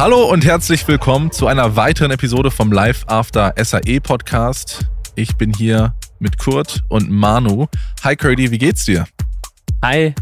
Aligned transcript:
Hallo 0.00 0.30
und 0.30 0.46
herzlich 0.46 0.88
willkommen 0.88 1.30
zu 1.30 1.46
einer 1.46 1.76
weiteren 1.76 2.10
Episode 2.10 2.50
vom 2.50 2.72
Live 2.72 3.04
After 3.06 3.52
SAE 3.62 4.00
Podcast. 4.00 4.86
Ich 5.14 5.36
bin 5.36 5.52
hier 5.52 5.94
mit 6.18 6.38
Kurt 6.38 6.82
und 6.88 7.10
Manu. 7.10 7.66
Hi 8.02 8.16
Curdy, 8.16 8.50
wie 8.50 8.56
geht's 8.56 8.86
dir? 8.86 9.04
Hi 9.84 10.14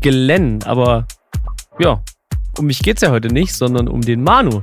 Glenn, 0.00 0.64
aber 0.64 1.06
ja, 1.78 2.02
um 2.58 2.66
mich 2.66 2.80
geht's 2.80 3.00
ja 3.02 3.12
heute 3.12 3.28
nicht, 3.28 3.54
sondern 3.54 3.86
um 3.86 4.00
den 4.00 4.24
Manu. 4.24 4.62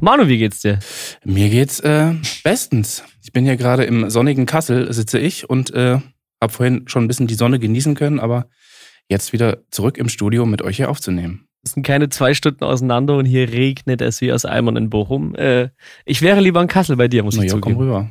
Manu, 0.00 0.28
wie 0.28 0.36
geht's 0.36 0.60
dir? 0.60 0.78
Mir 1.24 1.48
geht's 1.48 1.80
äh, 1.80 2.12
bestens. 2.44 3.02
Ich 3.22 3.32
bin 3.32 3.46
hier 3.46 3.56
gerade 3.56 3.84
im 3.84 4.10
sonnigen 4.10 4.44
Kassel, 4.44 4.92
sitze 4.92 5.18
ich 5.18 5.48
und 5.48 5.72
äh, 5.72 6.00
habe 6.42 6.52
vorhin 6.52 6.86
schon 6.86 7.04
ein 7.04 7.08
bisschen 7.08 7.28
die 7.28 7.34
Sonne 7.34 7.58
genießen 7.58 7.94
können, 7.94 8.20
aber 8.20 8.50
jetzt 9.08 9.32
wieder 9.32 9.62
zurück 9.70 9.96
im 9.96 10.10
Studio 10.10 10.44
mit 10.44 10.60
euch 10.60 10.76
hier 10.76 10.90
aufzunehmen. 10.90 11.48
Es 11.66 11.72
sind 11.72 11.82
keine 11.84 12.08
zwei 12.10 12.32
Stunden 12.32 12.62
auseinander 12.62 13.16
und 13.16 13.26
hier 13.26 13.50
regnet 13.52 14.00
es 14.00 14.20
wie 14.20 14.32
aus 14.32 14.44
Eimern 14.44 14.76
in 14.76 14.88
Bochum. 14.88 15.34
Äh, 15.34 15.70
ich 16.04 16.22
wäre 16.22 16.40
lieber 16.40 16.62
in 16.62 16.68
Kassel 16.68 16.94
bei 16.94 17.08
dir, 17.08 17.24
muss 17.24 17.34
Na 17.36 17.42
ich 17.42 17.50
ja, 17.50 17.58
komm 17.58 17.72
zugeben. 17.72 17.80
rüber. 17.80 18.10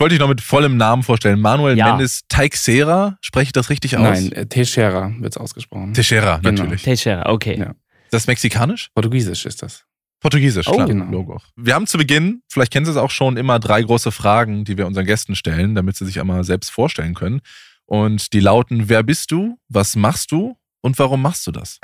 Wollte 0.00 0.16
ich 0.16 0.20
noch 0.20 0.26
mit 0.26 0.40
vollem 0.40 0.76
Namen 0.76 1.04
vorstellen. 1.04 1.40
Manuel 1.40 1.78
Ja. 1.78 1.90
Mendes 1.90 2.22
Teixeira, 2.28 3.16
spreche 3.20 3.44
ich 3.50 3.52
das 3.52 3.70
richtig 3.70 3.96
aus? 3.96 4.02
Nein, 4.02 4.32
äh, 4.32 4.46
Teixeira 4.46 5.12
wird's 5.20 5.36
ausgesprochen. 5.36 5.94
Teixeira, 5.94 6.38
Genau. 6.38 6.62
natürlich. 6.64 6.82
Teixeira, 6.82 7.30
okay. 7.30 7.56
Ja. 7.56 7.66
Ist 8.02 8.12
das 8.12 8.26
mexikanisch? 8.26 8.90
Portugiesisch 8.96 9.46
ist 9.46 9.62
das. 9.62 9.84
Portugiesisch, 10.18 10.66
Oh, 10.66 10.72
klar. 10.72 10.88
genau. 10.88 11.04
Logo. 11.12 11.40
Wir 11.54 11.74
haben 11.76 11.86
zu 11.86 11.98
Beginn, 11.98 12.42
vielleicht 12.50 12.72
kennen 12.72 12.84
Sie 12.84 12.90
es 12.90 12.96
auch 12.96 13.10
schon, 13.12 13.36
immer 13.36 13.60
drei 13.60 13.80
große 13.80 14.10
Fragen, 14.10 14.64
die 14.64 14.76
wir 14.76 14.88
unseren 14.88 15.06
Gästen 15.06 15.36
stellen, 15.36 15.76
damit 15.76 15.94
sie 15.94 16.04
sich 16.04 16.18
einmal 16.18 16.42
selbst 16.42 16.70
vorstellen 16.72 17.14
können. 17.14 17.42
Und 17.86 18.32
die 18.32 18.40
lauten, 18.40 18.88
wer 18.88 19.04
bist 19.04 19.30
du, 19.30 19.56
was 19.68 19.94
machst 19.94 20.32
du 20.32 20.56
und 20.80 20.98
warum 20.98 21.22
machst 21.22 21.46
du 21.46 21.52
das? 21.52 21.78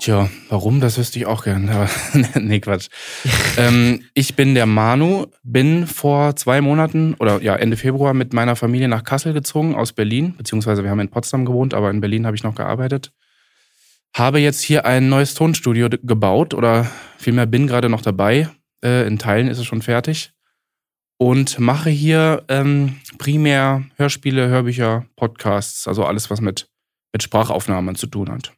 Tja, 0.00 0.30
warum, 0.48 0.80
das 0.80 0.96
wüsste 0.96 1.18
ich 1.18 1.26
auch 1.26 1.44
gern. 1.44 1.68
Aber 1.68 1.86
nee, 2.40 2.60
Quatsch. 2.60 2.88
ähm, 3.58 4.02
ich 4.14 4.34
bin 4.34 4.54
der 4.54 4.64
Manu, 4.64 5.26
bin 5.42 5.86
vor 5.86 6.34
zwei 6.36 6.62
Monaten 6.62 7.14
oder 7.18 7.42
ja, 7.42 7.54
Ende 7.54 7.76
Februar 7.76 8.14
mit 8.14 8.32
meiner 8.32 8.56
Familie 8.56 8.88
nach 8.88 9.04
Kassel 9.04 9.34
gezogen 9.34 9.74
aus 9.74 9.92
Berlin, 9.92 10.34
beziehungsweise 10.38 10.82
wir 10.82 10.90
haben 10.90 11.00
in 11.00 11.10
Potsdam 11.10 11.44
gewohnt, 11.44 11.74
aber 11.74 11.90
in 11.90 12.00
Berlin 12.00 12.24
habe 12.24 12.34
ich 12.34 12.42
noch 12.42 12.54
gearbeitet. 12.54 13.12
Habe 14.16 14.40
jetzt 14.40 14.62
hier 14.62 14.86
ein 14.86 15.10
neues 15.10 15.34
Tonstudio 15.34 15.90
gebaut 15.90 16.54
oder 16.54 16.90
vielmehr 17.18 17.46
bin 17.46 17.66
gerade 17.66 17.90
noch 17.90 18.00
dabei. 18.00 18.48
Äh, 18.82 19.06
in 19.06 19.18
Teilen 19.18 19.48
ist 19.48 19.58
es 19.58 19.66
schon 19.66 19.82
fertig. 19.82 20.32
Und 21.18 21.58
mache 21.58 21.90
hier 21.90 22.44
ähm, 22.48 22.96
primär 23.18 23.84
Hörspiele, 23.96 24.48
Hörbücher, 24.48 25.04
Podcasts, 25.16 25.86
also 25.86 26.06
alles, 26.06 26.30
was 26.30 26.40
mit, 26.40 26.70
mit 27.12 27.22
Sprachaufnahmen 27.22 27.96
zu 27.96 28.06
tun 28.06 28.32
hat. 28.32 28.54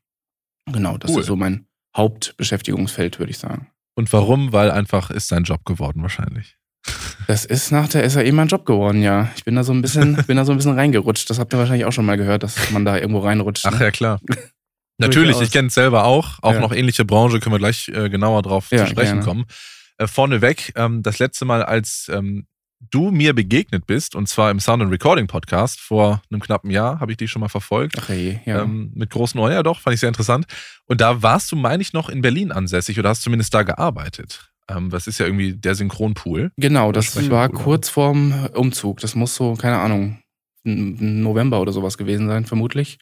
Genau, 0.70 0.96
das 0.98 1.10
Cool. 1.10 1.20
ist 1.20 1.27
so 1.27 1.36
mein 1.36 1.66
Hauptbeschäftigungsfeld, 1.96 3.18
würde 3.18 3.30
ich 3.30 3.38
sagen. 3.38 3.68
Und 3.94 4.12
warum? 4.12 4.52
Weil 4.52 4.70
einfach 4.70 5.10
ist 5.10 5.28
sein 5.28 5.44
Job 5.44 5.64
geworden 5.64 6.02
wahrscheinlich. 6.02 6.56
Das 7.28 7.44
ist 7.44 7.70
nach 7.70 7.86
der 7.88 8.08
SAE 8.10 8.32
mein 8.32 8.48
Job 8.48 8.66
geworden, 8.66 9.00
ja. 9.00 9.30
Ich 9.36 9.44
bin 9.44 9.55
da 9.55 9.62
so 9.62 9.72
ein 9.72 9.80
bisschen, 9.80 10.16
bin 10.27 10.36
da 10.36 10.44
so 10.44 10.50
ein 10.50 10.56
bisschen 10.58 10.74
reingerutscht. 10.74 11.30
Das 11.30 11.38
habt 11.38 11.55
ihr 11.55 11.58
wahrscheinlich 11.58 11.84
auch 11.84 11.92
schon 11.92 12.05
mal 12.05 12.16
gehört, 12.16 12.42
dass 12.42 12.70
man 12.72 12.84
da 12.84 12.96
irgendwo 12.98 13.20
reinrutscht. 13.20 13.64
Ach 13.64 13.78
ne? 13.78 13.84
ja, 13.84 13.90
klar. 13.92 14.20
Natürlich, 14.98 15.40
ich 15.40 15.52
kenne 15.52 15.68
es 15.68 15.74
selber 15.74 16.05
auch. 16.05 16.40
Auch 16.42 16.55
Ja. 16.55 16.60
noch 16.60 16.72
ähnliche 16.72 17.05
Branche, 17.05 17.38
können 17.38 17.55
wir 17.55 17.60
gleich 17.60 17.86
äh, 17.94 18.10
genauer 18.10 18.42
drauf 18.42 18.68
Ja, 18.72 18.78
zu 18.84 18.90
sprechen 18.90 19.20
gerne. 19.20 19.24
kommen. 19.24 19.44
Äh, 19.98 20.08
vorneweg, 20.08 20.72
ähm, 20.74 21.05
das 21.05 21.20
letzte 21.20 21.44
Mal, 21.44 21.62
als 21.62 22.10
ähm, 22.12 22.46
du 22.91 23.11
mir 23.11 23.34
begegnet 23.34 23.86
bist, 23.86 24.14
und 24.14 24.28
zwar 24.28 24.50
im 24.50 24.61
Sound 24.61 24.83
and 24.83 24.92
Recording 24.92 25.27
Podcast 25.27 25.80
vor 25.80 26.22
einem 26.30 26.41
knappen 26.41 26.70
Jahr, 26.70 27.00
habe 27.00 27.12
ich 27.12 27.19
dich 27.19 27.30
schon 27.30 27.41
mal 27.41 27.48
verfolgt. 27.48 27.97
Ach 27.98 28.08
je, 28.08 28.39
ja. 28.44 28.62
Ähm, 28.62 28.90
mit 28.95 29.11
großen 29.11 29.39
Ohren, 29.39 29.52
ja 29.52 29.62
doch, 29.62 29.80
fand 29.80 29.95
ich 29.95 30.01
sehr 30.01 30.08
interessant. 30.08 30.46
Und 30.86 31.01
da 31.01 31.23
warst 31.23 31.52
du, 31.52 31.56
meine 31.56 31.83
ich, 31.83 31.92
noch 31.92 32.08
in 32.08 32.23
Berlin 32.23 32.52
ansässig 32.52 32.98
oder 32.98 33.11
hast 33.11 33.23
zumindest 33.23 33.55
da 33.55 33.62
gearbeitet. 33.62 34.51
Ähm, 34.68 34.90
das 34.90 35.06
ist 35.06 35.18
ja 35.18 35.27
irgendwie 35.27 35.55
der 35.55 35.74
Synchronpool. 35.74 36.52
genau, 36.56 36.92
das 36.92 37.30
war 37.30 37.48
kurz 37.48 37.89
vorm 37.89 38.48
Umzug. 38.55 39.01
Das 39.01 39.14
muss 39.14 39.35
so, 39.35 39.55
keine 39.55 39.79
Ahnung, 39.79 40.18
November 40.64 41.61
oder 41.61 41.73
sowas 41.73 41.98
gewesen 41.98 42.29
sein, 42.29 42.46
vermutlich. 42.46 42.98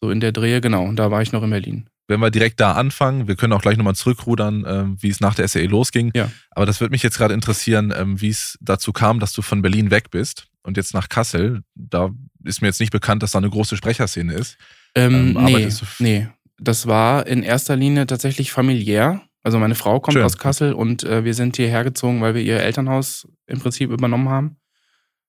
So 0.00 0.10
in 0.10 0.20
der 0.20 0.32
Drehe, 0.32 0.60
genau. 0.60 0.90
Da 0.92 1.10
war 1.10 1.22
ich 1.22 1.32
noch 1.32 1.42
in 1.42 1.50
Berlin. 1.50 1.86
Wenn 2.12 2.20
wir 2.20 2.30
direkt 2.30 2.60
da 2.60 2.72
anfangen, 2.72 3.26
wir 3.26 3.36
können 3.36 3.52
auch 3.54 3.62
gleich 3.62 3.76
nochmal 3.76 3.94
zurückrudern, 3.94 4.64
ähm, 4.66 4.96
wie 5.00 5.08
es 5.08 5.20
nach 5.20 5.34
der 5.34 5.48
SAE 5.48 5.64
losging. 5.66 6.10
Ja. 6.14 6.30
Aber 6.50 6.66
das 6.66 6.80
würde 6.80 6.92
mich 6.92 7.02
jetzt 7.02 7.16
gerade 7.16 7.32
interessieren, 7.32 7.92
ähm, 7.96 8.20
wie 8.20 8.28
es 8.28 8.58
dazu 8.60 8.92
kam, 8.92 9.18
dass 9.18 9.32
du 9.32 9.40
von 9.40 9.62
Berlin 9.62 9.90
weg 9.90 10.10
bist 10.10 10.46
und 10.62 10.76
jetzt 10.76 10.92
nach 10.92 11.08
Kassel. 11.08 11.62
Da 11.74 12.10
ist 12.44 12.60
mir 12.60 12.68
jetzt 12.68 12.80
nicht 12.80 12.92
bekannt, 12.92 13.22
dass 13.22 13.30
da 13.32 13.38
eine 13.38 13.50
große 13.50 13.76
Sprecherszene 13.76 14.34
ist. 14.34 14.58
Ähm, 14.94 15.36
Ähm, 15.36 15.44
nee, 15.44 15.68
nee. 15.98 16.28
Das 16.58 16.86
war 16.86 17.26
in 17.26 17.42
erster 17.42 17.76
Linie 17.76 18.06
tatsächlich 18.06 18.52
familiär. 18.52 19.22
Also 19.42 19.58
meine 19.58 19.74
Frau 19.74 19.98
kommt 19.98 20.14
Schön. 20.14 20.22
aus 20.22 20.38
Kassel 20.38 20.72
und 20.74 21.02
äh, 21.02 21.24
wir 21.24 21.34
sind 21.34 21.56
hierher 21.56 21.82
gezogen, 21.82 22.20
weil 22.20 22.34
wir 22.34 22.42
ihr 22.42 22.60
Elternhaus 22.60 23.26
im 23.46 23.58
Prinzip 23.58 23.90
übernommen 23.90 24.28
haben. 24.28 24.56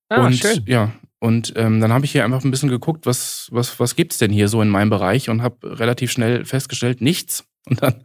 Ah, 0.09 0.25
und 0.25 0.35
schön. 0.35 0.63
ja, 0.67 0.91
und 1.23 1.53
ähm, 1.56 1.79
dann 1.79 1.94
habe 1.94 2.03
ich 2.03 2.11
hier 2.11 2.25
einfach 2.25 2.44
ein 2.44 2.51
bisschen 2.51 2.67
geguckt, 2.67 3.06
was, 3.06 3.47
was, 3.50 3.79
was 3.79 3.95
gibt's 3.95 4.17
denn 4.17 4.29
hier 4.29 4.50
so 4.50 4.61
in 4.61 4.67
meinem 4.67 4.89
Bereich 4.89 5.29
und 5.29 5.41
habe 5.41 5.79
relativ 5.79 6.11
schnell 6.11 6.44
festgestellt, 6.44 7.00
nichts. 7.00 7.45
Und 7.66 7.81
dann 7.81 8.03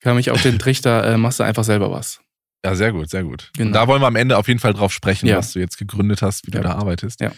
kam 0.00 0.18
ich 0.18 0.32
auf 0.32 0.42
den 0.42 0.58
Trichter, 0.58 1.04
äh, 1.04 1.16
machst 1.16 1.38
du 1.38 1.44
einfach 1.44 1.62
selber 1.62 1.92
was. 1.92 2.20
Ja, 2.64 2.74
sehr 2.74 2.90
gut, 2.90 3.08
sehr 3.08 3.22
gut. 3.22 3.50
Genau. 3.56 3.68
Und 3.68 3.72
da 3.74 3.86
wollen 3.86 4.02
wir 4.02 4.08
am 4.08 4.16
Ende 4.16 4.36
auf 4.36 4.48
jeden 4.48 4.58
Fall 4.58 4.72
drauf 4.74 4.92
sprechen, 4.92 5.28
Ja. 5.28 5.36
was 5.36 5.52
du 5.52 5.60
jetzt 5.60 5.78
gegründet 5.78 6.22
hast, 6.22 6.44
wie 6.48 6.50
du 6.50 6.58
Ja. 6.58 6.64
da 6.64 6.72
arbeitest. 6.74 7.20
Ja. 7.20 7.30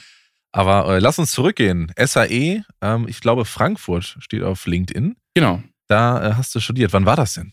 Aber 0.53 0.97
äh, 0.97 0.99
lass 0.99 1.19
uns 1.19 1.31
zurückgehen. 1.33 1.93
SAE, 1.99 2.63
ähm, 2.81 3.07
ich 3.07 3.21
glaube 3.21 3.45
Frankfurt 3.45 4.17
steht 4.21 4.43
auf 4.43 4.65
LinkedIn. 4.67 5.15
Genau. 5.35 5.63
Da 5.89 6.31
äh, 6.31 6.35
hast 6.37 6.55
du 6.55 6.61
studiert. 6.61 6.95
Wann 6.95 7.05
war 7.05 7.17
das 7.17 7.35
denn? 7.35 7.53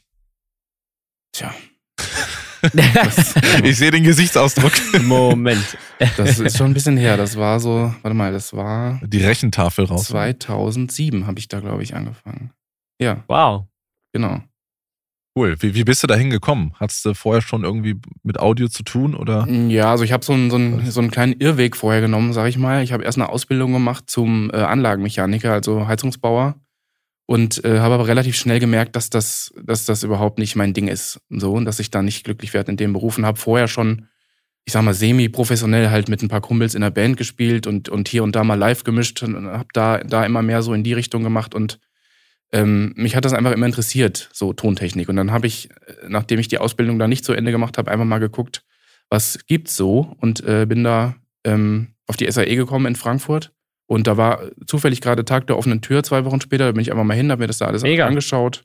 Tja. 1.34 1.53
Das, 2.74 3.36
Ich 3.64 3.78
sehe 3.78 3.92
den 3.92 4.03
Gesichtsausdruck. 4.03 4.72
Moment. 5.03 5.78
das 6.18 6.40
ist 6.40 6.58
schon 6.58 6.72
ein 6.72 6.74
bisschen 6.74 6.97
her. 6.97 7.18
Das 7.18 7.38
war 7.38 7.59
so, 7.59 7.94
warte 8.02 8.16
mal, 8.16 8.31
das 8.31 8.53
war 8.53 9.00
Die 9.03 9.24
Rechentafel 9.24 9.86
raus. 9.86 10.06
2007 10.06 11.28
habe 11.28 11.40
ich 11.40 11.48
da, 11.48 11.59
glaube 11.59 11.84
ich, 11.84 11.96
angefangen. 11.96 12.52
Ja, 13.02 13.24
Wow. 13.28 13.66
genau. 14.14 14.42
Cool. 15.38 15.56
Wie, 15.62 15.74
wie 15.75 15.84
bist 15.86 16.03
du 16.03 16.08
da 16.08 16.16
hingekommen? 16.16 16.74
Hattest 16.80 17.06
du 17.06 17.14
vorher 17.14 17.42
schon 17.42 17.64
irgendwie 17.64 17.96
mit 18.24 18.40
Audio 18.40 18.68
zu 18.68 18.84
tun 18.84 19.16
oder? 19.16 19.48
Ja, 19.48 19.92
also 19.92 20.03
ich 20.03 20.12
habe 20.12 20.25
so 20.25 20.34
einen, 20.34 20.50
so, 20.50 20.58
einen, 20.58 20.90
so 20.92 21.00
einen 21.00 21.12
kleinen 21.12 21.34
Irrweg 21.34 21.78
vorher 21.78 22.02
genommen, 22.02 22.34
sage 22.34 22.50
ich 22.50 22.58
mal. 22.58 22.84
Ich 22.84 22.92
habe 22.92 23.03
erst 23.06 23.18
eine 23.18 23.30
Ausbildung 23.30 23.72
gemacht 23.72 24.06
zum 24.09 24.50
äh, 24.52 24.58
Anlagenmechaniker, 24.58 25.53
also 25.53 25.88
Heizungsbauer. 25.88 26.56
Und 27.30 27.64
äh, 27.64 27.78
habe 27.78 27.94
aber 27.94 28.08
relativ 28.08 28.36
schnell 28.36 28.60
gemerkt, 28.60 28.96
dass 28.96 29.12
das, 29.12 29.54
dass 29.64 29.86
das 29.86 30.02
überhaupt 30.02 30.40
nicht 30.40 30.56
mein 30.56 30.74
Ding 30.74 30.88
ist. 30.88 31.22
So, 31.30 31.54
und 31.54 31.66
dass 31.66 31.80
ich 31.80 31.92
da 31.92 32.02
nicht 32.02 32.24
glücklich 32.24 32.56
werde 32.56 32.72
in 32.72 32.78
dem 32.78 32.92
Beruf. 32.92 33.20
Und 33.20 33.26
habe 33.28 33.38
vorher 33.38 33.68
schon, 33.68 34.08
ich 34.66 34.74
sag 34.74 34.82
mal, 34.82 34.96
semi-professionell 34.96 35.92
halt 35.92 36.10
mit 36.10 36.24
ein 36.24 36.28
paar 36.28 36.42
Kumpels 36.42 36.74
in 36.74 36.82
der 36.82 36.90
Band 36.90 37.18
gespielt 37.18 37.68
und, 37.68 37.88
und 37.88 38.08
hier 38.08 38.24
und 38.24 38.36
da 38.36 38.44
mal 38.44 38.56
live 38.56 38.84
gemischt 38.84 39.22
und 39.22 39.46
habe 39.46 39.68
da, 39.74 40.00
da 40.00 40.26
immer 40.26 40.42
mehr 40.42 40.64
so 40.64 40.74
in 40.74 40.84
die 40.84 40.94
Richtung 40.94 41.22
gemacht. 41.22 41.54
Und 41.54 41.80
ähm, 42.52 42.94
mich 42.96 43.16
hat 43.16 43.26
das 43.26 43.34
einfach 43.34 43.52
immer 43.52 43.68
interessiert, 43.68 44.32
so 44.34 44.52
Tontechnik. 44.52 45.08
Und 45.08 45.16
dann 45.16 45.30
habe 45.30 45.46
ich, 45.46 45.70
äh, 45.70 46.08
nachdem 46.08 46.40
ich 46.40 46.48
die 46.48 46.58
Ausbildung 46.58 46.98
da 46.98 47.08
nicht 47.08 47.26
zu 47.26 47.34
Ende 47.34 47.52
gemacht 47.52 47.78
habe, 47.78 47.92
einfach 47.92 48.06
mal 48.06 48.18
geguckt, 48.18 48.66
was 49.08 49.46
gibt's 49.46 49.76
so 49.76 50.16
und 50.20 50.44
äh, 50.48 50.66
bin 50.66 50.84
da 50.84 51.16
ähm, 51.44 51.90
auf 52.08 52.18
die 52.18 52.32
SAE 52.32 52.56
gekommen 52.56 52.88
in 52.88 52.96
Frankfurt. 52.96 53.54
Und 53.90 54.06
da 54.06 54.18
war 54.18 54.44
zufällig 54.68 55.02
gerade 55.02 55.26
Tag 55.26 55.48
der 55.48 55.58
offenen 55.58 55.82
Tür 55.82 56.04
zwei 56.04 56.24
Wochen 56.24 56.40
später. 56.42 56.66
Da 56.66 56.74
bin 56.74 56.82
ich 56.82 56.92
einfach 56.92 57.04
mal 57.04 57.18
hin, 57.18 57.32
habe 57.32 57.42
mir 57.42 57.48
das 57.48 57.58
da 57.58 57.66
alles 57.66 57.82
Mega. 57.82 58.06
angeschaut 58.06 58.64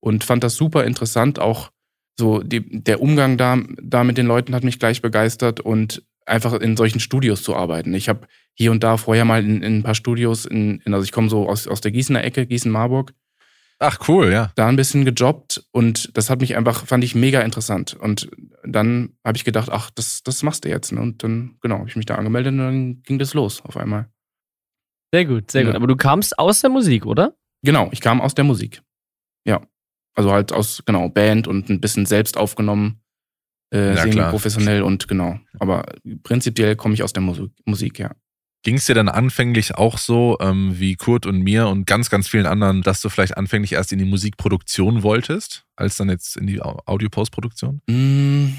und 0.00 0.24
fand 0.24 0.42
das 0.42 0.56
super 0.56 0.84
interessant. 0.84 1.38
Auch 1.38 1.70
so 2.18 2.42
die, 2.42 2.82
der 2.82 3.00
Umgang 3.00 3.36
da, 3.36 3.56
da 3.80 4.02
mit 4.02 4.18
den 4.18 4.26
Leuten 4.26 4.52
hat 4.52 4.64
mich 4.64 4.80
gleich 4.80 5.00
begeistert 5.00 5.60
und 5.60 6.02
einfach 6.26 6.54
in 6.54 6.76
solchen 6.76 6.98
Studios 6.98 7.44
zu 7.44 7.54
arbeiten. 7.54 7.94
Ich 7.94 8.08
habe 8.08 8.26
hier 8.52 8.72
und 8.72 8.82
da 8.82 8.96
vorher 8.96 9.24
mal 9.24 9.44
in, 9.44 9.62
in 9.62 9.78
ein 9.78 9.82
paar 9.84 9.94
Studios, 9.94 10.44
in, 10.44 10.80
in, 10.80 10.92
also 10.92 11.04
ich 11.04 11.12
komme 11.12 11.28
so 11.28 11.48
aus, 11.48 11.68
aus 11.68 11.80
der 11.80 11.92
Gießener 11.92 12.24
Ecke, 12.24 12.44
Gießen-Marburg, 12.44 13.14
Ach, 13.78 13.98
cool, 14.08 14.32
ja. 14.32 14.50
da 14.54 14.68
ein 14.68 14.76
bisschen 14.76 15.04
gejobbt 15.04 15.64
und 15.72 16.16
das 16.16 16.30
hat 16.30 16.40
mich 16.40 16.56
einfach, 16.56 16.86
fand 16.86 17.04
ich 17.04 17.14
mega 17.14 17.40
interessant. 17.42 17.94
Und 17.94 18.28
dann 18.64 19.10
habe 19.24 19.36
ich 19.36 19.44
gedacht, 19.44 19.68
ach, 19.70 19.90
das, 19.94 20.22
das 20.22 20.42
machst 20.42 20.64
du 20.64 20.68
jetzt. 20.68 20.92
Ne? 20.92 21.00
Und 21.00 21.22
dann, 21.22 21.56
genau, 21.60 21.78
habe 21.78 21.88
ich 21.88 21.96
mich 21.96 22.06
da 22.06 22.14
angemeldet 22.14 22.52
und 22.52 22.58
dann 22.58 23.02
ging 23.02 23.18
das 23.18 23.34
los 23.34 23.62
auf 23.64 23.76
einmal. 23.76 24.08
Sehr 25.14 25.24
gut, 25.26 25.50
sehr 25.50 25.62
Ja. 25.62 25.68
gut. 25.68 25.76
Aber 25.76 25.86
du 25.86 25.94
kamst 25.94 26.36
aus 26.40 26.60
der 26.60 26.70
Musik, 26.70 27.06
oder? 27.06 27.36
Genau, 27.62 27.88
ich 27.92 28.00
kam 28.00 28.20
aus 28.20 28.34
der 28.34 28.44
Musik. 28.44 28.82
Ja. 29.46 29.60
Also 30.16 30.32
halt 30.32 30.52
aus, 30.52 30.82
genau, 30.84 31.08
Band 31.08 31.46
und 31.46 31.68
ein 31.70 31.80
bisschen 31.80 32.04
selbst 32.04 32.36
aufgenommen, 32.36 33.00
äh, 33.72 33.94
Ja, 33.94 33.94
klar. 33.94 34.12
semi-professionell 34.12 34.82
und 34.82 35.06
genau. 35.06 35.38
Aber 35.60 35.84
prinzipiell 36.24 36.74
komme 36.74 36.94
ich 36.94 37.02
aus 37.04 37.12
der 37.12 37.22
Musik, 37.22 37.52
Musik 37.64 37.98
ja. 38.00 38.10
Ging 38.64 38.76
es 38.76 38.86
dir 38.86 38.94
dann 38.94 39.08
anfänglich 39.08 39.74
auch 39.76 39.98
so 39.98 40.36
ähm, 40.40 40.80
wie 40.80 40.96
Kurt 40.96 41.26
und 41.26 41.42
mir 41.42 41.68
und 41.68 41.86
ganz, 41.86 42.10
ganz 42.10 42.26
vielen 42.28 42.46
anderen, 42.46 42.82
dass 42.82 43.00
du 43.02 43.08
vielleicht 43.08 43.36
anfänglich 43.36 43.72
erst 43.74 43.92
in 43.92 43.98
die 44.00 44.04
Musikproduktion 44.06 45.02
wolltest, 45.04 45.64
als 45.76 45.96
dann 45.96 46.08
jetzt 46.08 46.36
in 46.36 46.46
die 46.48 46.60
Au- 46.62 46.80
Audio-Postproduktion? 46.86 47.82
Mm, 47.88 48.54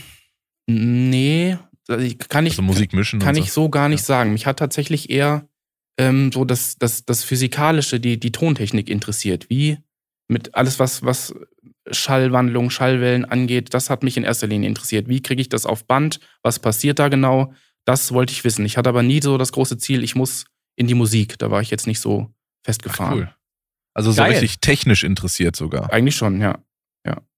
nee, 0.67 1.57
also 1.87 2.03
ich- 2.05 2.17
kann 2.19 2.45
ich, 2.45 2.53
Also 2.53 2.61
Musik 2.61 2.93
mischen 2.93 3.19
kann 3.19 3.35
und 3.35 3.41
ich 3.41 3.51
so. 3.51 3.63
so 3.63 3.69
gar 3.69 3.89
nicht 3.89 4.03
sagen. 4.03 4.33
Mich 4.33 4.45
hat 4.45 4.59
tatsächlich 4.59 5.09
eher 5.09 5.47
ähm, 5.97 6.31
so 6.31 6.45
das, 6.45 6.77
das, 6.77 7.05
das 7.05 7.23
Physikalische, 7.23 7.99
die, 7.99 8.19
die 8.19 8.31
Tontechnik 8.31 8.89
interessiert. 8.89 9.49
Wie, 9.49 9.77
Mit 10.27 10.55
alles, 10.55 10.79
was, 10.79 11.03
was 11.03 11.33
Schallwandlung, 11.91 12.69
Schallwellen 12.69 13.25
angeht, 13.25 13.73
das 13.73 13.89
hat 13.89 14.03
mich 14.03 14.17
in 14.17 14.23
erster 14.23 14.47
Linie 14.47 14.67
interessiert. 14.67 15.07
Wie 15.07 15.21
kriege 15.21 15.41
ich 15.41 15.49
das 15.49 15.65
auf 15.65 15.85
Band? 15.85 16.19
Was 16.41 16.59
passiert 16.59 16.99
da 16.99 17.09
genau? 17.09 17.53
Das 17.85 18.11
wollte 18.11 18.33
ich 18.33 18.43
wissen. 18.43 18.65
Ich 18.65 18.77
hatte 18.77 18.89
aber 18.89 19.03
nie 19.03 19.21
so 19.21 19.37
das 19.37 19.51
große 19.51 19.77
Ziel, 19.77 20.03
ich 20.03 20.15
muss 20.15 20.45
in 20.75 20.87
die 20.87 20.95
Musik. 20.95 21.37
Da 21.37 21.51
war 21.51 21.61
ich 21.61 21.69
jetzt 21.69 21.85
nicht 21.85 21.99
so 21.99 22.33
festgefahren. 22.63 23.11
Ach, 23.11 23.15
cool. 23.17 23.35
Also 23.93 24.11
so 24.11 24.17
Geil. 24.21 24.31
richtig 24.31 24.59
technisch 24.59 25.03
interessiert 25.03 25.55
sogar. 25.55 25.93
Eigentlich 25.93 26.15
schon, 26.15 26.41
ja. 26.41 26.59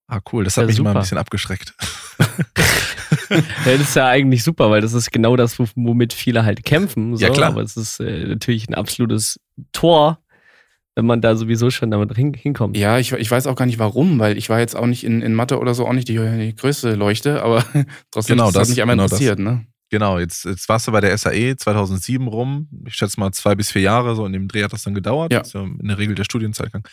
Ah, 0.09 0.21
cool. 0.31 0.45
Das 0.45 0.55
hat 0.55 0.61
Ja, 0.61 0.67
mich 0.67 0.79
immer 0.79 0.91
ein 0.91 0.93
super. 0.93 1.01
bisschen 1.01 1.17
abgeschreckt. 1.17 1.73
Das 3.65 3.79
ist 3.81 3.95
ja 3.95 4.07
eigentlich 4.07 4.43
super, 4.43 4.69
weil 4.69 4.81
das 4.81 4.93
ist 4.93 5.11
genau 5.11 5.35
das, 5.35 5.57
wo- 5.59 5.67
womit 5.75 6.13
viele 6.13 6.43
halt 6.45 6.63
kämpfen. 6.63 7.15
So. 7.15 7.23
Ja, 7.25 7.31
klar. 7.31 7.49
Aber 7.51 7.61
es 7.61 7.77
ist 7.77 7.99
äh, 7.99 8.25
natürlich 8.27 8.67
ein 8.69 8.73
absolutes 8.75 9.39
Tor, 9.71 10.19
wenn 10.95 11.05
man 11.05 11.21
da 11.21 11.35
sowieso 11.35 11.69
schon 11.69 11.91
damit 11.91 12.15
hin, 12.15 12.33
hinkommt. 12.33 12.75
Ja, 12.77 12.97
ich, 12.99 13.11
ich 13.13 13.29
weiß 13.29 13.47
auch 13.47 13.55
gar 13.55 13.65
nicht 13.65 13.79
warum, 13.79 14.19
weil 14.19 14.37
ich 14.37 14.49
war 14.49 14.59
jetzt 14.59 14.75
auch 14.75 14.87
nicht 14.87 15.03
in, 15.03 15.21
in 15.21 15.33
Mathe 15.35 15.59
oder 15.59 15.73
so 15.73 15.87
auch 15.87 15.93
nicht 15.93 16.07
die, 16.07 16.17
die 16.17 16.55
größte 16.55 16.95
Leuchte, 16.95 17.43
aber 17.43 17.63
trotzdem 18.11 18.35
Genau, 18.37 18.47
das 18.47 18.55
hat 18.55 18.61
das- 18.61 18.69
mich 18.69 18.81
einmal 18.81 18.95
genau 18.95 19.03
das. 19.03 19.11
interessiert, 19.13 19.39
ne? 19.39 19.65
Genau, 19.89 20.19
jetzt, 20.19 20.43
jetzt 20.43 20.67
warst 20.67 20.85
du 20.87 20.91
bei 20.91 20.99
der 20.99 21.17
SAE 21.17 21.55
2007 21.55 22.27
rum. 22.27 22.67
Ich 22.87 22.95
schätze 22.95 23.17
mal 23.21 23.31
zwei 23.31 23.55
bis 23.55 23.71
vier 23.71 23.83
Jahre, 23.83 24.15
so 24.17 24.25
in 24.25 24.33
dem 24.33 24.49
Dreh 24.49 24.61
hat 24.63 24.73
das 24.73 24.83
dann 24.83 24.93
gedauert. 24.93 25.31
Ja. 25.31 25.39
Das 25.39 25.47
ist 25.47 25.53
ja 25.53 25.61
in 25.61 25.87
der 25.87 25.97
Regel 25.97 26.13
der 26.13 26.25
Studienzeitgang. 26.25 26.85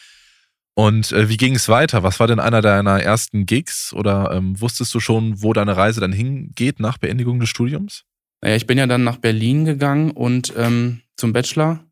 Und 0.74 1.12
äh, 1.12 1.28
wie 1.28 1.36
ging 1.36 1.54
es 1.54 1.68
weiter? 1.68 2.02
Was 2.02 2.18
war 2.18 2.26
denn 2.26 2.40
einer 2.40 2.60
deiner 2.60 3.00
ersten 3.00 3.46
Gigs? 3.46 3.92
Oder 3.92 4.32
ähm, 4.32 4.60
wusstest 4.60 4.92
du 4.94 5.00
schon, 5.00 5.40
wo 5.42 5.52
deine 5.52 5.76
Reise 5.76 6.00
dann 6.00 6.12
hingeht 6.12 6.80
nach 6.80 6.98
Beendigung 6.98 7.38
des 7.38 7.48
Studiums? 7.48 8.04
Naja, 8.42 8.56
ich 8.56 8.66
bin 8.66 8.76
ja 8.76 8.86
dann 8.86 9.04
nach 9.04 9.18
Berlin 9.18 9.64
gegangen 9.64 10.10
und 10.10 10.52
ähm, 10.56 11.00
zum 11.16 11.32
Bachelor. 11.32 11.84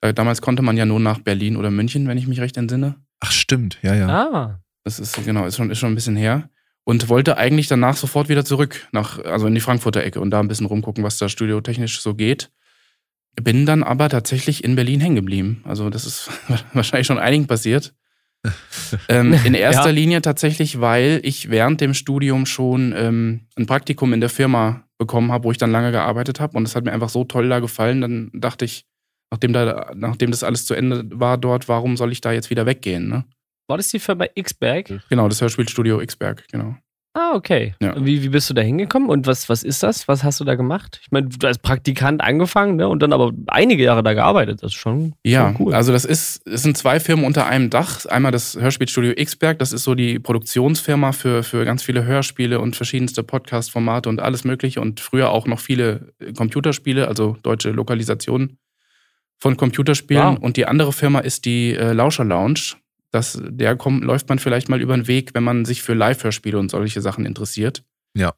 Äh, 0.00 0.14
damals 0.14 0.40
konnte 0.40 0.62
man 0.62 0.76
ja 0.76 0.86
nur 0.86 0.98
nach 0.98 1.18
Berlin 1.18 1.56
oder 1.56 1.70
München, 1.70 2.08
wenn 2.08 2.18
ich 2.18 2.26
mich 2.26 2.40
recht 2.40 2.56
entsinne. 2.56 2.96
Ach, 3.20 3.30
stimmt, 3.30 3.78
ja, 3.82 3.94
ja. 3.94 4.08
Ah, 4.08 4.60
Das 4.82 4.98
ist 4.98 5.24
genau, 5.24 5.46
ist 5.46 5.56
schon, 5.56 5.70
ist 5.70 5.78
schon 5.78 5.92
ein 5.92 5.94
bisschen 5.94 6.16
her. 6.16 6.48
Und 6.84 7.08
wollte 7.08 7.36
eigentlich 7.36 7.68
danach 7.68 7.96
sofort 7.96 8.28
wieder 8.28 8.44
zurück, 8.44 8.88
nach, 8.90 9.20
also 9.24 9.46
in 9.46 9.54
die 9.54 9.60
Frankfurter 9.60 10.02
Ecke 10.02 10.20
und 10.20 10.30
da 10.30 10.40
ein 10.40 10.48
bisschen 10.48 10.66
rumgucken, 10.66 11.04
was 11.04 11.18
da 11.18 11.28
studiotechnisch 11.28 12.00
so 12.00 12.14
geht. 12.14 12.50
Bin 13.40 13.64
dann 13.66 13.84
aber 13.84 14.08
tatsächlich 14.08 14.64
in 14.64 14.74
Berlin 14.74 15.00
hängen 15.00 15.14
geblieben. 15.14 15.62
Also 15.64 15.90
das 15.90 16.06
ist 16.06 16.30
wahrscheinlich 16.72 17.06
schon 17.06 17.18
einigen 17.20 17.46
passiert. 17.46 17.94
Ähm, 19.08 19.32
in 19.44 19.54
erster 19.54 19.86
Ja. 19.86 19.92
Linie 19.92 20.22
tatsächlich, 20.22 20.80
weil 20.80 21.20
ich 21.22 21.50
während 21.50 21.80
dem 21.80 21.94
Studium 21.94 22.46
schon 22.46 22.94
ähm, 22.96 23.46
ein 23.56 23.66
Praktikum 23.66 24.12
in 24.12 24.20
der 24.20 24.30
Firma 24.30 24.84
bekommen 24.98 25.32
habe, 25.32 25.44
wo 25.44 25.52
ich 25.52 25.58
dann 25.58 25.72
lange 25.72 25.92
gearbeitet 25.92 26.40
habe. 26.40 26.56
Und 26.56 26.66
es 26.66 26.76
hat 26.76 26.84
mir 26.84 26.92
einfach 26.92 27.08
so 27.08 27.24
toll 27.24 27.48
da 27.48 27.60
gefallen. 27.60 28.00
Dann 28.00 28.30
dachte 28.34 28.64
ich, 28.64 28.84
nachdem, 29.30 29.52
da, 29.52 29.92
nachdem 29.94 30.30
das 30.30 30.44
alles 30.44 30.66
zu 30.66 30.74
Ende 30.74 31.04
war 31.12 31.38
dort, 31.38 31.68
warum 31.68 31.96
soll 31.96 32.12
ich 32.12 32.20
da 32.20 32.32
jetzt 32.32 32.50
wieder 32.50 32.66
weggehen? 32.66 33.08
Ne? 33.08 33.24
war 33.68 33.78
das 33.78 33.88
die 33.88 34.00
Firma 34.00 34.26
X-Berg? 34.34 35.02
Genau, 35.08 35.28
das 35.28 35.40
Hörspielstudio 35.40 35.98
Xberg, 36.04 36.46
genau. 36.48 36.76
Ah, 37.14 37.32
okay. 37.34 37.74
Ja. 37.80 37.94
Wie, 38.02 38.22
wie 38.22 38.30
bist 38.30 38.48
du 38.48 38.54
da 38.54 38.62
hingekommen 38.62 39.10
und 39.10 39.26
was, 39.26 39.50
was 39.50 39.62
ist 39.64 39.82
das? 39.82 40.08
Was 40.08 40.24
hast 40.24 40.40
du 40.40 40.44
da 40.44 40.54
gemacht? 40.54 40.98
Ich 41.02 41.10
meine, 41.10 41.28
du 41.28 41.46
als 41.46 41.58
Praktikant 41.58 42.22
angefangen 42.22 42.76
ne? 42.76 42.88
und 42.88 43.02
dann 43.02 43.12
aber 43.12 43.32
einige 43.48 43.82
Jahre 43.82 44.02
da 44.02 44.14
gearbeitet. 44.14 44.62
Das 44.62 44.72
ist 44.72 44.78
schon, 44.78 45.14
Ja, 45.22 45.52
schon 45.52 45.66
cool. 45.66 45.74
also 45.74 45.92
das 45.92 46.06
ist, 46.06 46.40
es 46.46 46.62
sind 46.62 46.78
zwei 46.78 47.00
Firmen 47.00 47.26
unter 47.26 47.46
einem 47.46 47.68
Dach. 47.68 48.06
Einmal 48.06 48.32
das 48.32 48.56
Hörspielstudio 48.58 49.12
Xberg, 49.22 49.58
das 49.58 49.74
ist 49.74 49.82
so 49.82 49.94
die 49.94 50.18
Produktionsfirma 50.18 51.12
für, 51.12 51.42
für 51.42 51.66
ganz 51.66 51.82
viele 51.82 52.04
Hörspiele 52.04 52.60
und 52.60 52.76
verschiedenste 52.76 53.22
Podcast-Formate 53.22 54.08
und 54.08 54.20
alles 54.20 54.44
Mögliche 54.44 54.80
und 54.80 55.00
früher 55.00 55.30
auch 55.32 55.46
noch 55.46 55.60
viele 55.60 56.14
äh, 56.18 56.32
Computerspiele, 56.32 57.08
also 57.08 57.36
deutsche 57.42 57.72
Lokalisationen 57.72 58.56
von 59.38 59.58
Computerspielen. 59.58 60.36
Wow. 60.36 60.38
Und 60.38 60.56
die 60.56 60.64
andere 60.66 60.94
Firma 60.94 61.18
ist 61.18 61.44
die 61.44 61.74
äh, 61.74 61.92
Lauscher 61.92 62.24
Lounge. 62.24 62.76
Das, 63.12 63.40
der 63.44 63.76
kommt, 63.76 64.02
läuft 64.04 64.28
man 64.28 64.38
vielleicht 64.38 64.68
mal 64.68 64.80
über 64.80 64.96
den 64.96 65.06
Weg, 65.06 65.34
wenn 65.34 65.44
man 65.44 65.64
sich 65.64 65.82
für 65.82 65.94
Live-Hörspiele 65.94 66.58
und 66.58 66.70
solche 66.70 67.00
Sachen 67.00 67.26
interessiert. 67.26 67.84
Ja. 68.16 68.32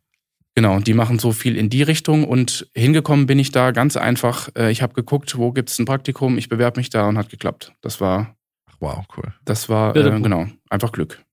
Genau, 0.57 0.75
und 0.77 0.87
die 0.87 0.95
machen 0.95 1.19
so 1.19 1.33
viel 1.33 1.57
in 1.57 1.71
die 1.71 1.83
Richtung 1.83 2.25
und 2.25 2.69
hingekommen 2.75 3.27
bin 3.27 3.39
ich 3.39 3.51
da 3.51 3.71
ganz 3.73 3.97
einfach. 3.97 4.51
Äh, 4.57 4.71
Ich 4.71 4.83
habe 4.83 4.95
geguckt, 4.95 5.37
wo 5.37 5.53
gibt's 5.53 5.79
ein 5.79 5.85
Praktikum, 5.85 6.39
ich 6.39 6.49
bewerbe 6.49 6.79
mich 6.79 6.91
da 6.91 7.09
und 7.09 7.19
hat 7.19 7.29
geklappt. 7.29 7.73
Das 7.81 8.01
war, 8.01 8.37
Ach, 8.69 8.77
wow, 8.81 9.05
cool. 9.17 9.33
das 9.45 9.69
war, 9.69 9.97
äh, 9.97 10.21
genau, 10.21 10.47
einfach 10.71 10.93
Glück. 10.93 11.25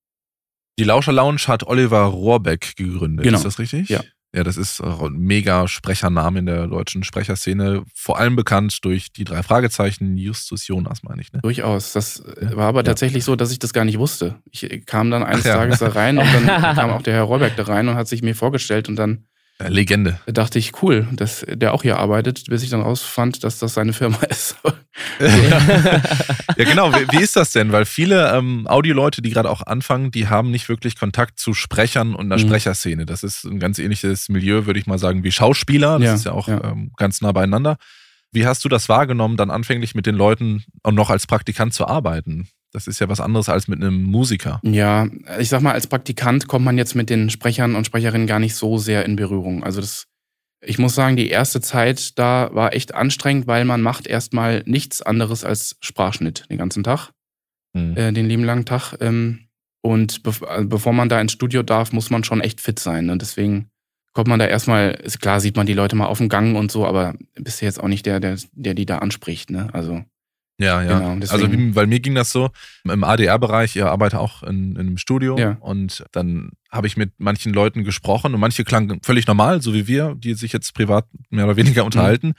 Die 0.80 0.84
Lauscher 0.86 1.12
Lounge 1.12 1.42
hat 1.48 1.64
Oliver 1.64 2.04
Rohrbeck 2.06 2.76
gegründet. 2.76 3.24
Genau. 3.24 3.38
Ist 3.38 3.46
das 3.46 3.60
richtig? 3.60 3.90
Ja. 3.90 4.02
Ja, 4.34 4.44
das 4.46 4.56
ist 4.56 4.82
ein 4.82 5.12
mega 5.18 5.68
Sprechername 5.68 6.40
in 6.40 6.46
der 6.46 6.68
deutschen 6.68 7.04
Sprecherszene. 7.04 7.84
Vor 7.94 8.18
allem 8.18 8.38
bekannt 8.38 8.78
durch 8.86 9.12
die 9.12 9.26
drei 9.26 9.44
Fragezeichen, 9.44 10.16
Justus 10.16 10.68
Jonas, 10.68 11.04
meine 11.04 11.22
ich, 11.22 11.34
ne? 11.34 11.42
Durchaus. 11.44 11.92
Das 11.92 12.22
äh, 12.22 12.56
war 12.56 12.68
aber 12.70 12.80
Ja. 12.80 12.84
tatsächlich 12.84 13.26
so, 13.26 13.36
dass 13.36 13.52
ich 13.52 13.60
das 13.60 13.74
gar 13.74 13.84
nicht 13.84 14.00
wusste. 14.00 14.36
Ich 14.50 14.64
äh, 14.64 14.80
kam 14.80 15.12
dann 15.12 15.24
eines 15.24 15.42
Ach 15.42 15.48
ja. 15.50 15.56
Tages 15.56 15.80
da 15.80 15.90
rein 15.90 16.18
und 16.18 16.28
dann 16.34 16.46
kam 16.76 16.92
auch 16.92 17.02
der 17.02 17.14
Herr 17.16 17.24
Rohrbeck 17.24 17.58
da 17.58 17.64
rein 17.64 17.90
und 17.90 17.96
hat 17.96 18.08
sich 18.08 18.22
mir 18.22 18.34
vorgestellt 18.36 18.88
und 18.88 18.96
dann 18.96 19.26
Legende. 19.70 20.20
dachte 20.28 20.60
ich, 20.60 20.82
cool, 20.82 21.08
dass 21.12 21.46
der 21.48 21.74
auch 21.74 21.82
hier 21.84 21.98
arbeitet, 21.98 22.46
bis 22.48 22.64
ich 22.64 22.70
dann 22.70 22.82
rausfand, 22.82 23.44
dass 23.44 23.60
das 23.60 23.74
seine 23.74 23.94
Firma 23.94 24.18
ist. 24.30 24.56
ja, 25.20 26.64
genau. 26.66 26.92
Wie, 26.94 27.08
wie 27.18 27.22
ist 27.22 27.36
das 27.36 27.52
denn? 27.52 27.72
Weil 27.72 27.86
viele 27.86 28.36
ähm, 28.36 28.68
Audioleute, 28.68 29.22
die 29.22 29.30
gerade 29.30 29.50
auch 29.50 29.62
anfangen, 29.62 30.12
die 30.12 30.28
haben 30.28 30.52
nicht 30.52 30.70
wirklich 30.70 30.98
Kontakt 30.98 31.40
zu 31.40 31.54
Sprechern 31.54 32.16
und 32.16 32.30
der 32.30 32.38
Mhm. 32.40 32.44
Sprecherszene. 32.48 33.06
Das 33.06 33.24
ist 33.24 33.44
ein 33.44 33.60
ganz 33.60 33.80
ähnliches 33.80 34.30
Milieu, 34.30 34.66
würde 34.66 34.80
ich 34.80 34.88
mal 34.88 34.98
sagen, 35.00 35.24
wie 35.24 35.32
Schauspieler. 35.32 36.00
Das 36.00 36.06
Ja, 36.08 36.14
ist 36.16 36.26
ja 36.26 36.32
auch 36.32 36.48
ja. 36.48 36.64
Ähm, 36.64 36.92
ganz 36.98 37.22
nah 37.22 37.32
beieinander. 37.32 37.78
Wie 38.32 38.46
hast 38.46 38.64
du 38.64 38.70
das 38.70 38.88
wahrgenommen, 38.90 39.36
dann 39.38 39.52
anfänglich 39.52 39.94
mit 39.96 40.06
den 40.06 40.16
Leuten 40.16 40.64
auch 40.84 40.92
noch 40.94 41.10
als 41.10 41.28
Praktikant 41.28 41.74
zu 41.74 41.86
arbeiten? 41.88 42.48
Das 42.74 42.88
ist 42.88 43.00
ja 43.00 43.10
was 43.10 43.20
anderes 43.20 43.50
als 43.50 43.68
mit 43.68 43.82
einem 43.82 44.04
Musiker. 44.04 44.60
Ja, 44.64 45.08
ich 45.40 45.50
sag 45.50 45.62
mal, 45.62 45.74
als 45.74 45.88
Praktikant 45.88 46.48
kommt 46.48 46.64
man 46.66 46.78
jetzt 46.78 46.96
mit 46.96 47.10
den 47.10 47.30
Sprechern 47.30 47.76
und 47.76 47.86
Sprecherinnen 47.86 48.28
gar 48.28 48.40
nicht 48.40 48.56
so 48.56 48.78
sehr 48.78 49.06
in 49.06 49.18
Berührung. 49.18 49.64
Also 49.64 49.82
das, 49.82 50.08
ich 50.64 50.80
muss 50.80 50.96
sagen, 50.96 51.18
die 51.18 51.30
erste 51.30 51.60
Zeit 51.60 52.18
da 52.18 52.50
war 52.54 52.74
echt 52.74 52.94
anstrengend, 52.96 53.48
weil 53.48 53.66
man 53.66 53.82
macht 53.82 54.08
erstmal 54.08 54.64
nichts 54.66 55.02
anderes 55.02 55.44
als 55.44 55.76
Sprachschnitt 55.82 56.46
den 56.50 56.58
ganzen 56.58 56.84
Tag, 56.84 57.12
Hm. 57.76 57.96
äh, 57.98 58.12
den 58.14 58.28
lieben 58.28 58.44
langen 58.44 58.66
Tag. 58.66 58.96
Ähm, 59.02 59.48
und 59.84 60.24
bev 60.24 60.44
also 60.44 60.68
bevor 60.70 60.94
man 60.94 61.10
da 61.10 61.20
ins 61.20 61.32
Studio 61.32 61.64
darf, 61.64 61.92
muss 61.92 62.10
man 62.10 62.24
schon 62.24 62.42
echt 62.42 62.62
fit 62.62 62.80
sein. 62.80 63.10
Und 63.10 63.22
deswegen 63.22 63.70
kommt 64.14 64.28
man 64.28 64.40
da 64.40 64.46
erstmal, 64.46 64.92
ist 64.92 65.20
klar, 65.22 65.40
sieht 65.40 65.56
man 65.56 65.66
die 65.66 65.74
Leute 65.74 65.96
mal 65.96 66.06
auf 66.06 66.20
dem 66.20 66.30
Gang 66.30 66.56
und 66.56 66.72
so, 66.72 66.86
aber 66.86 67.16
bist 67.36 67.62
ja 67.62 67.66
jetzt 67.66 67.82
auch 67.82 67.88
nicht 67.88 68.06
der, 68.06 68.20
der, 68.20 68.38
der 68.52 68.74
die 68.76 68.86
da 68.86 69.00
anspricht. 69.00 69.50
Ne? 69.50 69.70
Also 69.74 70.04
Ja, 70.62 70.82
ja. 70.84 71.00
Genau, 71.00 71.26
also 71.32 71.48
weil 71.76 71.88
mir 71.88 72.00
ging 72.00 72.16
das 72.16 72.30
so, 72.32 72.50
im 72.84 73.04
ADR-Bereich, 73.04 73.76
ich 73.76 73.84
arbeite 73.84 74.20
auch 74.20 74.44
in, 74.44 74.74
in 74.74 74.80
einem 74.80 74.98
Studio 74.98 75.38
Ja. 75.38 75.58
und 75.60 76.04
dann 76.12 76.52
habe 76.72 76.88
ich 76.88 76.98
mit 76.98 77.12
manchen 77.18 77.54
Leuten 77.54 77.84
gesprochen 77.84 78.34
und 78.34 78.40
manche 78.40 78.64
klangen 78.64 79.00
völlig 79.04 79.28
normal, 79.28 79.62
so 79.62 79.74
wie 79.74 79.88
wir, 79.88 80.16
die 80.18 80.34
sich 80.36 80.54
jetzt 80.54 80.74
privat 80.74 81.06
mehr 81.30 81.46
oder 81.46 81.54
Mhm. 81.54 81.58
weniger 81.58 81.86
unterhalten 81.86 82.34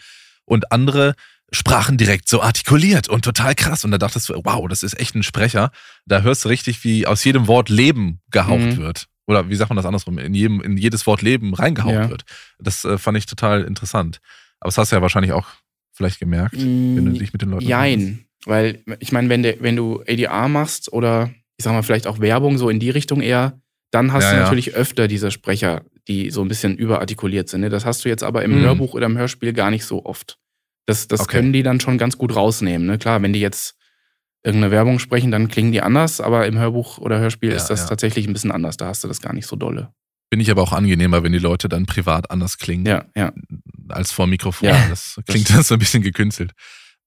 und 0.45 0.71
andere 0.73 1.15
sprachen 1.55 1.99
direkt 1.99 2.29
so 2.29 2.41
artikuliert 2.41 3.09
und 3.09 3.25
total 3.25 3.55
krass 3.55 3.85
und 3.85 3.91
da 3.91 3.99
dachtest 3.99 4.29
du, 4.31 4.41
wow, 4.45 4.67
das 4.69 4.83
ist 4.83 4.99
echt 4.99 5.15
ein 5.15 5.23
Sprecher. 5.23 5.71
Da 6.07 6.23
hörst 6.23 6.45
du 6.45 6.49
richtig, 6.49 6.83
wie 6.85 7.07
aus 7.07 7.23
jedem 7.25 7.47
Wort 7.47 7.69
Leben 7.69 8.21
gehaucht 8.31 8.61
Mhm. 8.61 8.77
wird. 8.79 9.07
Oder 9.27 9.49
wie 9.51 9.55
sagt 9.55 9.69
man 9.71 9.77
das 9.77 9.85
andersrum? 9.87 10.19
In, 10.19 10.35
jedem, 10.35 10.61
in 10.63 10.77
jedes 10.77 11.07
Wort 11.07 11.23
Leben 11.23 11.53
reingehaucht 11.55 11.93
Ja. 11.95 12.09
wird. 12.11 12.25
Das 12.59 12.85
äh, 12.85 12.97
fand 12.99 13.19
ich 13.19 13.27
total 13.27 13.63
interessant. 13.65 14.21
Aber 14.61 14.69
das 14.69 14.79
hast 14.79 14.93
du 14.93 14.97
ja 14.97 15.03
wahrscheinlich 15.03 15.33
auch 15.33 15.47
vielleicht 15.93 16.19
gemerkt, 16.21 16.57
wenn 16.57 17.05
du 17.05 17.11
Mm, 17.13 17.19
dich 17.19 17.33
mit 17.33 17.43
den 17.43 17.51
Leuten. 17.51 17.67
Jein. 17.67 18.25
Weil, 18.45 18.83
ich 18.99 19.13
meine, 19.13 19.29
wenn, 19.29 19.45
wenn 19.45 19.77
du 19.77 20.01
ADR 20.03 20.49
machst 20.49 20.93
oder 20.93 21.31
ich 21.57 21.65
sag 21.65 21.73
mal, 21.73 21.83
vielleicht 21.83 22.07
auch 22.09 22.19
Werbung 22.21 22.59
so 22.59 22.69
in 22.71 22.81
die 22.81 22.91
Richtung 22.91 23.21
eher, 23.21 23.61
dann 23.93 24.13
hast 24.13 24.25
Ja, 24.25 24.31
du 24.31 24.37
ja. 24.37 24.43
natürlich 24.43 24.75
öfter 24.75 25.07
diese 25.07 25.31
Sprecher, 25.31 25.83
die 26.09 26.31
so 26.31 26.43
ein 26.43 26.49
bisschen 26.49 26.77
überartikuliert 26.77 27.49
sind. 27.49 27.61
Ne? 27.61 27.69
Das 27.69 27.85
hast 27.85 28.05
du 28.05 28.09
jetzt 28.09 28.25
aber 28.25 28.43
im 28.43 28.59
Mhm. 28.59 28.63
Hörbuch 28.65 28.95
oder 28.95 29.07
im 29.07 29.17
Hörspiel 29.19 29.53
gar 29.53 29.71
nicht 29.71 29.85
so 29.85 30.05
oft. 30.05 30.39
Das, 30.87 31.07
das 31.07 31.21
Okay. 31.21 31.37
können 31.37 31.53
die 31.53 31.63
dann 31.63 31.79
schon 31.79 31.99
ganz 31.99 32.19
gut 32.19 32.35
rausnehmen. 32.35 32.87
Ne? 32.87 32.99
Klar, 32.99 33.23
wenn 33.23 33.33
die 33.33 33.41
jetzt 33.41 33.77
irgendeine 34.43 34.73
Werbung 34.73 34.99
sprechen, 34.99 35.31
dann 35.31 35.47
klingen 35.47 35.71
die 35.71 35.83
anders, 35.83 36.21
aber 36.21 36.47
im 36.49 36.59
Hörbuch 36.59 36.99
oder 36.99 37.21
Hörspiel 37.21 37.51
Ja, 37.51 37.57
ist 37.57 37.69
das 37.69 37.87
tatsächlich 37.87 38.27
ein 38.27 38.33
bisschen 38.33 38.51
anders. 38.51 38.77
Da 38.77 38.87
hast 38.87 39.05
du 39.05 39.09
das 39.09 39.21
gar 39.21 39.33
nicht 39.35 39.47
so 39.47 39.55
dolle. 39.55 39.93
Finde 40.33 40.43
ich 40.43 40.51
aber 40.51 40.63
auch 40.63 40.73
angenehmer, 40.73 41.23
wenn 41.23 41.33
die 41.33 41.39
Leute 41.39 41.69
dann 41.69 41.87
privat 41.87 42.31
anders 42.33 42.59
klingen 42.59 42.87
Ja, 42.87 43.05
ja. 43.15 43.33
Als 43.93 44.13
vor 44.13 44.27
Mikrofon. 44.27 44.69
Ja, 44.69 44.89
das 44.89 45.21
klingt 45.27 45.51
dann 45.51 45.63
so 45.63 45.75
ein 45.75 45.79
bisschen 45.79 46.03
gekünstelt. 46.03 46.53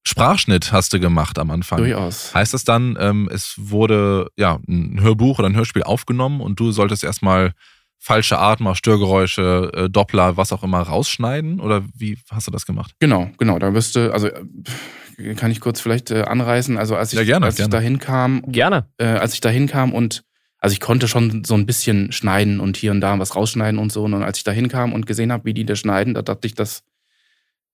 Sprachschnitt 0.08 0.72
hast 0.72 0.94
du 0.94 1.00
gemacht 1.00 1.40
am 1.40 1.50
Anfang. 1.50 1.80
Durchaus. 1.80 2.34
Heißt 2.34 2.54
das 2.54 2.64
dann, 2.64 2.96
ähm, 3.00 3.28
es 3.32 3.56
wurde 3.58 4.28
ja 4.38 4.60
ein 4.68 5.00
Hörbuch 5.02 5.40
oder 5.40 5.50
ein 5.50 5.56
Hörspiel 5.56 5.82
aufgenommen 5.84 6.42
und 6.42 6.60
du 6.60 6.72
solltest 6.72 7.04
erstmal 7.04 7.54
falsche 7.98 8.38
Atmer, 8.38 8.76
Störgeräusche, 8.76 9.72
äh, 9.74 9.90
Doppler, 9.90 10.38
was 10.38 10.52
auch 10.52 10.62
immer 10.64 10.82
rausschneiden? 10.82 11.60
Oder 11.60 11.84
wie 11.96 12.20
hast 12.30 12.46
du 12.46 12.52
das 12.52 12.68
gemacht? 12.68 12.92
Genau, 13.00 13.32
genau. 13.40 13.58
Da 13.58 13.74
wirst 13.74 13.96
du, 13.96 14.14
also 14.14 14.28
äh, 14.28 15.34
kann 15.36 15.50
ich 15.50 15.60
kurz 15.60 15.82
vielleicht 15.82 16.12
äh, 16.12 16.22
anreißen. 16.22 16.78
Also 16.78 16.96
als 16.96 17.14
ich, 17.14 17.18
Ja, 17.20 17.26
gerne, 17.26 17.48
als 17.48 17.56
ich 17.56 17.60
gerne. 17.60 17.72
da 17.72 17.80
hinkam, 17.80 18.44
Gerne. 18.48 18.88
äh, 19.00 19.06
als 19.06 19.34
ich 19.34 19.42
da 19.42 19.50
hinkam 19.50 19.92
und 19.92 20.24
also 20.66 20.74
ich 20.74 20.80
konnte 20.80 21.08
schon 21.08 21.44
so 21.44 21.54
ein 21.54 21.68
bisschen 21.68 22.12
schneiden 22.12 22.60
und 22.60 22.76
hier 22.76 22.90
und 22.90 23.00
da 23.00 23.20
was 23.20 23.36
rausschneiden 23.36 23.80
und 23.80 23.92
so. 23.92 24.04
Und 24.04 24.16
als 24.16 24.40
ich 24.40 24.44
da 24.44 24.52
hinkam 24.52 24.94
und 24.94 25.06
gesehen 25.06 25.32
habe, 25.32 25.46
wie 25.46 25.54
die 25.54 25.64
das 25.64 25.78
schneiden, 25.78 26.16
da 26.16 26.24
dachte 26.24 26.48
ich, 26.48 26.56
das 26.56 26.82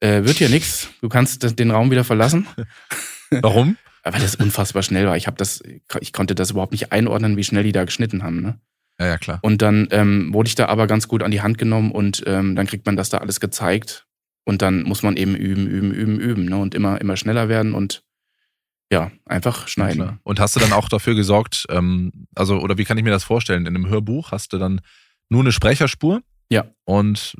äh, 0.02 0.26
wird 0.26 0.40
hier 0.40 0.50
nichts. 0.50 0.90
Du 1.00 1.08
kannst 1.08 1.58
den 1.58 1.72
Raum 1.72 1.90
wieder 1.90 2.04
verlassen. 2.04 2.48
Warum? 3.30 3.78
weil 4.04 4.20
das 4.20 4.36
unfassbar 4.36 4.84
schnell 4.84 5.08
war. 5.08 5.16
Ich 5.16 5.26
habe 5.26 5.38
das, 5.38 5.64
ich 6.02 6.12
konnte 6.12 6.36
das 6.36 6.52
überhaupt 6.52 6.74
nicht 6.74 6.92
einordnen, 6.92 7.38
wie 7.38 7.46
schnell 7.46 7.64
die 7.64 7.72
da 7.72 7.86
geschnitten 7.86 8.24
haben. 8.24 8.42
Ne? 8.42 8.60
Ja, 9.00 9.06
ja, 9.08 9.18
klar. 9.18 9.40
Und 9.42 9.62
dann 9.62 9.88
ähm, 9.92 10.34
wurde 10.34 10.50
ich 10.50 10.56
da 10.56 10.66
aber 10.66 10.86
ganz 10.86 11.08
gut 11.08 11.24
an 11.24 11.32
die 11.32 11.42
Hand 11.42 11.58
genommen 11.58 11.94
und 11.94 12.24
ähm, 12.26 12.58
dann 12.58 12.68
kriegt 12.68 12.86
man 12.86 12.98
das 12.98 13.10
da 13.10 13.20
alles 13.20 13.40
gezeigt. 13.40 14.06
Und 14.44 14.62
dann 14.62 14.84
muss 14.84 15.02
man 15.02 15.16
eben 15.16 15.36
üben, 15.36 15.66
üben, 15.66 15.94
üben, 15.94 16.20
üben 16.20 16.46
ne? 16.46 16.58
und 16.58 16.76
immer, 16.76 17.00
immer 17.00 17.16
schneller 17.16 17.48
werden 17.48 17.74
und 17.74 18.04
ja, 18.92 19.12
einfach 19.26 19.68
schneiden. 19.68 20.02
Ja, 20.02 20.18
und 20.24 20.40
hast 20.40 20.56
du 20.56 20.60
dann 20.60 20.74
auch 20.74 20.90
dafür 20.90 21.16
gesorgt, 21.16 21.66
ähm, 21.70 22.28
also, 22.36 22.60
oder 22.60 22.78
wie 22.78 22.84
kann 22.86 22.98
ich 22.98 23.04
mir 23.04 23.10
das 23.12 23.24
vorstellen? 23.24 23.66
In 23.66 23.76
einem 23.76 23.88
Hörbuch 23.88 24.32
hast 24.32 24.54
du 24.54 24.58
dann 24.58 24.82
nur 25.30 25.42
eine 25.42 25.52
Sprecherspur? 25.52 26.22
Ja. 26.50 26.66
Und 26.84 27.36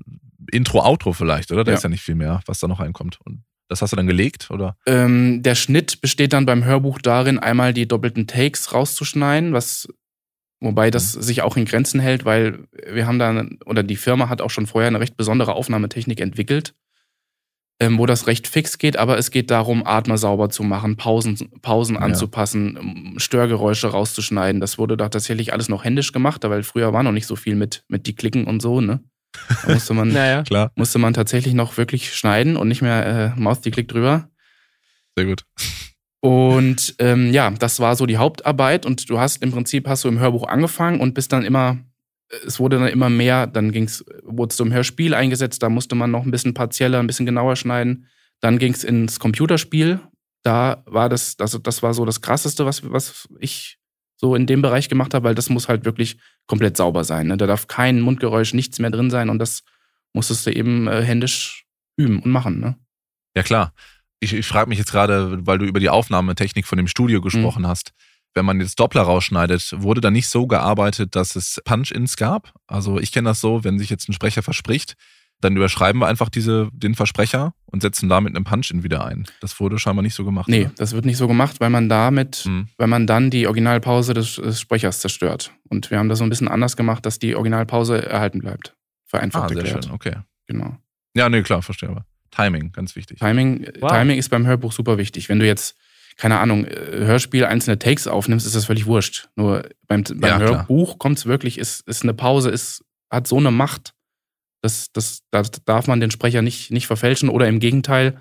Intro, 0.52 0.80
Outro 0.84 1.14
vielleicht, 1.14 1.52
oder? 1.52 1.64
Da 1.64 1.72
Ja. 1.72 1.78
ist 1.78 1.84
ja 1.84 1.90
nicht 1.90 2.02
viel 2.04 2.16
mehr, 2.16 2.40
was 2.46 2.60
da 2.60 2.68
noch 2.68 2.80
reinkommt. 2.80 3.20
Und 3.26 3.44
das 3.68 3.82
hast 3.82 3.92
du 3.92 3.96
dann 3.98 4.08
gelegt, 4.08 4.50
oder? 4.50 4.76
Ähm, 4.86 5.44
der 5.44 5.56
Schnitt 5.56 6.02
besteht 6.02 6.34
dann 6.34 6.46
beim 6.46 6.64
Hörbuch 6.64 7.00
darin, 7.00 7.38
einmal 7.40 7.74
die 7.74 7.88
doppelten 7.88 8.28
Takes 8.28 8.74
rauszuschneiden, 8.74 9.54
was 9.54 9.88
wobei 10.64 10.92
das 10.92 11.12
sich 11.14 11.42
auch 11.42 11.58
in 11.58 11.66
Grenzen 11.66 12.00
hält, 12.00 12.24
weil 12.24 12.68
wir 12.88 13.08
haben 13.08 13.18
da 13.20 13.46
oder 13.66 13.82
die 13.84 13.96
Firma 13.96 14.30
hat 14.30 14.42
auch 14.42 14.52
schon 14.52 14.68
vorher 14.68 14.88
eine 14.90 15.00
recht 15.00 15.18
besondere 15.18 15.54
Aufnahmetechnik 15.54 16.22
entwickelt, 16.22 16.76
ähm, 17.82 17.98
wo 17.98 18.06
das 18.06 18.28
recht 18.28 18.48
fix 18.48 18.78
geht, 18.78 18.96
aber 18.96 19.18
es 19.18 19.32
geht 19.32 19.50
darum, 19.52 19.86
Atmer 19.86 20.18
sauber 20.18 20.50
zu 20.50 20.64
machen, 20.64 20.96
Pausen, 20.96 21.36
Pausen 21.62 21.96
Ja. 21.96 22.02
anzupassen, 22.02 23.16
Störgeräusche 23.18 23.88
rauszuschneiden. 23.88 24.62
Das 24.62 24.78
wurde 24.78 24.96
da 24.96 25.10
tatsächlich 25.10 25.52
alles 25.52 25.68
noch 25.68 25.84
händisch 25.84 26.12
gemacht, 26.14 26.44
weil 26.44 26.64
früher 26.64 26.94
war 26.94 27.02
noch 27.04 27.12
nicht 27.12 27.26
so 27.28 27.36
viel 27.36 27.56
mit, 27.56 27.84
mit 27.90 28.06
die 28.08 28.16
Klicken 28.16 28.46
und 28.46 28.62
so, 28.62 28.80
ne? 28.82 29.02
Da 29.66 29.74
musste 29.74 29.94
man, 29.94 30.10
Naja. 30.14 30.44
Klar, 30.44 30.72
musste 30.76 31.00
man 31.00 31.14
tatsächlich 31.14 31.54
noch 31.56 31.78
wirklich 31.78 32.14
schneiden 32.14 32.56
und 32.56 32.68
nicht 32.68 32.82
mehr 32.84 33.34
äh, 33.36 33.40
Maus 33.40 33.62
die 33.62 33.72
Klick 33.72 33.88
drüber. 33.88 34.30
sehr 35.18 35.26
gut. 35.26 35.44
Und 36.24 36.94
ähm, 37.00 37.32
ja, 37.34 37.50
das 37.50 37.80
war 37.80 37.96
so 37.96 38.06
die 38.06 38.18
Hauptarbeit 38.18 38.86
und 38.86 39.10
du 39.10 39.20
hast 39.20 39.42
im 39.42 39.52
Prinzip 39.52 39.88
hast 39.88 40.04
du 40.04 40.08
im 40.08 40.20
Hörbuch 40.20 40.48
angefangen 40.48 41.00
und 41.00 41.16
bist 41.16 41.34
dann 41.34 41.44
immer, 41.44 41.80
es 42.46 42.60
wurde 42.60 42.80
dann 42.80 42.88
immer 42.88 43.10
mehr, 43.10 43.48
dann 43.48 43.72
ging's, 43.72 44.06
wurdest 44.24 44.60
du 44.60 44.66
im 44.66 44.74
Hörspiel 44.74 45.14
eingesetzt, 45.14 45.62
da 45.64 45.70
musste 45.70 45.96
man 45.96 46.12
noch 46.12 46.24
ein 46.24 46.32
bisschen 46.32 46.54
partieller, 46.54 47.00
ein 47.00 47.08
bisschen 47.08 47.26
genauer 47.26 47.56
schneiden. 47.56 48.08
Dann 48.40 48.58
ging 48.58 48.74
es 48.74 48.84
ins 48.84 49.20
Computerspiel. 49.20 50.00
Da 50.44 50.84
war 50.86 51.10
das, 51.10 51.38
das, 51.38 51.60
das 51.62 51.84
war 51.84 51.94
so 51.94 52.06
das 52.06 52.22
krasseste, 52.22 52.66
was, 52.66 52.90
was 52.90 53.28
ich 53.40 53.78
so 54.16 54.36
in 54.36 54.46
dem 54.46 54.62
Bereich 54.62 54.90
gemacht 54.90 55.14
habe, 55.14 55.26
weil 55.26 55.36
das 55.36 55.50
muss 55.50 55.68
halt 55.68 55.86
wirklich 55.86 56.18
komplett 56.48 56.78
sauber 56.78 57.04
sein. 57.04 57.28
Ne? 57.28 57.38
Da 57.38 57.48
darf 57.48 57.68
kein 57.68 58.02
Mundgeräusch, 58.02 58.54
nichts 58.54 58.80
mehr 58.80 58.92
drin 58.92 59.10
sein 59.10 59.30
und 59.30 59.40
das 59.40 59.64
musstest 60.14 60.46
du 60.46 60.52
eben 60.52 60.88
äh, 60.88 61.04
händisch 61.04 61.66
üben 61.98 62.22
und 62.22 62.32
machen. 62.32 62.60
Ne? 62.60 62.76
Ja, 63.36 63.44
klar. 63.44 63.74
Ich, 64.20 64.34
ich 64.34 64.46
frage 64.46 64.70
mich 64.70 64.78
jetzt 64.78 64.92
gerade, 64.92 65.46
weil 65.48 65.58
du 65.58 65.66
über 65.66 65.80
die 65.80 65.90
Aufnahmetechnik 65.90 66.68
von 66.68 66.78
dem 66.78 66.88
Studio 66.88 67.22
gesprochen 67.22 67.68
hast. 67.68 67.94
Wenn 68.34 68.46
man 68.46 68.60
jetzt 68.62 68.80
Doppler 68.80 69.02
rausschneidet, 69.02 69.74
wurde 69.78 70.00
da 70.02 70.10
nicht 70.12 70.28
so 70.30 70.48
gearbeitet, 70.48 71.16
dass 71.16 71.36
es 71.36 71.62
Punch-Ins 71.66 72.16
gab? 72.18 72.54
Also 72.68 73.00
ich 73.00 73.12
kenne 73.12 73.30
das 73.30 73.42
so, 73.42 73.64
wenn 73.64 73.78
sich 73.78 73.90
jetzt 73.90 74.08
ein 74.10 74.14
Sprecher 74.14 74.42
verspricht, 74.42 74.96
dann 75.42 75.56
überschreiben 75.58 76.00
wir 76.02 76.08
einfach 76.08 76.30
diese, 76.30 76.70
den 76.72 76.94
Versprecher 76.96 77.54
und 77.66 77.82
setzen 77.82 78.08
da 78.10 78.22
mit 78.22 78.36
einem 78.36 78.46
Punch-In 78.46 78.84
wieder 78.84 79.04
ein. 79.06 79.26
Das 79.42 79.60
wurde 79.60 79.80
scheinbar 79.80 80.04
nicht 80.04 80.14
so 80.14 80.24
gemacht. 80.24 80.48
Nee, 80.48 80.66
oder? 80.66 80.74
das 80.78 80.94
wird 80.94 81.04
nicht 81.06 81.18
so 81.18 81.28
gemacht, 81.28 81.60
weil 81.60 81.70
man 81.72 81.90
damit 81.90 82.46
Mhm. 82.46 82.68
weil 82.78 82.88
man 82.88 83.08
dann 83.08 83.32
die 83.32 83.48
Originalpause 83.48 84.14
des, 84.14 84.36
des 84.36 84.62
Sprechers 84.62 85.00
zerstört. 85.00 85.52
Und 85.70 85.90
wir 85.92 85.98
haben 85.98 86.10
das 86.10 86.20
so 86.20 86.24
ein 86.24 86.30
bisschen 86.30 86.48
anders 86.48 86.78
gemacht, 86.78 87.06
dass 87.06 87.18
die 87.20 87.36
Originalpause 87.36 88.06
erhalten 88.08 88.40
bleibt. 88.40 88.76
Ah, 88.76 88.78
Vereinfacht 89.08 89.50
sehr 89.50 89.58
erklärt. 89.58 89.86
schön, 89.86 89.94
okay. 89.94 90.16
Genau. 90.48 90.78
Ja, 91.16 91.28
nee, 91.28 91.42
klar, 91.42 91.62
verstehe 91.64 91.90
aber. 91.90 92.06
Timing, 92.30 92.72
ganz 92.72 92.96
wichtig. 92.96 93.20
Timing, 93.20 93.68
Wow. 93.82 93.92
Timing 93.92 94.18
ist 94.18 94.30
beim 94.30 94.46
Hörbuch 94.48 94.72
super 94.72 94.98
wichtig. 94.98 95.28
Wenn 95.28 95.40
du 95.40 95.46
jetzt, 95.46 95.76
keine 96.18 96.40
Ahnung, 96.40 96.66
äh, 96.66 96.76
Hörspiel 97.06 97.46
einzelne 97.46 97.80
Takes 97.80 98.08
aufnimmst, 98.08 98.46
ist 98.46 98.56
das 98.56 98.66
völlig 98.66 98.86
wurscht. 98.86 99.30
Nur 99.36 99.68
beim, 99.88 100.04
beim 100.04 100.22
Ja. 100.22 100.40
Hörbuch 100.40 100.98
kommt 101.00 101.18
es 101.18 101.26
wirklich, 101.26 101.58
ist, 101.58 101.88
ist 101.88 102.04
eine 102.04 102.14
Pause, 102.14 102.50
ist, 102.50 102.84
hat 103.12 103.28
so 103.28 103.38
eine 103.38 103.52
Macht, 103.52 103.94
dass 104.62 104.92
das, 104.94 105.22
das 105.32 105.52
darf 105.66 105.88
man 105.88 106.00
den 106.00 106.12
Sprecher 106.12 106.42
nicht, 106.42 106.72
nicht 106.72 106.88
verfälschen. 106.88 107.30
Oder 107.30 107.48
im 107.48 107.60
Gegenteil, 107.60 108.18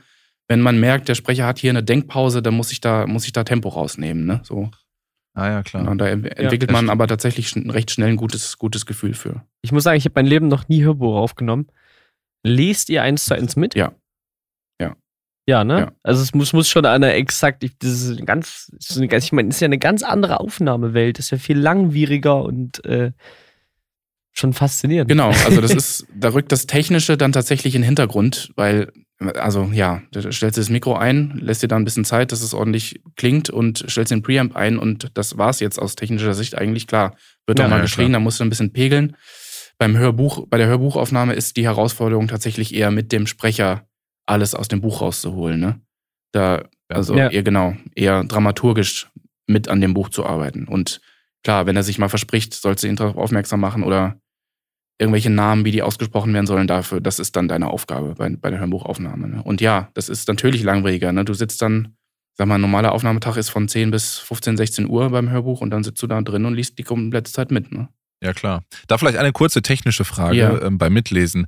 wenn 0.49 0.61
man 0.61 0.81
merkt, 0.81 1.09
der 1.09 1.15
Sprecher 1.15 1.47
hat 1.47 1.59
hier 1.59 1.71
eine 1.71 1.83
Denkpause, 1.83 2.43
dann 2.43 2.55
muss 2.55 2.73
ich 2.73 2.81
da, 2.81 3.07
muss 3.07 3.27
ich 3.27 3.33
da 3.33 3.45
Tempo 3.45 3.69
rausnehmen. 3.69 4.25
Ne? 4.27 4.41
So. 4.43 4.71
Ah 5.35 5.49
ja, 5.49 5.63
klar. 5.63 5.87
Und 5.89 5.99
da 5.99 6.09
ent- 6.09 6.27
entwickelt 6.27 6.71
das 6.71 6.75
man 6.75 6.91
aber 6.91 7.07
tatsächlich 7.07 7.55
recht 7.57 7.91
schnell 7.93 8.09
ein 8.09 8.17
gutes, 8.17 8.59
gutes 8.59 8.85
Gefühl 8.87 9.15
für. 9.15 9.45
Ich 9.63 9.71
muss 9.71 9.85
sagen, 9.85 9.97
ich 9.99 10.05
habe 10.07 10.15
mein 10.17 10.27
Leben 10.27 10.49
noch 10.49 10.69
nie 10.69 10.83
Hörbuch 10.83 11.15
aufgenommen. 11.15 11.69
Lest 12.43 12.89
ihr 12.89 13.03
eins 13.03 13.27
zu 13.27 13.35
eins 13.35 13.55
mit? 13.55 13.75
Ja. 13.75 13.87
Ja. 13.87 13.93
Ja, 15.51 15.65
ne? 15.65 15.79
Ja. 15.81 15.93
Also 16.05 16.23
es 16.23 16.33
muss, 16.33 16.53
muss 16.53 16.69
schon 16.69 16.87
eine 16.87 17.13
exakt, 17.15 17.65
ich- 17.65 17.77
das 17.79 17.91
ist 18.03 18.25
ganz, 18.25 18.71
das 18.79 18.91
ist 18.91 18.97
eine, 18.99 19.17
ich 19.17 19.33
meine, 19.33 19.49
ist 19.49 19.61
ja 19.61 19.65
eine 19.65 19.79
ganz 19.79 20.05
andere 20.05 20.39
Aufnahmewelt, 20.39 21.19
das 21.19 21.25
ist 21.27 21.31
ja 21.33 21.39
viel 21.39 21.59
langwieriger 21.59 22.45
und 22.45 22.85
äh, 22.85 23.11
schon 24.33 24.53
faszinierend. 24.53 25.09
Genau, 25.11 25.29
also 25.47 25.61
das 25.61 25.75
ist, 25.75 26.07
da 26.15 26.29
rückt 26.33 26.53
das 26.53 26.67
Technische 26.67 27.17
dann 27.17 27.33
tatsächlich 27.33 27.75
in 27.75 27.83
den 27.83 27.87
Hintergrund, 27.87 28.53
weil, 28.55 28.93
also 29.19 29.71
ja, 29.73 30.03
da 30.13 30.21
stellst 30.33 30.57
du 30.57 30.61
das 30.61 30.71
Mikro 30.71 30.95
ein, 30.95 31.39
lässt 31.43 31.63
dir 31.65 31.69
da 31.69 31.75
ein 31.77 31.85
bisschen 31.85 32.05
Zeit, 32.05 32.31
dass 32.31 32.43
es 32.43 32.55
ordentlich 32.55 33.03
klingt 33.17 33.51
und 33.51 33.85
stellst 33.89 34.13
den 34.13 34.23
Preamp 34.23 34.55
ein 34.55 34.79
und 34.79 35.11
das 35.15 35.37
war's 35.37 35.59
jetzt 35.59 35.79
aus 35.81 35.97
technischer 35.97 36.35
Sicht 36.35 36.57
eigentlich 36.57 36.87
klar. 36.87 37.17
Wird 37.47 37.59
Ja, 37.59 37.65
auch 37.67 37.71
mal 37.71 37.77
ja, 37.77 37.83
geschrien, 37.83 38.13
da 38.13 38.21
musst 38.21 38.39
du 38.39 38.45
ein 38.45 38.51
bisschen 38.51 38.73
pegeln. 38.73 39.17
Beim 39.79 39.97
Hörbuch, 39.99 40.47
bei 40.49 40.59
der 40.59 40.69
Hörbuchaufnahme 40.69 41.33
ist 41.35 41.57
die 41.57 41.65
Herausforderung 41.65 42.29
tatsächlich 42.29 42.73
eher 42.75 42.91
mit 42.93 43.11
dem 43.13 43.27
Sprecher 43.27 43.87
alles 44.31 44.55
aus 44.55 44.69
dem 44.69 44.81
Buch 44.81 45.01
rauszuholen, 45.03 45.61
ne? 45.61 45.81
Da, 46.33 46.65
also 46.89 47.17
Ja. 47.17 47.29
eher 47.29 47.43
genau, 47.43 47.77
eher 47.95 48.25
dramaturgisch 48.25 49.09
mit 49.47 49.69
an 49.69 49.81
dem 49.81 49.95
Buch 49.95 50.09
zu 50.11 50.25
arbeiten. 50.25 50.67
Und 50.69 51.01
klar, 51.45 51.67
wenn 51.67 51.77
er 51.77 51.83
sich 51.83 51.99
mal 51.99 52.09
verspricht, 52.09 52.55
sollst 52.55 52.85
du 52.85 52.89
ihn 52.89 52.97
darauf 52.97 53.17
aufmerksam 53.17 53.61
machen 53.61 53.83
oder 53.83 54.17
irgendwelche 55.01 55.31
Namen, 55.31 55.65
wie 55.65 55.73
die 55.73 55.83
ausgesprochen 55.83 56.33
werden 56.35 56.47
sollen, 56.47 56.67
dafür, 56.67 57.01
das 57.01 57.19
ist 57.19 57.35
dann 57.35 57.49
deine 57.49 57.69
Aufgabe 57.69 58.15
bei, 58.15 58.29
bei 58.37 58.51
der 58.51 58.61
Hörbuchaufnahme. 58.61 59.29
Ne? 59.29 59.43
Und 59.43 59.61
ja, 59.61 59.89
das 59.95 60.09
ist 60.09 60.29
natürlich 60.29 60.63
langwieriger. 60.63 61.11
Ne? 61.13 61.25
Du 61.25 61.33
sitzt 61.35 61.63
dann, 61.63 61.97
sag 62.37 62.47
mal, 62.47 62.57
ein 62.57 62.61
normaler 62.61 62.93
Aufnahmetag 62.93 63.37
ist 63.39 63.49
von 63.49 63.67
10 63.67 63.91
bis 63.91 64.19
15, 64.19 64.57
16 64.59 64.89
Uhr 64.89 65.09
beim 65.11 65.31
Hörbuch 65.31 65.63
und 65.63 65.71
dann 65.71 65.83
sitzt 65.83 66.03
du 66.03 66.07
da 66.07 66.21
drin 66.21 66.45
und 66.45 66.55
liest 66.55 66.79
die 66.79 66.83
komplette 66.85 67.33
Zeit 67.33 67.51
mit. 67.51 67.73
Ne? 67.73 67.89
Ja, 68.23 68.35
klar. 68.35 68.63
Da 68.89 68.99
vielleicht 68.99 69.17
eine 69.19 69.33
kurze 69.33 69.63
technische 69.63 70.05
Frage 70.05 70.37
Ja. 70.37 70.61
ähm, 70.63 70.77
beim 70.79 70.93
Mitlesen. 70.93 71.47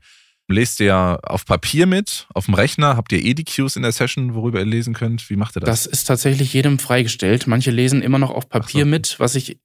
Lest 0.49 0.80
ihr 0.80 0.87
ja 0.87 1.16
auf 1.22 1.46
Papier 1.46 1.87
mit, 1.87 2.26
auf 2.34 2.46
dem 2.46 2.54
Rechner? 2.54 2.96
Habt 2.96 3.12
ihr 3.12 3.25
EDQs 3.25 3.76
in 3.76 3.82
der 3.82 3.92
Session, 3.92 4.34
worüber 4.34 4.58
ihr 4.58 4.66
lesen 4.66 4.92
könnt? 4.92 5.28
Wie 5.30 5.37
macht 5.37 5.56
ihr 5.56 5.61
Das 5.61 5.84
das? 5.84 5.87
ist 5.92 6.04
tatsächlich 6.04 6.52
jedem 6.52 6.78
freigestellt. 6.78 7.46
Manche 7.46 7.70
lesen 7.70 8.02
immer 8.02 8.18
noch 8.18 8.30
auf 8.30 8.49
Papier 8.49 8.84
so. 8.84 8.90
mit, 8.90 9.18
was 9.20 9.34
ich, 9.34 9.58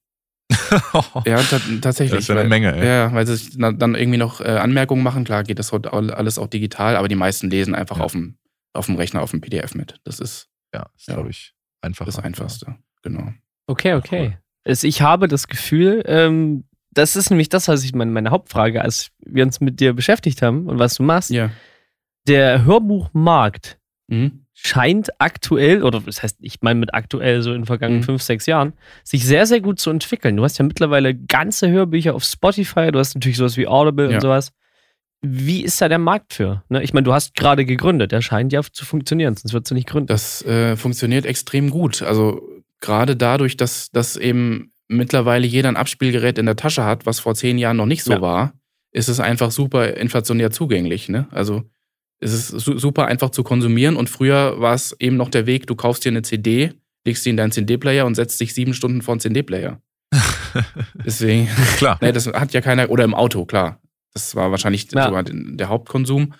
ja, 1.26 1.42
ta 1.42 1.60
tatsächlich. 1.82 2.10
das 2.12 2.20
ist 2.20 2.28
ja 2.28 2.34
eine 2.36 2.42
weil- 2.42 2.48
Menge, 2.48 2.74
ey. 2.76 2.86
Ja, 2.86 3.12
weil 3.12 3.26
sie 3.26 3.58
dann 3.58 3.94
irgendwie 3.94 4.18
noch 4.18 4.40
äh, 4.40 4.44
Anmerkungen 4.44 5.02
machen. 5.02 5.24
Klar 5.24 5.44
geht 5.44 5.58
das 5.58 5.72
alles 5.72 6.38
auch 6.38 6.46
digital, 6.46 6.96
aber 6.96 7.08
die 7.08 7.16
meisten 7.16 7.50
lesen 7.50 7.74
einfach 7.74 7.98
Ja. 7.98 8.04
auf, 8.04 8.12
dem, 8.12 8.38
auf 8.72 8.86
dem 8.86 8.96
Rechner, 8.96 9.20
auf 9.22 9.32
dem 9.32 9.40
PDF 9.40 9.74
mit. 9.74 10.00
Das 10.04 10.20
ist 10.20 10.48
Ja, 10.72 10.86
ist, 10.96 11.08
Ja. 11.08 11.14
glaube 11.14 11.30
ich, 11.30 11.54
einfach. 11.82 12.06
das 12.06 12.18
Einfachste. 12.18 12.76
Genau. 13.02 13.32
Okay, 13.66 13.94
okay. 13.94 14.38
Also 14.64 14.86
ich 14.86 15.02
habe 15.02 15.28
das 15.28 15.48
Gefühl, 15.48 16.02
ähm, 16.06 16.64
das 16.98 17.16
ist 17.16 17.30
nämlich 17.30 17.48
das, 17.48 17.68
was 17.68 17.84
ich 17.84 17.94
meine, 17.94 18.10
meine 18.10 18.30
Hauptfrage, 18.30 18.82
als 18.82 19.10
wir 19.24 19.44
uns 19.44 19.60
mit 19.60 19.80
dir 19.80 19.92
beschäftigt 19.94 20.42
haben 20.42 20.66
und 20.66 20.78
was 20.78 20.94
du 20.94 21.02
machst. 21.02 21.30
Ja. 21.30 21.50
Der 22.26 22.64
Hörbuchmarkt 22.64 23.78
Mhm. 24.10 24.44
scheint 24.54 25.08
aktuell, 25.20 25.82
oder 25.82 26.00
das 26.00 26.22
heißt, 26.22 26.38
ich 26.40 26.62
meine 26.62 26.80
mit 26.80 26.94
aktuell 26.94 27.42
so 27.42 27.50
in 27.52 27.60
den 27.60 27.66
vergangenen 27.66 28.00
Mhm. 28.00 28.04
fünf, 28.06 28.22
sechs 28.22 28.46
Jahren, 28.46 28.72
sich 29.04 29.24
sehr, 29.26 29.44
sehr 29.46 29.60
gut 29.60 29.78
zu 29.80 29.90
entwickeln. 29.90 30.36
Du 30.36 30.44
hast 30.44 30.56
ja 30.58 30.64
mittlerweile 30.64 31.14
ganze 31.14 31.68
Hörbücher 31.70 32.14
auf 32.14 32.24
Spotify, 32.24 32.90
du 32.90 32.98
hast 32.98 33.14
natürlich 33.14 33.36
sowas 33.36 33.56
wie 33.58 33.66
Audible 33.68 34.08
Ja. 34.08 34.16
und 34.16 34.20
sowas. 34.22 34.52
Wie 35.20 35.62
ist 35.62 35.80
da 35.82 35.88
der 35.88 35.98
Markt 35.98 36.32
für? 36.32 36.62
Ne? 36.70 36.82
Ich 36.82 36.94
meine, 36.94 37.04
du 37.04 37.12
hast 37.12 37.34
gerade 37.34 37.64
gegründet, 37.66 38.12
der 38.12 38.22
scheint 38.22 38.52
ja 38.52 38.62
zu 38.62 38.84
funktionieren, 38.86 39.34
sonst 39.36 39.52
würdest 39.52 39.70
du 39.70 39.74
nicht 39.74 39.88
gründen. 39.88 40.06
Das 40.06 40.42
äh, 40.46 40.76
funktioniert 40.76 41.26
extrem 41.26 41.68
gut. 41.70 42.02
Also 42.02 42.40
gerade 42.80 43.14
dadurch, 43.16 43.56
dass, 43.56 43.90
dass 43.90 44.16
eben 44.16 44.72
mittlerweile 44.88 45.46
jeder 45.46 45.68
ein 45.68 45.76
Abspielgerät 45.76 46.38
in 46.38 46.46
der 46.46 46.56
Tasche 46.56 46.84
hat, 46.84 47.06
was 47.06 47.20
vor 47.20 47.34
zehn 47.34 47.58
Jahren 47.58 47.76
noch 47.76 47.86
nicht 47.86 48.02
so 48.04 48.12
Ja. 48.12 48.20
war, 48.20 48.52
ist 48.92 49.08
es 49.08 49.20
einfach 49.20 49.50
super 49.50 49.96
inflationär 49.96 50.50
zugänglich. 50.50 51.08
Ne? 51.08 51.28
Also 51.30 51.62
es 52.20 52.32
ist 52.32 52.48
su 52.48 52.78
super 52.78 53.06
einfach 53.06 53.30
zu 53.30 53.42
konsumieren 53.44 53.96
und 53.96 54.08
früher 54.08 54.60
war 54.60 54.74
es 54.74 54.96
eben 54.98 55.16
noch 55.16 55.28
der 55.28 55.46
Weg, 55.46 55.66
du 55.66 55.76
kaufst 55.76 56.04
dir 56.04 56.08
eine 56.08 56.22
CD, 56.22 56.72
legst 57.06 57.22
sie 57.22 57.30
in 57.30 57.36
deinen 57.36 57.52
CD-Player 57.52 58.06
und 58.06 58.14
setzt 58.16 58.40
dich 58.40 58.54
sieben 58.54 58.74
Stunden 58.74 59.02
vor 59.02 59.14
den 59.16 59.20
CD-Player. 59.20 59.80
Deswegen, 61.04 61.48
Klar. 61.76 61.98
Nee, 62.02 62.12
das 62.12 62.26
hat 62.26 62.52
ja 62.52 62.60
keiner, 62.60 62.90
oder 62.90 63.04
im 63.04 63.14
Auto, 63.14 63.44
klar. 63.44 63.80
Das 64.14 64.34
war 64.34 64.50
wahrscheinlich 64.50 64.90
Ja. 64.92 65.22
der 65.22 65.68
Hauptkonsum. 65.68 66.34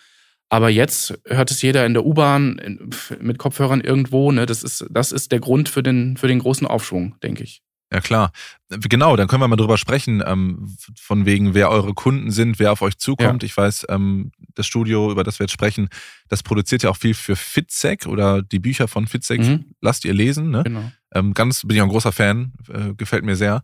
Aber 0.50 0.71
jetzt 0.71 1.19
hört 1.26 1.50
es 1.50 1.61
jeder 1.61 1.85
in 1.85 1.93
der 1.93 2.07
U-Bahn 2.07 2.90
mit 3.21 3.37
Kopfhörern 3.38 3.83
irgendwo. 3.83 4.33
Ne? 4.33 4.47
Das, 4.47 4.62
ist, 4.62 4.87
das 4.90 5.12
ist 5.12 5.31
der 5.31 5.40
Grund 5.40 5.69
für 5.69 5.83
den, 5.83 6.17
für 6.17 6.26
den 6.26 6.38
großen 6.38 6.67
Aufschwung, 6.67 7.17
denke 7.23 7.45
ich. 7.45 7.62
Ja, 7.92 8.00
klar. 8.00 8.33
Genau, 8.68 9.16
dann 9.16 9.28
können 9.28 9.40
wir 9.42 9.49
mal 9.49 9.57
drüber 9.57 9.78
sprechen, 9.78 10.23
ähm, 10.26 10.76
von 11.00 11.25
wegen, 11.25 11.54
wer 11.54 11.71
eure 11.71 11.95
Kunden 11.95 12.30
sind, 12.30 12.59
wer 12.59 12.71
auf 12.73 12.83
euch 12.83 12.99
zukommt. 12.99 13.42
Ich 13.42 13.57
weiß, 13.57 13.87
ähm, 13.88 14.30
das 14.54 14.66
Studio, 14.66 15.11
über 15.11 15.25
das 15.25 15.38
wir 15.38 15.45
jetzt 15.45 15.52
sprechen, 15.52 15.88
das 16.28 16.42
produziert 16.42 16.83
ja 16.83 16.90
auch 16.90 16.97
viel 16.99 17.14
für 17.14 17.35
Fitzek 17.35 18.07
oder 18.07 18.42
die 18.42 18.59
Bücher 18.59 18.88
von 18.88 19.07
Fitzek. 19.07 19.40
Mhm. 19.40 19.73
Lasst 19.80 20.04
ihr 20.04 20.12
lesen, 20.12 20.50
ne? 20.50 20.64
Genau. 20.64 20.92
Ähm, 21.14 21.33
ganz, 21.33 21.62
bin 21.66 21.76
ich 21.76 21.80
auch 21.80 21.87
ein 21.87 21.90
großer 21.90 22.12
Fan, 22.12 22.52
äh, 22.68 22.92
gefällt 22.95 23.25
mir 23.25 23.37
sehr. 23.37 23.62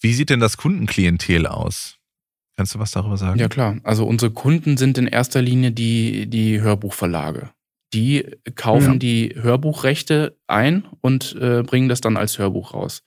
Wie 0.00 0.14
sieht 0.14 0.30
denn 0.30 0.40
das 0.40 0.56
Kundenklientel 0.56 1.46
aus? 1.46 1.98
Kannst 2.56 2.74
du 2.74 2.78
was 2.78 2.92
darüber 2.92 3.18
sagen? 3.18 3.38
Ja, 3.38 3.48
klar. 3.48 3.76
Also 3.82 4.06
unsere 4.06 4.30
Kunden 4.32 4.78
sind 4.78 4.96
in 4.96 5.06
erster 5.06 5.42
Linie 5.42 5.72
die, 5.72 6.26
die 6.30 6.62
Hörbuchverlage. 6.62 7.50
Die 7.92 8.24
kaufen 8.54 8.92
Ja. 8.94 8.98
die 8.98 9.34
Hörbuchrechte 9.38 10.38
ein 10.46 10.86
und 11.02 11.36
äh, 11.38 11.62
bringen 11.62 11.88
das 11.90 12.00
dann 12.00 12.16
als 12.16 12.38
Hörbuch 12.38 12.72
raus. 12.72 13.02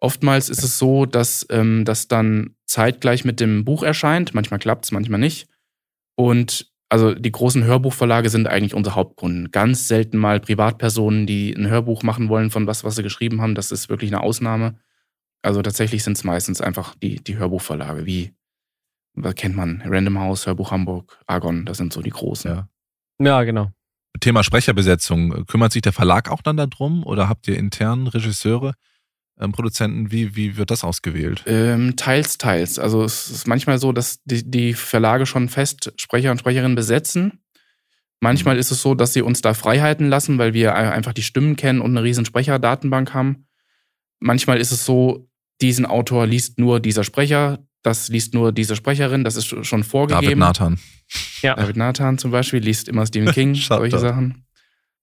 Oftmals 0.00 0.48
ist 0.48 0.62
es 0.62 0.78
so, 0.78 1.06
dass 1.06 1.46
ähm, 1.50 1.84
das 1.84 2.08
dann 2.08 2.54
zeitgleich 2.66 3.24
mit 3.24 3.40
dem 3.40 3.64
Buch 3.64 3.82
erscheint. 3.82 4.34
Manchmal 4.34 4.60
klappt 4.60 4.84
es, 4.84 4.92
manchmal 4.92 5.20
nicht. 5.20 5.48
Und 6.16 6.70
also 6.88 7.14
die 7.14 7.32
großen 7.32 7.64
Hörbuchverlage 7.64 8.30
sind 8.30 8.46
eigentlich 8.46 8.74
unsere 8.74 8.94
Hauptkunden. 8.94 9.50
Ganz 9.50 9.88
selten 9.88 10.16
mal 10.16 10.40
Privatpersonen, 10.40 11.26
die 11.26 11.52
ein 11.52 11.68
Hörbuch 11.68 12.02
machen 12.02 12.28
wollen 12.28 12.50
von 12.50 12.66
was, 12.66 12.84
was 12.84 12.96
sie 12.96 13.02
geschrieben 13.02 13.42
haben. 13.42 13.54
Das 13.54 13.72
ist 13.72 13.88
wirklich 13.88 14.10
eine 14.10 14.22
Ausnahme. 14.22 14.78
Also 15.42 15.62
tatsächlich 15.62 16.02
sind 16.02 16.16
es 16.16 16.24
meistens 16.24 16.60
einfach 16.60 16.94
die, 16.94 17.16
die 17.16 17.36
Hörbuchverlage, 17.36 18.06
wie 18.06 18.34
was 19.14 19.34
kennt 19.34 19.56
man? 19.56 19.82
Random 19.84 20.18
House, 20.18 20.46
Hörbuch 20.46 20.70
Hamburg, 20.70 21.20
Argon, 21.26 21.64
das 21.64 21.78
sind 21.78 21.92
so 21.92 22.02
die 22.02 22.10
großen. 22.10 22.50
Ja. 22.50 22.68
Ja, 23.20 23.42
genau. 23.42 23.72
Thema 24.20 24.42
Sprecherbesetzung. 24.42 25.46
Kümmert 25.46 25.72
sich 25.72 25.82
der 25.82 25.92
Verlag 25.92 26.30
auch 26.30 26.42
dann 26.42 26.56
darum 26.56 27.04
oder 27.04 27.28
habt 27.28 27.48
ihr 27.48 27.58
intern 27.58 28.06
Regisseure, 28.06 28.74
Produzenten? 29.52 30.10
Wie, 30.10 30.34
wie 30.36 30.56
wird 30.56 30.70
das 30.70 30.84
ausgewählt? 30.84 31.44
Ähm, 31.46 31.96
teils, 31.96 32.38
teils. 32.38 32.78
Also 32.78 33.04
es 33.04 33.30
ist 33.30 33.46
manchmal 33.46 33.78
so, 33.78 33.92
dass 33.92 34.20
die, 34.24 34.48
die 34.50 34.74
Verlage 34.74 35.26
schon 35.26 35.48
fest 35.48 35.92
Sprecher 35.96 36.30
und 36.32 36.38
Sprecherinnen 36.40 36.74
besetzen. 36.74 37.40
Manchmal 38.20 38.56
ist 38.58 38.72
es 38.72 38.82
so, 38.82 38.94
dass 38.96 39.12
sie 39.12 39.22
uns 39.22 39.42
da 39.42 39.54
Freiheiten 39.54 40.08
lassen, 40.08 40.38
weil 40.38 40.52
wir 40.54 40.74
ein- 40.74 40.88
einfach 40.90 41.12
die 41.12 41.22
Stimmen 41.22 41.54
kennen 41.56 41.80
und 41.80 41.92
eine 41.92 42.02
riesen 42.02 42.24
Sprecherdatenbank 42.24 43.14
haben. 43.14 43.46
Manchmal 44.18 44.58
ist 44.58 44.72
es 44.72 44.84
so, 44.84 45.28
diesen 45.60 45.86
Autor 45.86 46.26
liest 46.26 46.58
nur 46.58 46.80
dieser 46.80 47.04
Sprecher, 47.04 47.60
das 47.82 48.08
liest 48.08 48.34
nur 48.34 48.50
diese 48.50 48.74
Sprecherin, 48.74 49.22
das 49.22 49.36
ist 49.36 49.46
schon 49.46 49.62
schon 49.64 49.80
David 49.82 49.90
vorgegeben. 49.90 50.40
Nathan. 50.40 50.78
Ja. 51.42 51.54
David 51.54 51.76
Nathan 51.76 52.18
zum 52.18 52.32
Beispiel 52.32 52.58
liest 52.60 52.88
immer 52.88 53.06
Stephen 53.06 53.30
King, 53.32 53.54
solche. 53.56 53.98
Sachen. 54.00 54.44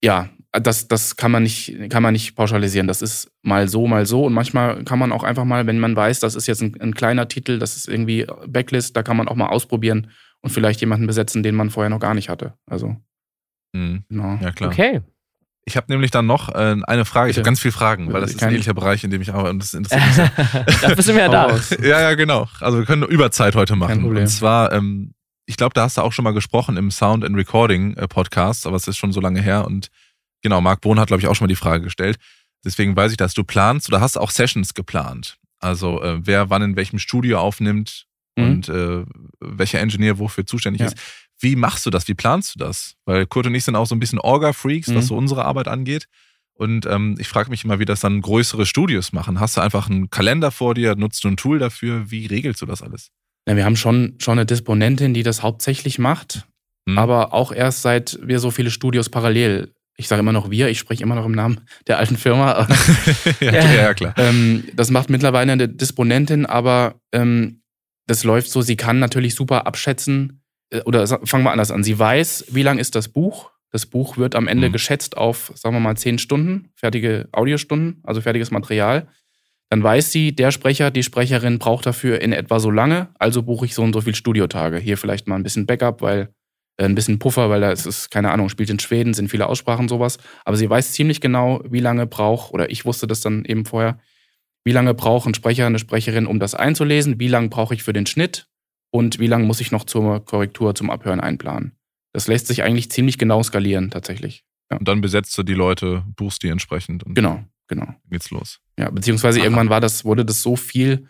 Ja, 0.03 0.29
das, 0.61 0.87
das 0.87 1.15
kann, 1.15 1.31
man 1.31 1.43
nicht, 1.43 1.89
kann 1.89 2.03
man 2.03 2.13
nicht 2.13 2.35
pauschalisieren. 2.35 2.87
Das 2.87 3.01
ist 3.01 3.31
mal 3.41 3.67
so, 3.67 3.87
mal 3.87 4.05
so. 4.05 4.25
Und 4.25 4.33
manchmal 4.33 4.83
kann 4.83 4.99
man 4.99 5.11
auch 5.11 5.23
einfach 5.23 5.45
mal, 5.45 5.67
wenn 5.67 5.79
man 5.79 5.95
weiß, 5.95 6.19
das 6.19 6.35
ist 6.35 6.47
jetzt 6.47 6.61
ein, 6.61 6.75
ein 6.79 6.93
kleiner 6.95 7.27
Titel, 7.27 7.59
das 7.59 7.75
ist 7.75 7.87
irgendwie 7.87 8.25
Backlist, 8.47 8.95
da 8.95 9.03
kann 9.03 9.17
man 9.17 9.27
auch 9.27 9.35
mal 9.35 9.47
ausprobieren 9.47 10.11
und 10.41 10.49
vielleicht 10.51 10.81
jemanden 10.81 11.07
besetzen, 11.07 11.43
den 11.43 11.55
man 11.55 11.69
vorher 11.69 11.89
noch 11.89 11.99
gar 11.99 12.13
nicht 12.13 12.29
hatte. 12.29 12.53
Also, 12.65 12.95
Mhm. 13.73 14.03
genau. 14.09 14.39
Ja, 14.41 14.51
klar. 14.51 14.71
Okay. 14.71 15.01
Ich 15.65 15.75
habe 15.77 15.87
nämlich 15.91 16.11
dann 16.11 16.27
noch 16.27 16.49
äh, 16.53 16.75
eine 16.83 17.05
Frage. 17.05 17.31
Ich 17.31 17.37
habe 17.37 17.43
ganz 17.45 17.59
viele 17.59 17.71
Fragen, 17.71 18.13
weil 18.13 18.21
das 18.21 18.31
ist 18.31 18.43
ein 18.43 18.49
ähnlicher 18.51 18.73
Bereich, 18.75 19.03
in 19.03 19.09
dem 19.09 19.21
ich 19.21 19.33
arbeite 19.33 19.49
und 19.49 19.59
das 19.63 19.73
interessiert 19.73 20.05
mich 20.05 20.15
sehr. 20.15 20.29
Dafür 20.89 21.03
sind 21.03 21.15
wir 21.15 21.23
ja 21.23 21.29
da. 21.29 21.59
Ja, 21.81 22.01
ja, 22.01 22.13
genau. 22.13 22.47
Also 22.61 22.77
wir 22.77 22.85
können 22.85 23.03
Überzeit 23.03 23.55
heute 23.55 23.75
machen. 23.75 23.89
Kein 23.89 24.01
Problem. 24.01 24.23
Und 24.23 24.29
zwar, 24.29 24.71
ähm, 24.71 25.13
ich 25.47 25.57
glaube, 25.57 25.73
da 25.73 25.83
hast 25.83 25.97
du 25.97 26.01
auch 26.03 26.13
schon 26.13 26.23
mal 26.23 26.33
gesprochen 26.33 26.77
im 26.77 26.91
Sound 26.91 27.25
and 27.25 27.35
Recording 27.35 27.95
äh, 27.97 28.07
Podcast, 28.07 28.67
aber 28.67 28.75
es 28.75 28.87
ist 28.87 28.97
schon 28.97 29.11
so 29.11 29.19
lange 29.19 29.41
her. 29.41 29.65
Und 29.65 29.89
genau, 30.45 30.61
Marc 30.61 30.81
Bohn 30.81 30.99
hat, 30.99 31.07
glaube 31.07 31.21
ich, 31.21 31.27
auch 31.27 31.33
schon 31.35 31.45
mal 31.45 31.49
die 31.49 31.55
Frage 31.55 31.83
gestellt. 31.83 32.17
Deswegen 32.63 32.95
weiß 32.95 33.09
ich, 33.11 33.17
dass 33.17 33.33
du 33.33 33.43
planst 33.43 33.89
oder 33.89 33.99
hast 33.99 34.15
auch 34.17 34.29
Sessions 34.29 34.73
geplant. 34.75 35.37
Also 35.59 36.01
äh, 36.03 36.19
wer 36.23 36.49
wann 36.51 36.61
in 36.61 36.75
welchem 36.75 36.99
Studio 36.99 37.39
aufnimmt 37.39 38.05
Mhm. 38.37 38.43
und 38.43 38.69
äh, 38.69 39.05
welcher 39.39 39.79
Engineer 39.79 40.19
wofür 40.19 40.45
zuständig 40.45 40.81
Ja. 40.81 40.87
ist. 40.87 40.97
Wie 41.39 41.55
machst 41.55 41.85
du 41.85 41.89
das? 41.89 42.07
Wie 42.09 42.13
planst 42.13 42.53
du 42.55 42.59
das? 42.59 42.95
Weil 43.05 43.25
Kurt 43.25 43.47
und 43.47 43.55
ich 43.55 43.63
sind 43.63 43.75
auch 43.77 43.87
so 43.87 43.95
ein 43.95 43.99
bisschen 43.99 44.19
Orga-Freaks, 44.19 44.89
was 44.89 45.05
Mhm. 45.05 45.07
so 45.07 45.15
unsere 45.17 45.45
Arbeit 45.45 45.67
angeht. 45.69 46.07
Und 46.53 46.85
ähm, 46.85 47.15
ich 47.17 47.27
frage 47.29 47.49
mich 47.49 47.63
immer, 47.63 47.79
wie 47.79 47.85
das 47.85 48.01
dann 48.01 48.21
größere 48.21 48.65
Studios 48.65 49.13
machen. 49.13 49.39
Hast 49.39 49.55
du 49.57 49.61
einfach 49.61 49.89
einen 49.89 50.09
Kalender 50.09 50.51
vor 50.51 50.73
dir? 50.75 50.95
Nutzt 50.95 51.23
du 51.23 51.27
ein 51.29 51.37
Tool 51.37 51.59
dafür? 51.59 52.11
Wie 52.11 52.25
regelst 52.27 52.61
du 52.61 52.65
das 52.65 52.81
alles? 52.81 53.09
Ja, 53.47 53.55
wir 53.55 53.63
haben 53.65 53.75
schon, 53.77 54.15
schon 54.19 54.33
eine 54.37 54.45
Disponentin, 54.45 55.13
die 55.13 55.23
das 55.23 55.41
hauptsächlich 55.41 55.97
macht, 55.97 56.45
Hm? 56.89 56.97
aber 56.97 57.33
auch 57.33 57.51
erst 57.53 57.81
seit 57.83 58.19
wir 58.21 58.39
so 58.39 58.51
viele 58.51 58.69
Studios 58.71 59.09
parallel. 59.09 59.73
Ich 59.97 60.07
sage 60.07 60.19
immer 60.19 60.33
noch 60.33 60.49
wir, 60.51 60.67
ich 60.69 60.79
spreche 60.79 61.03
immer 61.03 61.15
noch 61.15 61.25
im 61.25 61.31
Namen 61.31 61.61
der 61.87 61.97
alten 61.99 62.17
Firma. 62.17 62.67
ja, 63.39 63.51
ja, 63.73 63.93
klar. 63.93 64.13
Ähm, 64.17 64.65
das 64.73 64.91
macht 64.91 65.09
mittlerweile 65.09 65.51
eine 65.51 65.69
Disponentin, 65.69 66.45
aber 66.45 66.95
ähm, 67.11 67.61
das 68.07 68.23
läuft 68.23 68.49
so, 68.51 68.61
sie 68.61 68.75
kann 68.75 68.99
natürlich 68.99 69.35
super 69.35 69.65
abschätzen, 69.67 70.41
äh, 70.69 70.81
oder 70.81 71.07
fangen 71.07 71.43
wir 71.43 71.51
anders 71.51 71.71
an. 71.71 71.83
Sie 71.83 71.97
weiß, 71.97 72.45
wie 72.49 72.63
lang 72.63 72.77
ist 72.77 72.95
das 72.95 73.07
Buch. 73.09 73.51
Das 73.71 73.85
Buch 73.85 74.17
wird 74.17 74.35
am 74.35 74.47
Ende 74.47 74.69
Mhm. 74.69 74.73
geschätzt 74.73 75.17
auf, 75.17 75.51
sagen 75.55 75.75
wir 75.75 75.79
mal, 75.79 75.97
zehn 75.97 76.17
Stunden, 76.17 76.69
fertige 76.75 77.27
Audiostunden, 77.31 78.01
also 78.03 78.21
fertiges 78.21 78.51
Material. 78.51 79.07
Dann 79.69 79.81
weiß 79.81 80.11
sie, 80.11 80.35
der 80.35 80.51
Sprecher, 80.51 80.91
die 80.91 81.03
Sprecherin 81.03 81.57
braucht 81.57 81.85
dafür 81.85 82.21
in 82.21 82.31
etwa 82.31 82.59
so 82.59 82.69
lange, 82.69 83.09
also 83.17 83.41
buche 83.41 83.65
ich 83.65 83.73
so 83.75 83.81
und 83.81 83.93
so 83.93 84.01
viel 84.01 84.15
Studiotage. 84.15 84.77
Hier 84.77 84.97
vielleicht 84.97 85.27
mal 85.27 85.35
ein 85.35 85.43
bisschen 85.43 85.65
Backup, 85.65 86.01
weil 86.01 86.29
ein 86.77 86.95
bisschen 86.95 87.19
Puffer, 87.19 87.49
weil 87.49 87.61
da 87.61 87.71
ist 87.71 87.85
es, 87.85 88.09
keine 88.09 88.31
Ahnung, 88.31 88.49
spielt 88.49 88.69
in 88.69 88.79
Schweden, 88.79 89.13
sind 89.13 89.29
viele 89.29 89.47
Aussprachen, 89.47 89.87
sowas. 89.87 90.17
Aber 90.43 90.57
sie 90.57 90.69
weiß 90.69 90.91
ziemlich 90.91 91.21
genau, 91.21 91.61
wie 91.69 91.79
lange 91.79 92.05
braucht, 92.05 92.53
oder 92.53 92.69
ich 92.69 92.85
wusste 92.85 93.07
das 93.07 93.21
dann 93.21 93.45
eben 93.45 93.65
vorher, 93.65 93.99
wie 94.65 94.71
lange 94.71 94.93
braucht 94.93 95.27
ein 95.27 95.33
Sprecher, 95.33 95.65
eine 95.67 95.79
Sprecherin, 95.79 96.25
um 96.25 96.39
das 96.39 96.55
einzulesen, 96.55 97.19
wie 97.19 97.27
lange 97.27 97.49
brauche 97.49 97.73
ich 97.73 97.83
für 97.83 97.93
den 97.93 98.05
Schnitt 98.05 98.47
und 98.91 99.19
wie 99.19 99.27
lange 99.27 99.45
muss 99.45 99.61
ich 99.61 99.71
noch 99.71 99.85
zur 99.85 100.25
Korrektur, 100.25 100.75
zum 100.75 100.89
Abhören 100.89 101.19
einplanen. 101.19 101.73
Das 102.13 102.27
lässt 102.27 102.47
sich 102.47 102.63
eigentlich 102.63 102.91
ziemlich 102.91 103.17
genau 103.17 103.43
skalieren, 103.43 103.91
tatsächlich. 103.91 104.43
Und 104.69 104.87
dann 104.87 105.01
besetzt 105.01 105.37
du 105.37 105.43
die 105.43 105.53
Leute, 105.53 106.03
buchst 106.15 106.43
die 106.43 106.49
entsprechend 106.49 107.03
und 107.03 107.13
Genau, 107.13 107.43
genau. 107.67 107.87
geht's 108.09 108.31
los. 108.31 108.59
Ja, 108.79 108.89
beziehungsweise 108.89 109.39
Aha. 109.39 109.45
irgendwann 109.45 109.69
war 109.69 109.81
das, 109.81 110.03
wurde 110.03 110.25
das 110.25 110.41
so 110.41 110.55
viel, 110.55 111.07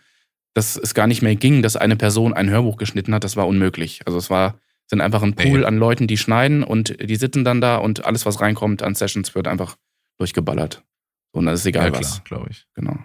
dass 0.54 0.76
es 0.76 0.94
gar 0.94 1.06
nicht 1.06 1.22
mehr 1.22 1.36
ging, 1.36 1.62
dass 1.62 1.76
eine 1.76 1.96
Person 1.96 2.34
ein 2.34 2.50
Hörbuch 2.50 2.76
geschnitten 2.76 3.14
hat. 3.14 3.24
Das 3.24 3.36
war 3.36 3.46
unmöglich. 3.46 4.02
Also 4.06 4.18
es 4.18 4.30
war, 4.30 4.58
sind 4.88 5.00
einfach 5.00 5.22
ein 5.22 5.34
Pool 5.34 5.60
Nee. 5.60 5.64
an 5.64 5.78
Leuten, 5.78 6.06
die 6.06 6.16
schneiden 6.16 6.62
und 6.62 6.96
die 7.00 7.16
sitzen 7.16 7.44
dann 7.44 7.60
da 7.60 7.76
und 7.76 8.04
alles, 8.04 8.24
was 8.26 8.40
reinkommt 8.40 8.82
an 8.82 8.94
Sessions, 8.94 9.34
wird 9.34 9.48
einfach 9.48 9.76
durchgeballert. 10.18 10.82
Und 11.32 11.46
dann 11.46 11.54
ist 11.54 11.66
egal 11.66 11.92
ja, 11.92 11.98
was. 11.98 12.22
glaube 12.24 12.46
ich. 12.50 12.66
Genau. 12.74 12.96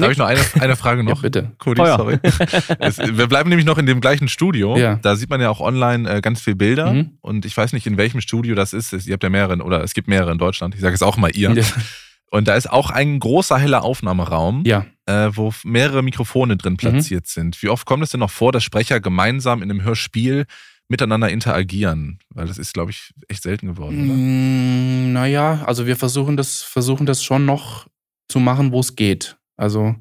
Da 0.00 0.04
habe 0.04 0.12
ich 0.12 0.18
noch 0.18 0.26
eine, 0.26 0.40
eine 0.60 0.76
Frage 0.76 1.02
Ja, 1.02 1.08
noch. 1.08 1.22
bitte. 1.22 1.50
Cody, 1.58 1.80
Feuer. 1.82 1.96
sorry. 1.96 2.18
Es, 2.78 2.98
wir 2.98 3.26
bleiben 3.26 3.48
nämlich 3.48 3.66
noch 3.66 3.78
in 3.78 3.86
dem 3.86 4.00
gleichen 4.00 4.28
Studio. 4.28 4.76
Ja. 4.76 4.94
Da 5.02 5.16
sieht 5.16 5.28
man 5.28 5.40
ja 5.40 5.50
auch 5.50 5.60
online 5.60 6.08
äh, 6.08 6.20
ganz 6.20 6.40
viele 6.40 6.54
Bilder. 6.56 6.92
Mhm. 6.92 7.18
Und 7.20 7.44
ich 7.44 7.56
weiß 7.56 7.72
nicht, 7.72 7.86
in 7.86 7.96
welchem 7.96 8.20
Studio 8.20 8.54
das 8.54 8.72
ist. 8.72 8.92
Ihr 9.06 9.12
habt 9.12 9.24
ja 9.24 9.28
mehrere, 9.28 9.60
oder 9.62 9.82
es 9.82 9.94
gibt 9.94 10.06
mehrere 10.06 10.30
in 10.30 10.38
Deutschland. 10.38 10.74
Ich 10.76 10.80
sage 10.80 10.92
jetzt 10.94 11.02
auch 11.02 11.16
mal 11.16 11.34
ihr. 11.34 11.64
Und 12.30 12.46
da 12.46 12.54
ist 12.54 12.70
auch 12.70 12.90
ein 12.90 13.18
großer 13.18 13.58
heller 13.58 13.82
Aufnahmeraum, 13.82 14.62
Ja, 14.66 14.86
äh, 15.06 15.30
wo 15.32 15.52
mehrere 15.64 16.02
Mikrofone 16.02 16.56
drin 16.56 16.76
platziert 16.76 17.26
sind. 17.26 17.60
Wie 17.62 17.68
oft 17.68 17.84
kommt 17.86 18.02
es 18.04 18.10
denn 18.10 18.20
noch 18.20 18.30
vor, 18.30 18.52
dass 18.52 18.62
Sprecher 18.62 19.00
gemeinsam 19.00 19.62
in 19.62 19.70
einem 19.70 19.82
Hörspiel 19.82 20.44
miteinander 20.88 21.28
interagieren? 21.28 22.18
Weil 22.30 22.46
das 22.46 22.58
ist, 22.58 22.74
glaube 22.74 22.90
ich, 22.90 23.14
echt 23.28 23.42
selten 23.42 23.66
geworden, 23.66 24.04
oder? 24.04 24.14
Mm, 24.14 25.12
naja, 25.12 25.64
also 25.66 25.86
wir 25.86 25.96
versuchen 25.96 26.36
das, 26.36 26.62
versuchen 26.62 27.06
das 27.06 27.22
schon 27.22 27.44
noch 27.44 27.86
zu 28.28 28.40
machen, 28.40 28.72
wo 28.72 28.80
es 28.80 28.96
geht. 28.96 29.38
Also, 29.56 29.94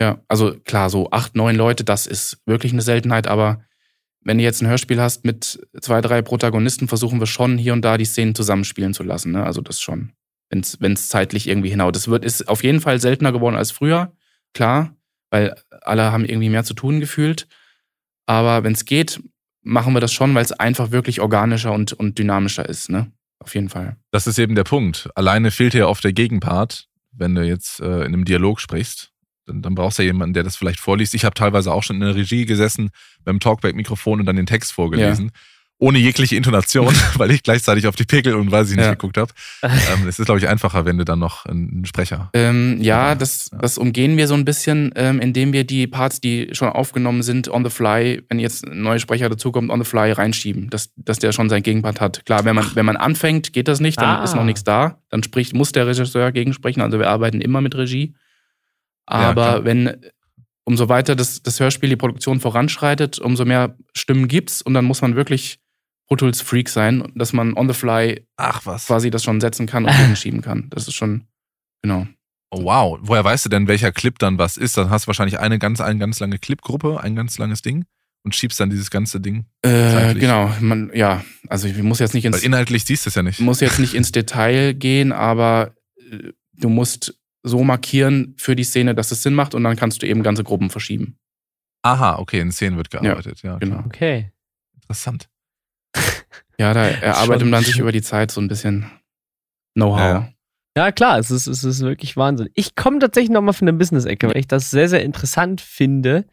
ja, 0.00 0.22
also 0.28 0.58
klar, 0.64 0.90
so 0.90 1.10
acht, 1.10 1.34
neun 1.34 1.56
Leute, 1.56 1.84
das 1.84 2.06
ist 2.06 2.40
wirklich 2.46 2.72
eine 2.72 2.82
Seltenheit, 2.82 3.26
aber 3.26 3.64
wenn 4.20 4.38
du 4.38 4.44
jetzt 4.44 4.60
ein 4.60 4.68
Hörspiel 4.68 5.00
hast 5.00 5.24
mit 5.24 5.58
zwei, 5.80 6.00
drei 6.00 6.22
Protagonisten, 6.22 6.88
versuchen 6.88 7.20
wir 7.20 7.26
schon 7.26 7.56
hier 7.56 7.72
und 7.72 7.82
da 7.82 7.96
die 7.96 8.04
Szenen 8.04 8.34
zusammenspielen 8.34 8.94
zu 8.94 9.02
lassen. 9.02 9.32
Ne? 9.32 9.44
Also 9.44 9.60
das 9.60 9.80
schon, 9.80 10.12
wenn 10.50 10.92
es 10.92 11.08
zeitlich 11.08 11.48
irgendwie 11.48 11.70
hinhaut. 11.70 11.96
Das 11.96 12.08
wird, 12.08 12.24
ist 12.24 12.48
auf 12.48 12.62
jeden 12.62 12.80
Fall 12.80 13.00
seltener 13.00 13.32
geworden 13.32 13.56
als 13.56 13.70
früher, 13.70 14.12
klar, 14.54 14.94
weil 15.30 15.54
alle 15.82 16.12
haben 16.12 16.24
irgendwie 16.24 16.50
mehr 16.50 16.64
zu 16.64 16.74
tun 16.74 17.00
gefühlt. 17.00 17.48
Aber 18.26 18.64
wenn 18.64 18.72
es 18.72 18.84
geht, 18.84 19.20
machen 19.68 19.92
wir 19.92 20.00
das 20.00 20.12
schon, 20.12 20.34
weil 20.34 20.44
es 20.44 20.52
einfach 20.52 20.90
wirklich 20.90 21.20
organischer 21.20 21.72
und, 21.72 21.92
und 21.92 22.18
dynamischer 22.18 22.68
ist, 22.68 22.88
ne? 22.88 23.12
Auf 23.38 23.54
jeden 23.54 23.68
Fall. 23.68 23.96
Das 24.10 24.26
ist 24.26 24.38
eben 24.38 24.54
der 24.54 24.64
Punkt. 24.64 25.08
Alleine 25.14 25.50
fehlt 25.50 25.74
dir 25.74 25.88
oft 25.88 26.02
der 26.02 26.12
Gegenpart, 26.12 26.88
wenn 27.12 27.34
du 27.34 27.42
jetzt 27.42 27.80
äh, 27.80 28.00
in 28.00 28.14
einem 28.14 28.24
Dialog 28.24 28.60
sprichst. 28.60 29.12
Dann, 29.46 29.62
dann 29.62 29.74
brauchst 29.74 29.98
du 29.98 30.02
ja 30.02 30.08
jemanden, 30.08 30.34
der 30.34 30.42
das 30.42 30.56
vielleicht 30.56 30.80
vorliest. 30.80 31.14
Ich 31.14 31.24
habe 31.24 31.34
teilweise 31.34 31.72
auch 31.72 31.82
schon 31.82 31.96
in 31.96 32.02
der 32.02 32.16
Regie 32.16 32.46
gesessen 32.46 32.90
beim 33.24 33.40
Talkback-Mikrofon 33.40 34.20
und 34.20 34.26
dann 34.26 34.36
den 34.36 34.46
Text 34.46 34.72
vorgelesen. 34.72 35.30
Ohne 35.80 35.98
jegliche 36.00 36.34
Intonation, 36.34 36.92
weil 37.14 37.30
ich 37.30 37.44
gleichzeitig 37.44 37.86
auf 37.86 37.94
die 37.94 38.04
Pegel 38.04 38.34
und 38.34 38.50
weiß 38.50 38.70
ich 38.70 38.76
nicht 38.76 38.84
Ja. 38.84 38.90
geguckt 38.92 39.16
habe. 39.16 39.32
Ähm, 39.62 40.08
es 40.08 40.18
ist, 40.18 40.26
glaube 40.26 40.40
ich, 40.40 40.48
einfacher, 40.48 40.84
wenn 40.84 40.98
du 40.98 41.04
dann 41.04 41.20
noch 41.20 41.46
einen 41.46 41.84
Sprecher. 41.84 42.30
Ähm, 42.34 42.78
ja, 42.80 43.10
Ja, 43.10 43.14
das, 43.14 43.50
ja. 43.52 43.58
das 43.58 43.78
umgehen 43.78 44.16
wir 44.16 44.26
so 44.26 44.34
ein 44.34 44.44
bisschen, 44.44 44.92
ähm, 44.96 45.20
indem 45.20 45.52
wir 45.52 45.62
die 45.64 45.86
Parts, 45.86 46.20
die 46.20 46.48
schon 46.52 46.68
aufgenommen 46.68 47.22
sind, 47.22 47.48
on 47.48 47.64
the 47.64 47.70
fly, 47.70 48.22
wenn 48.28 48.40
jetzt 48.40 48.66
ein 48.66 48.82
neuer 48.82 48.98
Sprecher 48.98 49.28
dazukommt, 49.28 49.70
on 49.70 49.80
the 49.82 49.88
fly 49.88 50.10
reinschieben, 50.10 50.68
dass, 50.70 50.90
dass 50.96 51.20
der 51.20 51.30
schon 51.32 51.48
seinen 51.48 51.62
Gegenpart 51.62 52.00
hat. 52.00 52.26
Klar, 52.26 52.44
wenn 52.44 52.56
man, 52.56 52.66
wenn 52.74 52.84
man 52.86 52.96
anfängt, 52.96 53.52
geht 53.52 53.68
das 53.68 53.78
nicht, 53.78 54.00
dann 54.00 54.18
Ah. 54.20 54.24
ist 54.24 54.34
noch 54.34 54.44
nichts 54.44 54.64
da. 54.64 55.00
Dann 55.10 55.22
spricht, 55.22 55.54
muss 55.54 55.70
der 55.72 55.86
Regisseur 55.86 56.32
gegensprechen. 56.32 56.80
Also 56.82 56.98
wir 56.98 57.08
arbeiten 57.08 57.40
immer 57.40 57.60
mit 57.60 57.76
Regie. 57.76 58.14
Ja, 59.08 59.16
Aber 59.30 59.44
klar. 59.44 59.64
wenn, 59.64 59.96
umso 60.64 60.88
weiter 60.88 61.14
das, 61.16 61.42
das 61.42 61.60
Hörspiel, 61.60 61.88
die 61.88 61.96
Produktion 61.96 62.40
voranschreitet, 62.40 63.18
umso 63.20 63.44
mehr 63.44 63.76
Stimmen 63.94 64.28
gibt's 64.28 64.60
und 64.60 64.74
dann 64.74 64.84
muss 64.84 65.00
man 65.02 65.14
wirklich 65.16 65.60
Pro 66.08 66.16
Tools 66.16 66.40
Freak 66.40 66.68
sein, 66.68 67.12
dass 67.14 67.32
man 67.32 67.54
on 67.54 67.68
the 67.68 67.74
fly 67.74 68.26
Ach 68.36 68.64
was. 68.64 68.86
quasi 68.86 69.10
das 69.10 69.22
schon 69.22 69.40
setzen 69.40 69.66
kann 69.66 69.84
und 69.84 69.90
gegenschieben 69.96 70.40
kann. 70.40 70.68
Das 70.70 70.88
ist 70.88 70.94
schon, 70.94 71.26
genau. 71.82 72.06
Oh, 72.50 72.64
wow. 72.64 72.98
Woher 73.02 73.22
weißt 73.24 73.44
du 73.44 73.50
denn, 73.50 73.68
welcher 73.68 73.92
Clip 73.92 74.18
dann 74.18 74.38
was 74.38 74.56
ist? 74.56 74.76
Dann 74.78 74.88
hast 74.88 75.04
du 75.04 75.08
wahrscheinlich 75.08 75.38
eine 75.38 75.58
ganz, 75.58 75.80
eine 75.82 75.98
ganz 75.98 76.18
lange 76.18 76.38
Clipgruppe, 76.38 77.00
ein 77.02 77.14
ganz 77.14 77.36
langes 77.36 77.60
Ding 77.60 77.84
und 78.24 78.34
schiebst 78.34 78.58
dann 78.58 78.70
dieses 78.70 78.90
ganze 78.90 79.20
Ding. 79.20 79.44
Äh, 79.62 80.14
genau, 80.14 80.50
man, 80.60 80.90
ja, 80.94 81.22
also 81.48 81.68
ich 81.68 81.76
muss 81.82 81.98
jetzt 81.98 82.14
nicht 82.14 82.24
Weil 82.24 82.32
ins, 82.34 82.42
inhaltlich 82.42 82.84
siehst 82.84 83.04
du 83.04 83.10
es 83.10 83.14
ja 83.14 83.22
nicht. 83.22 83.38
muss 83.40 83.60
jetzt 83.60 83.78
nicht 83.78 83.92
ins 83.94 84.10
Detail 84.12 84.72
gehen, 84.72 85.12
aber 85.12 85.74
äh, 86.10 86.32
du 86.54 86.70
musst 86.70 87.20
so 87.42 87.62
markieren 87.64 88.34
für 88.38 88.56
die 88.56 88.64
Szene, 88.64 88.94
dass 88.94 89.12
es 89.12 89.22
Sinn 89.22 89.34
macht 89.34 89.54
und 89.54 89.62
dann 89.62 89.76
kannst 89.76 90.00
du 90.02 90.06
eben 90.06 90.22
ganze 90.22 90.42
Gruppen 90.42 90.70
verschieben. 90.70 91.18
Aha, 91.82 92.18
okay, 92.18 92.40
in 92.40 92.50
Szenen 92.50 92.76
wird 92.78 92.90
gearbeitet. 92.90 93.42
Ja, 93.42 93.58
Genau. 93.58 93.76
klar. 93.76 93.86
Okay. 93.86 94.32
Interessant. 94.74 95.28
Ja, 96.58 96.74
da 96.74 96.84
erarbeitet 96.84 97.48
man 97.48 97.64
sich 97.64 97.78
über 97.78 97.92
die 97.92 98.02
Zeit 98.02 98.30
so 98.30 98.40
ein 98.40 98.48
bisschen 98.48 98.90
Know-how. 99.74 99.98
Ja. 99.98 100.28
Ja, 100.76 100.92
klar, 100.92 101.18
es 101.18 101.30
ist, 101.32 101.48
es 101.48 101.64
ist 101.64 101.80
wirklich 101.80 102.16
Wahnsinn. 102.16 102.50
Ich 102.54 102.76
komme 102.76 103.00
tatsächlich 103.00 103.30
nochmal 103.30 103.54
von 103.54 103.66
der 103.66 103.72
Business-Ecke, 103.72 104.28
weil 104.28 104.36
ich 104.36 104.46
das 104.46 104.70
sehr, 104.70 104.88
sehr 104.88 105.02
interessant 105.02 105.60
finde. 105.60 106.24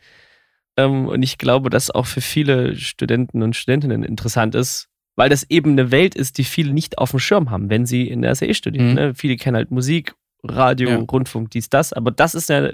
Ähm, 0.77 1.07
und 1.07 1.23
ich 1.23 1.39
glaube, 1.39 1.71
dass 1.71 1.89
auch 1.89 2.05
für 2.05 2.21
viele 2.21 2.75
Studenten 2.75 3.41
und 3.41 3.55
Studentinnen 3.55 4.03
interessant 4.03 4.53
ist, 4.53 4.87
weil 5.15 5.29
das 5.29 5.49
eben 5.49 5.71
eine 5.71 5.89
Welt 5.91 6.13
ist, 6.13 6.37
die 6.37 6.43
viele 6.43 6.73
nicht 6.73 6.99
auf 6.99 7.11
dem 7.11 7.19
Schirm 7.19 7.49
haben, 7.49 7.69
wenn 7.71 7.85
sie 7.87 8.07
in 8.07 8.21
der 8.21 8.35
SAE 8.35 8.53
studieren. 8.53 8.89
Mhm. 8.89 8.93
Ne? 8.93 9.15
Viele 9.15 9.35
kennen 9.37 9.55
halt 9.55 9.71
Musik, 9.71 10.13
Radio, 10.43 10.89
Ja. 10.89 10.97
Rundfunk, 10.97 11.49
dies, 11.51 11.69
das. 11.69 11.93
Aber 11.93 12.11
das 12.11 12.35
ist 12.35 12.49
ja, 12.49 12.69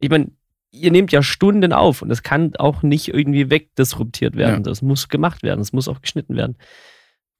ich 0.00 0.08
meine, 0.08 0.30
ihr 0.74 0.90
nehmt 0.90 1.12
ja 1.12 1.22
Stunden 1.22 1.72
auf 1.72 2.02
und 2.02 2.08
das 2.08 2.22
kann 2.22 2.54
auch 2.56 2.82
nicht 2.82 3.08
irgendwie 3.08 3.48
wegdisruptiert 3.50 4.36
werden. 4.36 4.56
Ja. 4.56 4.60
Das 4.60 4.82
muss 4.82 5.08
gemacht 5.08 5.42
werden, 5.42 5.60
das 5.60 5.72
muss 5.72 5.88
auch 5.88 6.00
geschnitten 6.00 6.36
werden. 6.36 6.56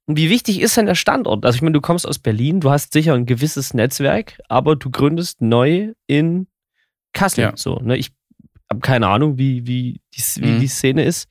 Und 0.07 0.17
wie 0.17 0.29
wichtig 0.29 0.61
ist 0.61 0.77
denn 0.77 0.85
der 0.85 0.95
Standort? 0.95 1.45
Also 1.45 1.55
ich 1.55 1.61
meine, 1.61 1.73
du 1.73 1.81
kommst 1.81 2.07
aus 2.07 2.19
Berlin, 2.19 2.59
du 2.61 2.69
hast 2.69 2.93
sicher 2.93 3.13
ein 3.13 3.25
gewisses 3.25 3.73
Netzwerk, 3.73 4.39
aber 4.47 4.75
du 4.75 4.89
gründest 4.91 5.41
neu 5.41 5.93
in 6.07 6.47
Kassel. 7.13 7.41
Ja. 7.45 7.53
So, 7.55 7.77
ne? 7.79 7.97
Ich 7.97 8.11
habe 8.69 8.81
keine 8.81 9.07
Ahnung, 9.07 9.37
wie, 9.37 9.65
wie, 9.67 9.99
die, 10.15 10.21
wie 10.43 10.51
Mhm. 10.51 10.59
die 10.59 10.67
Szene 10.67 11.03
ist. 11.03 11.27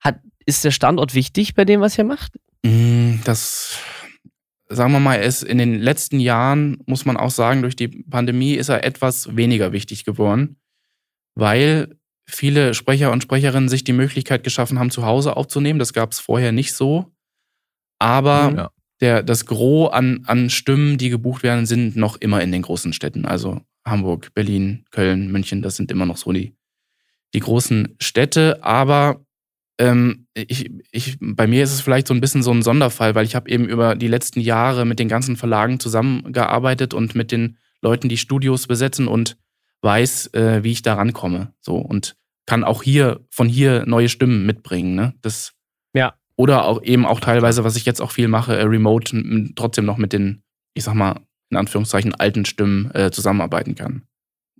Hat, 0.00 0.20
ist 0.46 0.64
der 0.64 0.70
Standort 0.70 1.14
wichtig 1.14 1.54
bei 1.54 1.64
dem, 1.64 1.80
was 1.80 1.98
ihr 1.98 2.04
macht? 2.04 2.38
Mm, 2.64 3.16
Das, 3.24 3.78
sagen 4.68 4.92
wir 4.92 5.00
mal, 5.00 5.16
ist 5.16 5.42
in 5.42 5.58
den 5.58 5.74
letzten 5.78 6.18
Jahren, 6.20 6.78
muss 6.86 7.04
man 7.04 7.16
auch 7.16 7.30
sagen, 7.30 7.60
durch 7.62 7.76
die 7.76 7.88
Pandemie 7.88 8.54
ist 8.54 8.68
er 8.70 8.84
etwas 8.84 9.36
weniger 9.36 9.72
wichtig 9.72 10.04
geworden, 10.04 10.56
weil 11.38 11.96
viele 12.26 12.74
Sprecher 12.74 13.12
und 13.12 13.22
Sprecherinnen 13.22 13.68
sich 13.68 13.84
die 13.84 13.92
Möglichkeit 13.92 14.42
geschaffen 14.44 14.78
haben, 14.78 14.90
zu 14.90 15.06
Hause 15.06 15.36
aufzunehmen. 15.36 15.78
Das 15.78 15.92
gab 15.92 16.12
es 16.12 16.18
vorher 16.18 16.52
nicht 16.52 16.74
so. 16.74 17.12
Aber 17.98 18.52
Ja. 18.56 18.70
der, 19.00 19.22
das 19.22 19.46
Gros 19.46 19.92
an, 19.92 20.24
an 20.26 20.50
Stimmen, 20.50 20.98
die 20.98 21.10
gebucht 21.10 21.42
werden, 21.42 21.64
sind 21.64 21.96
noch 21.96 22.16
immer 22.16 22.42
in 22.42 22.52
den 22.52 22.62
großen 22.62 22.92
Städten. 22.92 23.24
Also 23.24 23.60
Hamburg, 23.86 24.34
Berlin, 24.34 24.84
Köln, 24.90 25.30
München, 25.30 25.62
das 25.62 25.76
sind 25.76 25.90
immer 25.90 26.06
noch 26.06 26.16
so 26.16 26.32
die, 26.32 26.52
die 27.34 27.40
großen 27.40 27.96
Städte. 28.00 28.62
Aber 28.62 29.24
ähm, 29.78 30.26
ich, 30.34 30.70
ich, 30.90 31.16
bei 31.20 31.46
mir 31.46 31.62
ist 31.62 31.72
es 31.72 31.80
vielleicht 31.80 32.08
so 32.08 32.14
ein 32.14 32.20
bisschen 32.20 32.42
so 32.42 32.50
ein 32.50 32.62
Sonderfall, 32.62 33.14
weil 33.14 33.24
ich 33.24 33.36
habe 33.36 33.48
eben 33.48 33.66
über 33.68 33.94
die 33.94 34.08
letzten 34.08 34.40
Jahre 34.40 34.84
mit 34.84 34.98
den 34.98 35.08
ganzen 35.08 35.36
Verlagen 35.36 35.78
zusammengearbeitet 35.80 36.94
und 36.94 37.14
mit 37.14 37.30
den 37.30 37.56
Leuten, 37.80 38.08
die 38.08 38.16
Studios 38.16 38.66
besetzen 38.66 39.06
und 39.06 39.36
weiß, 39.82 40.28
äh, 40.34 40.62
wie 40.64 40.72
ich 40.72 40.82
da 40.82 40.94
rankomme. 40.94 41.52
So 41.60 41.76
und 41.76 42.16
kann 42.46 42.64
auch 42.64 42.82
hier 42.82 43.20
von 43.30 43.48
hier 43.48 43.84
neue 43.86 44.08
Stimmen 44.08 44.46
mitbringen. 44.46 44.94
Ne? 44.94 45.14
Das, 45.22 45.52
Ja. 45.94 46.14
Oder 46.36 46.64
auch 46.66 46.82
eben 46.84 47.04
auch 47.04 47.18
teilweise, 47.20 47.64
was 47.64 47.74
ich 47.76 47.84
jetzt 47.84 48.00
auch 48.00 48.12
viel 48.12 48.28
mache, 48.28 48.56
äh, 48.56 48.62
remote 48.62 49.50
trotzdem 49.56 49.84
noch 49.84 49.96
mit 49.98 50.12
den, 50.12 50.42
ich 50.74 50.84
sag 50.84 50.94
mal, 50.94 51.20
in 51.50 51.56
Anführungszeichen 51.56 52.14
alten 52.14 52.44
Stimmen 52.44 52.90
äh, 52.94 53.10
zusammenarbeiten 53.10 53.74
kann. 53.74 54.02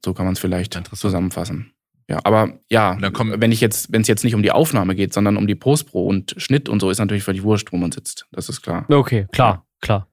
So 0.05 0.13
kann 0.13 0.25
man 0.27 0.33
es 0.33 0.41
vielleicht 0.41 0.75
zusammenfassen. 0.97 1.73
Ja, 2.11 2.19
aber 2.25 2.59
ja, 2.71 2.93
Und 2.93 3.03
dann 3.03 3.13
kommen- 3.13 3.41
wenn 3.41 3.53
ich 3.53 3.61
jetzt, 3.61 3.93
wenn 3.93 4.01
es 4.01 4.09
jetzt 4.09 4.25
nicht 4.25 4.35
um 4.35 4.43
die 4.43 4.51
Aufnahme 4.51 4.95
geht, 4.97 5.13
sondern 5.13 5.37
um 5.37 5.47
die 5.47 5.55
Postpro 5.55 6.03
und 6.05 6.35
Schnitt 6.39 6.69
und 6.69 6.81
so, 6.81 6.91
ist 6.91 6.99
natürlich 6.99 7.23
völlig 7.23 7.43
wurscht, 7.43 7.71
wo 7.71 7.77
man 7.77 7.93
sitzt. 7.93 8.27
Das 8.33 8.49
ist 8.49 8.63
klar. 8.63 8.85
Okay, 8.89 9.27
klar, 9.31 9.67
klar. 9.81 10.08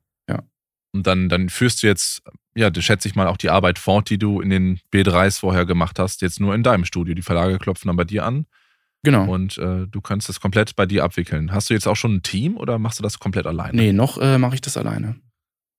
Und 0.95 1.05
dann, 1.07 1.29
dann 1.29 1.49
führst 1.49 1.83
du 1.83 1.87
jetzt, 1.87 2.21
ja, 2.55 2.69
das 2.69 2.83
schätze 2.85 3.07
ich 3.07 3.15
mal, 3.15 3.27
auch 3.27 3.37
die 3.37 3.49
Arbeit 3.49 3.77
fort, 3.79 4.09
die 4.09 4.17
du 4.17 4.39
in 4.41 4.49
den 4.49 4.79
B3s 4.93 5.39
vorher 5.39 5.65
gemacht 5.65 5.99
hast, 5.99 6.21
jetzt 6.21 6.39
nur 6.39 6.55
in 6.55 6.63
deinem 6.63 6.85
Studio. 6.85 7.13
Die 7.13 7.21
Verlage 7.21 7.59
klopfen 7.59 7.87
dann 7.89 7.97
bei 7.97 8.05
dir 8.05 8.23
an 8.25 8.45
Genau. 9.03 9.31
und 9.31 9.57
äh, 9.59 9.85
du 9.87 10.01
kannst 10.01 10.29
das 10.29 10.39
komplett 10.39 10.75
bei 10.75 10.85
dir 10.87 11.03
abwickeln. 11.03 11.51
Hast 11.51 11.69
du 11.69 11.73
jetzt 11.75 11.87
auch 11.87 11.95
schon 11.97 12.15
ein 12.15 12.23
Team 12.23 12.57
oder 12.57 12.79
machst 12.79 12.97
du 12.97 13.03
das 13.03 13.19
komplett 13.19 13.45
alleine? 13.45 13.75
Nee, 13.75 13.93
noch 13.93 14.17
äh, 14.19 14.37
mache 14.39 14.55
ich 14.55 14.61
das 14.61 14.77
alleine. 14.77 15.17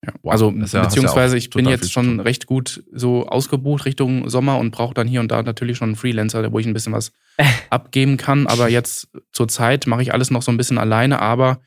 Ja. 0.05 0.13
Wow, 0.21 0.31
also 0.31 0.51
ja- 0.51 0.65
ja 0.65 0.81
beziehungsweise 0.83 1.33
auch 1.33 1.37
ich 1.39 1.49
bin 1.49 1.67
jetzt 1.67 1.91
schon 1.91 2.05
tun. 2.05 2.19
recht 2.19 2.45
gut 2.45 2.83
so 2.93 3.27
ausgebucht 3.27 3.85
Richtung 3.85 4.29
Sommer 4.29 4.59
und 4.59 4.69
brauche 4.71 4.93
dann 4.93 5.07
hier 5.07 5.19
und 5.19 5.29
da 5.31 5.41
natürlich 5.41 5.77
schon 5.77 5.89
einen 5.89 5.95
Freelancer, 5.97 6.51
wo 6.53 6.59
ich 6.59 6.67
ein 6.67 6.73
bisschen 6.73 6.93
was 6.93 7.11
abgeben 7.71 8.15
kann. 8.17 8.45
Aber 8.47 8.69
jetzt 8.69 9.09
zur 9.33 9.47
Zeit 9.47 9.87
mache 9.87 10.03
ich 10.03 10.13
alles 10.13 10.29
noch 10.31 10.43
so 10.43 10.51
ein 10.51 10.57
bisschen 10.57 10.77
alleine, 10.77 11.19
aber 11.19 11.59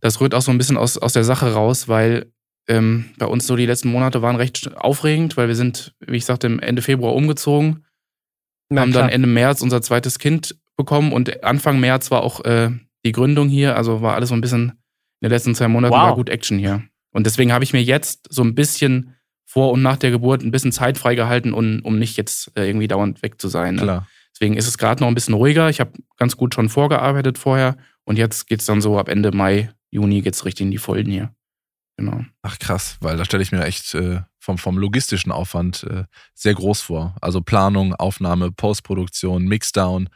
das 0.00 0.20
rührt 0.20 0.34
auch 0.34 0.42
so 0.42 0.50
ein 0.50 0.58
bisschen 0.58 0.76
aus, 0.76 0.98
aus 0.98 1.14
der 1.14 1.24
Sache 1.24 1.52
raus, 1.54 1.88
weil 1.88 2.30
ähm, 2.68 3.06
bei 3.18 3.26
uns 3.26 3.46
so 3.46 3.56
die 3.56 3.66
letzten 3.66 3.90
Monate 3.90 4.22
waren 4.22 4.36
recht 4.36 4.76
aufregend, 4.76 5.36
weil 5.36 5.48
wir 5.48 5.56
sind, 5.56 5.94
wie 6.00 6.16
ich 6.16 6.24
sagte, 6.24 6.46
Ende 6.46 6.82
Februar 6.82 7.14
umgezogen, 7.14 7.84
Na, 8.70 8.82
haben 8.82 8.90
klar. 8.92 9.04
dann 9.04 9.12
Ende 9.12 9.28
März 9.28 9.60
unser 9.62 9.82
zweites 9.82 10.18
Kind 10.18 10.56
bekommen 10.76 11.12
und 11.12 11.44
Anfang 11.44 11.80
März 11.80 12.10
war 12.10 12.22
auch 12.22 12.44
äh, 12.44 12.70
die 13.04 13.12
Gründung 13.12 13.48
hier, 13.48 13.76
also 13.76 14.02
war 14.02 14.14
alles 14.14 14.30
so 14.30 14.34
ein 14.34 14.40
bisschen 14.40 14.70
in 15.20 15.28
den 15.28 15.30
letzten 15.30 15.54
zwei 15.54 15.68
Monaten 15.68 15.94
Wow. 15.94 16.02
war 16.02 16.14
gut 16.14 16.28
Action 16.28 16.58
hier. 16.58 16.82
Und 17.12 17.26
deswegen 17.26 17.52
habe 17.52 17.64
ich 17.64 17.72
mir 17.72 17.82
jetzt 17.82 18.26
so 18.30 18.42
ein 18.42 18.54
bisschen 18.54 19.14
vor 19.44 19.70
und 19.70 19.82
nach 19.82 19.96
der 19.96 20.10
Geburt 20.10 20.42
ein 20.42 20.50
bisschen 20.50 20.72
Zeit 20.72 20.98
freigehalten, 20.98 21.52
um, 21.52 21.80
um 21.84 21.98
nicht 21.98 22.16
jetzt 22.16 22.50
äh, 22.56 22.66
irgendwie 22.66 22.88
dauernd 22.88 23.22
weg 23.22 23.40
zu 23.40 23.48
sein. 23.48 23.76
Ne? 23.76 23.82
Klar. 23.82 24.08
Deswegen 24.34 24.56
ist 24.56 24.66
es 24.66 24.78
gerade 24.78 25.00
noch 25.02 25.08
ein 25.08 25.14
bisschen 25.14 25.34
ruhiger. 25.34 25.68
Ich 25.70 25.78
habe 25.78 25.92
ganz 26.16 26.36
gut 26.36 26.54
schon 26.54 26.68
vorgearbeitet 26.68 27.38
vorher 27.38 27.76
und 28.04 28.18
jetzt 28.18 28.48
geht's 28.48 28.66
dann 28.66 28.80
so 28.80 28.98
ab 28.98 29.08
Ende 29.08 29.30
Mai, 29.30 29.70
Juni 29.90 30.22
geht's 30.22 30.44
richtig 30.44 30.64
in 30.64 30.70
die 30.72 30.78
Vollen 30.78 31.06
hier. 31.06 31.32
Genau. 31.96 32.24
Ach 32.42 32.58
krass, 32.58 32.96
weil 33.00 33.16
da 33.16 33.24
stelle 33.24 33.42
ich 33.42 33.52
mir 33.52 33.64
echt 33.64 33.94
äh, 33.94 34.20
vom, 34.40 34.58
vom 34.58 34.78
logistischen 34.78 35.30
Aufwand 35.30 35.84
äh, 35.84 36.04
sehr 36.34 36.54
groß 36.54 36.80
vor. 36.80 37.14
Also 37.20 37.40
Planung, 37.40 37.94
Aufnahme, 37.94 38.50
Postproduktion, 38.50 39.44
Mixdown, 39.46 40.08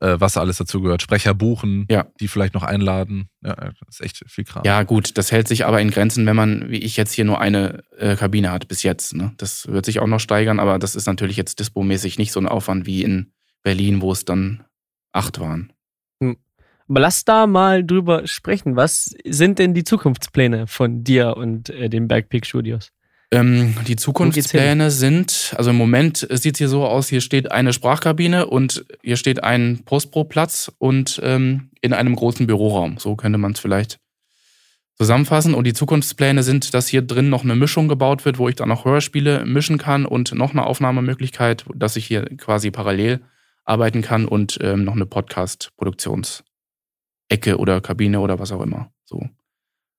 äh, 0.00 0.14
was 0.20 0.36
alles 0.36 0.58
dazu 0.58 0.80
gehört. 0.80 1.02
Sprecher 1.02 1.34
buchen, 1.34 1.86
Ja. 1.90 2.06
die 2.20 2.28
vielleicht 2.28 2.54
noch 2.54 2.62
einladen. 2.62 3.28
Ja, 3.42 3.56
das 3.56 3.74
ist 3.88 4.00
echt 4.00 4.22
viel 4.28 4.44
Kram. 4.44 4.62
Ja, 4.64 4.84
gut, 4.84 5.18
das 5.18 5.32
hält 5.32 5.48
sich 5.48 5.66
aber 5.66 5.80
in 5.80 5.90
Grenzen, 5.90 6.24
wenn 6.24 6.36
man, 6.36 6.70
wie 6.70 6.78
ich 6.78 6.96
jetzt 6.96 7.12
hier 7.12 7.24
nur 7.24 7.40
eine 7.40 7.82
äh, 7.98 8.14
Kabine 8.14 8.52
hat 8.52 8.68
bis 8.68 8.84
jetzt. 8.84 9.14
Ne? 9.14 9.32
Das 9.38 9.66
wird 9.66 9.86
sich 9.86 9.98
auch 9.98 10.06
noch 10.06 10.20
steigern, 10.20 10.60
aber 10.60 10.78
das 10.78 10.94
ist 10.94 11.06
natürlich 11.06 11.36
jetzt 11.36 11.58
dispomäßig 11.58 12.18
nicht 12.18 12.30
so 12.30 12.38
ein 12.38 12.46
Aufwand 12.46 12.86
wie 12.86 13.02
in 13.02 13.32
Berlin, 13.64 14.00
wo 14.02 14.12
es 14.12 14.24
dann 14.24 14.62
acht 15.12 15.40
waren. 15.40 15.72
Aber 16.88 17.00
lass 17.00 17.24
da 17.24 17.46
mal 17.46 17.84
drüber 17.84 18.26
sprechen. 18.26 18.76
Was 18.76 19.14
sind 19.24 19.58
denn 19.58 19.74
die 19.74 19.84
Zukunftspläne 19.84 20.66
von 20.66 21.04
dir 21.04 21.36
und 21.36 21.70
äh, 21.70 21.88
den 21.88 22.08
Bergpeak 22.08 22.46
Studios? 22.46 22.90
Ähm, 23.30 23.74
die 23.86 23.96
Zukunftspläne 23.96 24.90
sind, 24.90 25.54
also 25.58 25.70
im 25.70 25.76
Moment 25.76 26.26
sieht 26.30 26.54
es 26.54 26.58
hier 26.58 26.68
so 26.68 26.86
aus, 26.86 27.08
hier 27.08 27.20
steht 27.20 27.52
eine 27.52 27.74
Sprachkabine 27.74 28.46
und 28.46 28.86
hier 29.02 29.16
steht 29.16 29.44
ein 29.44 29.82
Postpro-Platz 29.84 30.72
und 30.78 31.20
ähm, 31.22 31.70
in 31.82 31.92
einem 31.92 32.16
großen 32.16 32.46
Büroraum. 32.46 32.96
So 32.98 33.16
könnte 33.16 33.36
man 33.36 33.52
es 33.52 33.60
vielleicht 33.60 33.98
zusammenfassen. 34.98 35.54
Und 35.54 35.66
die 35.66 35.74
Zukunftspläne 35.74 36.42
sind, 36.42 36.74
dass 36.74 36.88
hier 36.88 37.02
drin 37.02 37.28
noch 37.28 37.44
eine 37.44 37.54
Mischung 37.54 37.88
gebaut 37.88 38.24
wird, 38.24 38.38
wo 38.38 38.48
ich 38.48 38.56
dann 38.56 38.72
auch 38.72 38.84
Hörspiele 38.84 39.44
mischen 39.46 39.78
kann 39.78 40.06
und 40.06 40.34
noch 40.34 40.52
eine 40.52 40.66
Aufnahmemöglichkeit, 40.66 41.64
dass 41.74 41.96
ich 41.96 42.06
hier 42.06 42.24
quasi 42.36 42.70
parallel 42.70 43.20
arbeiten 43.64 44.02
kann 44.02 44.24
und 44.26 44.58
ähm, 44.62 44.84
noch 44.84 44.94
eine 44.94 45.06
Podcast-Produktionsecke 47.28 47.58
oder 47.58 47.80
Kabine 47.80 48.20
oder 48.20 48.38
was 48.38 48.52
auch 48.52 48.60
immer. 48.62 48.90
So. 49.04 49.28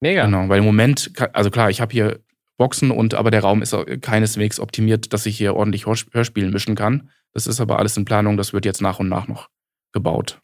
Mega. 0.01 0.25
Genau, 0.25 0.47
weil 0.49 0.59
im 0.59 0.65
Moment, 0.65 1.11
also 1.33 1.49
klar, 1.49 1.69
ich 1.69 1.81
habe 1.81 1.91
hier 1.91 2.19
Boxen 2.57 2.91
und 2.91 3.13
aber 3.13 3.31
der 3.31 3.41
Raum 3.41 3.61
ist 3.61 3.75
keineswegs 4.01 4.59
optimiert, 4.59 5.13
dass 5.13 5.25
ich 5.25 5.37
hier 5.37 5.55
ordentlich 5.55 5.85
Hors- 5.85 6.07
Hörspiele 6.11 6.49
mischen 6.51 6.75
kann. 6.75 7.09
Das 7.33 7.47
ist 7.47 7.61
aber 7.61 7.79
alles 7.79 7.95
in 7.97 8.05
Planung, 8.05 8.37
das 8.37 8.53
wird 8.53 8.65
jetzt 8.65 8.81
nach 8.81 8.99
und 8.99 9.07
nach 9.09 9.27
noch 9.27 9.49
gebaut. 9.93 10.41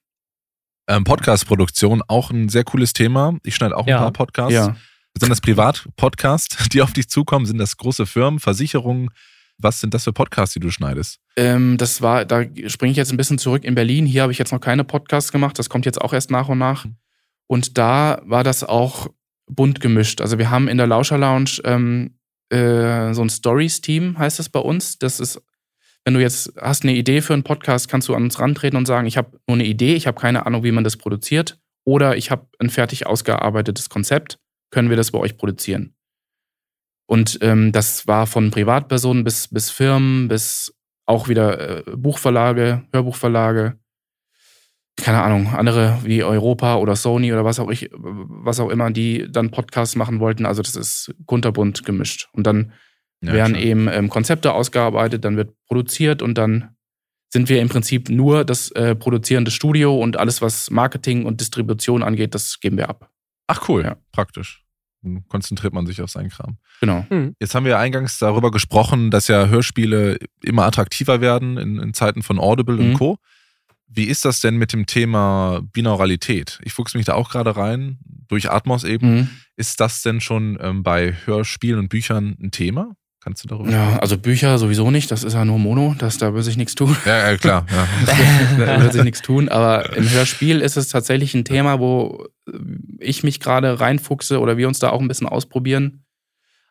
Ähm, 0.88 1.04
Podcast-Produktion, 1.04 2.04
auch 2.08 2.30
ein 2.32 2.48
sehr 2.48 2.64
cooles 2.64 2.94
Thema. 2.94 3.38
Ich 3.44 3.56
schneide 3.56 3.76
auch 3.76 3.86
ein 3.86 3.90
Ja. 3.90 4.00
paar 4.00 4.14
Podcasts. 4.14 4.54
Ja. 4.54 4.76
Sind 5.18 5.30
das 5.30 5.42
Privat-Podcasts, 5.42 6.70
die 6.70 6.82
auf 6.82 6.94
dich 6.94 7.10
zukommen? 7.10 7.46
Sind 7.46 7.58
das 7.58 7.78
große 7.78 8.06
Firmen, 8.06 8.40
Versicherungen? 8.40 9.10
Was 9.58 9.80
sind 9.80 9.94
das 9.94 10.04
für 10.04 10.14
Podcasts, 10.14 10.54
die 10.54 10.60
du 10.60 10.70
schneidest? 10.70 11.20
Ähm, 11.38 11.78
das 11.78 12.02
war, 12.02 12.26
da 12.26 12.44
springe 12.68 12.92
ich 12.92 12.98
jetzt 12.98 13.12
ein 13.12 13.18
bisschen 13.18 13.38
zurück 13.38 13.64
in 13.64 13.76
Berlin. 13.76 14.06
Hier 14.06 14.24
habe 14.24 14.32
ich 14.32 14.38
jetzt 14.38 14.52
noch 14.52 14.60
keine 14.60 14.84
Podcasts 14.84 15.32
gemacht. 15.32 15.58
Das 15.58 15.70
kommt 15.70 15.86
jetzt 15.86 16.02
auch 16.02 16.14
erst 16.14 16.32
nach 16.32 16.50
und 16.50 16.58
nach. 16.58 16.86
Und 17.48 17.78
da 17.78 18.22
war 18.26 18.44
das 18.44 18.64
auch 18.64 19.08
bunt 19.48 19.80
gemischt. 19.80 20.22
Also 20.22 20.38
wir 20.38 20.50
haben 20.50 20.68
in 20.68 20.78
der 20.78 20.88
Lauscher 20.88 21.18
Lounge 21.18 21.62
ähm, 21.64 22.18
äh, 22.50 23.14
so 23.14 23.22
ein 23.22 23.30
Stories-Team, 23.30 24.18
heißt 24.18 24.40
das 24.40 24.50
bei 24.50 24.60
uns. 24.60 24.98
Das 25.00 25.20
ist, 25.20 25.42
wenn 26.04 26.16
du 26.16 26.22
jetzt 26.22 26.54
hast 26.60 26.84
eine 26.84 26.94
Idee 26.94 27.22
für 27.22 27.34
einen 27.34 27.44
Podcast, 27.44 27.88
kannst 27.88 28.08
du 28.08 28.16
an 28.16 28.24
uns 28.24 28.40
rantreten 28.40 28.78
und 28.78 28.86
sagen, 28.86 29.08
ich 29.08 29.18
habe 29.18 29.40
nur 29.48 29.56
eine 29.56 29.66
Idee, 29.66 29.96
ich 29.96 30.08
habe 30.08 30.20
keine 30.20 30.46
Ahnung, 30.46 30.64
wie 30.64 30.72
man 30.72 30.84
das 30.84 30.98
produziert. 30.98 31.60
oder 31.86 32.18
ich 32.18 32.32
habe 32.32 32.48
ein 32.60 32.70
fertig 32.70 33.06
ausgearbeitetes 33.06 33.90
Konzept, 33.90 34.40
können 34.72 34.90
wir 34.90 34.98
das 34.98 35.12
bei 35.12 35.20
euch 35.20 35.38
produzieren. 35.38 35.96
Und 37.08 37.38
ähm, 37.42 37.72
das 37.72 38.08
war 38.08 38.28
von 38.28 38.52
Privatpersonen 38.52 39.24
bis, 39.24 39.48
bis 39.48 39.70
Firmen, 39.70 40.28
bis 40.28 40.74
auch 41.06 41.28
wieder 41.28 41.88
äh, 41.88 41.96
Buchverlage, 41.96 42.84
Hörbuchverlage, 42.92 43.78
keine 44.98 45.22
Ahnung, 45.22 45.48
andere 45.48 46.00
wie 46.04 46.24
Europa 46.24 46.78
oder 46.78 46.96
Sony 46.96 47.32
oder 47.32 47.46
was 47.46 47.60
auch 47.60 47.70
ich, 47.70 47.90
was 47.94 48.60
auch 48.60 48.70
immer, 48.70 48.92
die 48.92 49.28
dann 49.30 49.52
Podcasts 49.52 49.96
machen 49.96 50.20
wollten. 50.20 50.46
Also 50.46 50.62
das 50.62 50.76
ist 50.76 51.14
kunterbunt 51.26 51.86
gemischt. 51.86 52.30
Und 52.32 52.48
dann 52.48 52.72
ja, 53.22 53.34
werden 53.34 53.54
klar. 53.54 53.66
eben 53.66 53.88
ähm, 53.88 54.10
Konzepte 54.10 54.54
ausgearbeitet, 54.54 55.26
dann 55.26 55.38
wird 55.38 55.54
produziert 55.68 56.22
und 56.22 56.38
dann 56.38 56.76
sind 57.30 57.50
wir 57.50 57.62
im 57.62 57.70
Prinzip 57.70 58.10
nur 58.10 58.46
das 58.46 58.72
äh, 58.72 58.96
produzierende 58.96 59.52
Studio 59.52 60.00
und 60.02 60.18
alles, 60.18 60.42
was 60.42 60.72
Marketing 60.72 61.26
und 61.26 61.42
Distribution 61.42 62.02
angeht, 62.02 62.34
das 62.34 62.60
geben 62.60 62.78
wir 62.78 62.90
ab. 62.90 63.12
Ach 63.48 63.68
cool, 63.68 63.84
ja. 63.84 63.98
praktisch. 64.12 64.65
Dann 65.06 65.28
konzentriert 65.28 65.74
man 65.74 65.86
sich 65.86 66.02
auf 66.02 66.10
seinen 66.10 66.30
Kram. 66.30 66.58
Genau. 66.82 67.06
Mhm. 67.10 67.36
Jetzt 67.40 67.54
haben 67.54 67.66
wir 67.66 67.78
eingangs 67.78 68.18
darüber 68.18 68.50
gesprochen, 68.50 69.12
dass 69.12 69.28
ja 69.28 69.48
Hörspiele 69.48 70.18
immer 70.44 70.66
attraktiver 70.66 71.22
werden 71.22 71.58
in, 71.58 71.78
in 71.78 71.94
Zeiten 71.94 72.24
von 72.24 72.40
Audible 72.40 72.76
mhm. 72.76 72.90
und 72.90 72.94
Co. 72.96 73.18
Wie 73.88 74.06
ist 74.06 74.26
das 74.26 74.42
denn 74.42 74.58
mit 74.58 74.74
dem 74.74 74.88
Thema 74.88 75.62
Binauralität? 75.72 76.60
Ich 76.64 76.74
fuchse 76.74 76.98
mich 76.98 77.06
da 77.06 77.14
auch 77.14 77.30
gerade 77.30 77.56
rein, 77.56 78.00
durch 78.28 78.50
Atmos 78.50 78.84
eben. 78.84 79.16
Mhm. 79.16 79.30
Ist 79.56 79.80
das 79.80 80.02
denn 80.02 80.20
schon 80.22 80.58
ähm, 80.60 80.82
bei 80.82 81.16
Hörspielen 81.26 81.80
und 81.80 81.90
Büchern 81.90 82.36
ein 82.42 82.50
Thema? 82.50 82.96
Kannst 83.26 83.44
du 83.44 83.48
darüber 83.48 83.72
Ja, 83.72 83.98
also 83.98 84.20
Bücher 84.20 84.60
sowieso 84.60 84.92
nicht, 84.92 85.10
das 85.10 85.24
ist 85.24 85.34
ja 85.34 85.44
nur 85.46 85.58
Mono, 85.58 85.96
das, 85.98 86.20
da 86.20 86.34
würde 86.34 86.44
sich 86.44 86.58
nichts 86.58 86.76
tun. 86.76 86.96
Ja, 87.08 87.32
ja 87.32 87.38
klar. 87.38 87.66
Ja. 87.72 87.88
da 88.66 88.84
wird 88.84 88.94
sich 88.94 89.04
nichts 89.04 89.24
tun, 89.24 89.50
aber 89.50 89.98
im 89.98 90.08
Hörspiel 90.08 90.62
ist 90.62 90.78
es 90.78 90.90
tatsächlich 90.90 91.34
ein 91.34 91.44
Thema, 91.44 91.80
wo 91.80 92.28
ich 93.00 93.24
mich 93.24 93.40
gerade 93.40 93.80
reinfuchse 93.80 94.40
oder 94.40 94.58
wir 94.58 94.68
uns 94.68 94.78
da 94.78 94.92
auch 94.92 95.02
ein 95.02 95.08
bisschen 95.08 95.26
ausprobieren. 95.26 96.04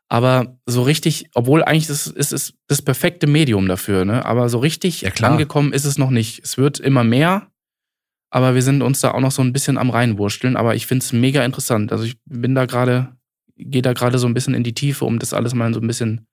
Aber 0.09 0.57
so 0.65 0.85
richtig, 0.85 1.27
obwohl 1.35 1.65
eigentlich 1.65 1.89
das 1.89 2.07
ist 2.07 2.33
es 2.33 2.55
das 2.69 2.83
perfekte 2.83 3.27
Medium 3.27 3.67
dafür, 3.67 4.05
ne? 4.05 4.25
Aber 4.25 4.49
so 4.49 4.59
richtig 4.59 5.01
ja, 5.01 5.11
angekommen 5.23 5.73
ist 5.73 5.87
es 5.87 5.99
noch 5.99 6.11
nicht. 6.11 6.39
Es 6.45 6.57
wird 6.57 6.79
immer 6.79 7.03
mehr, 7.03 7.49
aber 8.31 8.55
wir 8.55 8.63
sind 8.63 8.81
uns 8.81 9.01
da 9.01 9.11
auch 9.11 9.21
noch 9.21 9.33
so 9.33 9.43
ein 9.43 9.53
bisschen 9.53 9.77
am 9.77 9.91
reinwursteln. 9.91 10.57
Aber 10.57 10.77
ich 10.77 10.87
finde 10.87 11.03
es 11.05 11.13
mega 11.13 11.45
interessant. 11.45 11.91
Also 11.91 12.05
ich 12.05 12.17
bin 12.27 12.55
da 12.55 12.67
gerade, 12.67 13.17
gehe 13.57 13.83
da 13.83 13.93
gerade 13.93 14.21
so 14.21 14.29
ein 14.29 14.35
bisschen 14.35 14.55
in 14.55 14.63
die 14.63 14.75
Tiefe, 14.75 15.05
um 15.05 15.19
das 15.19 15.35
alles 15.35 15.53
mal 15.53 15.75
so 15.75 15.81
ein 15.81 15.89
bisschen 15.89 16.29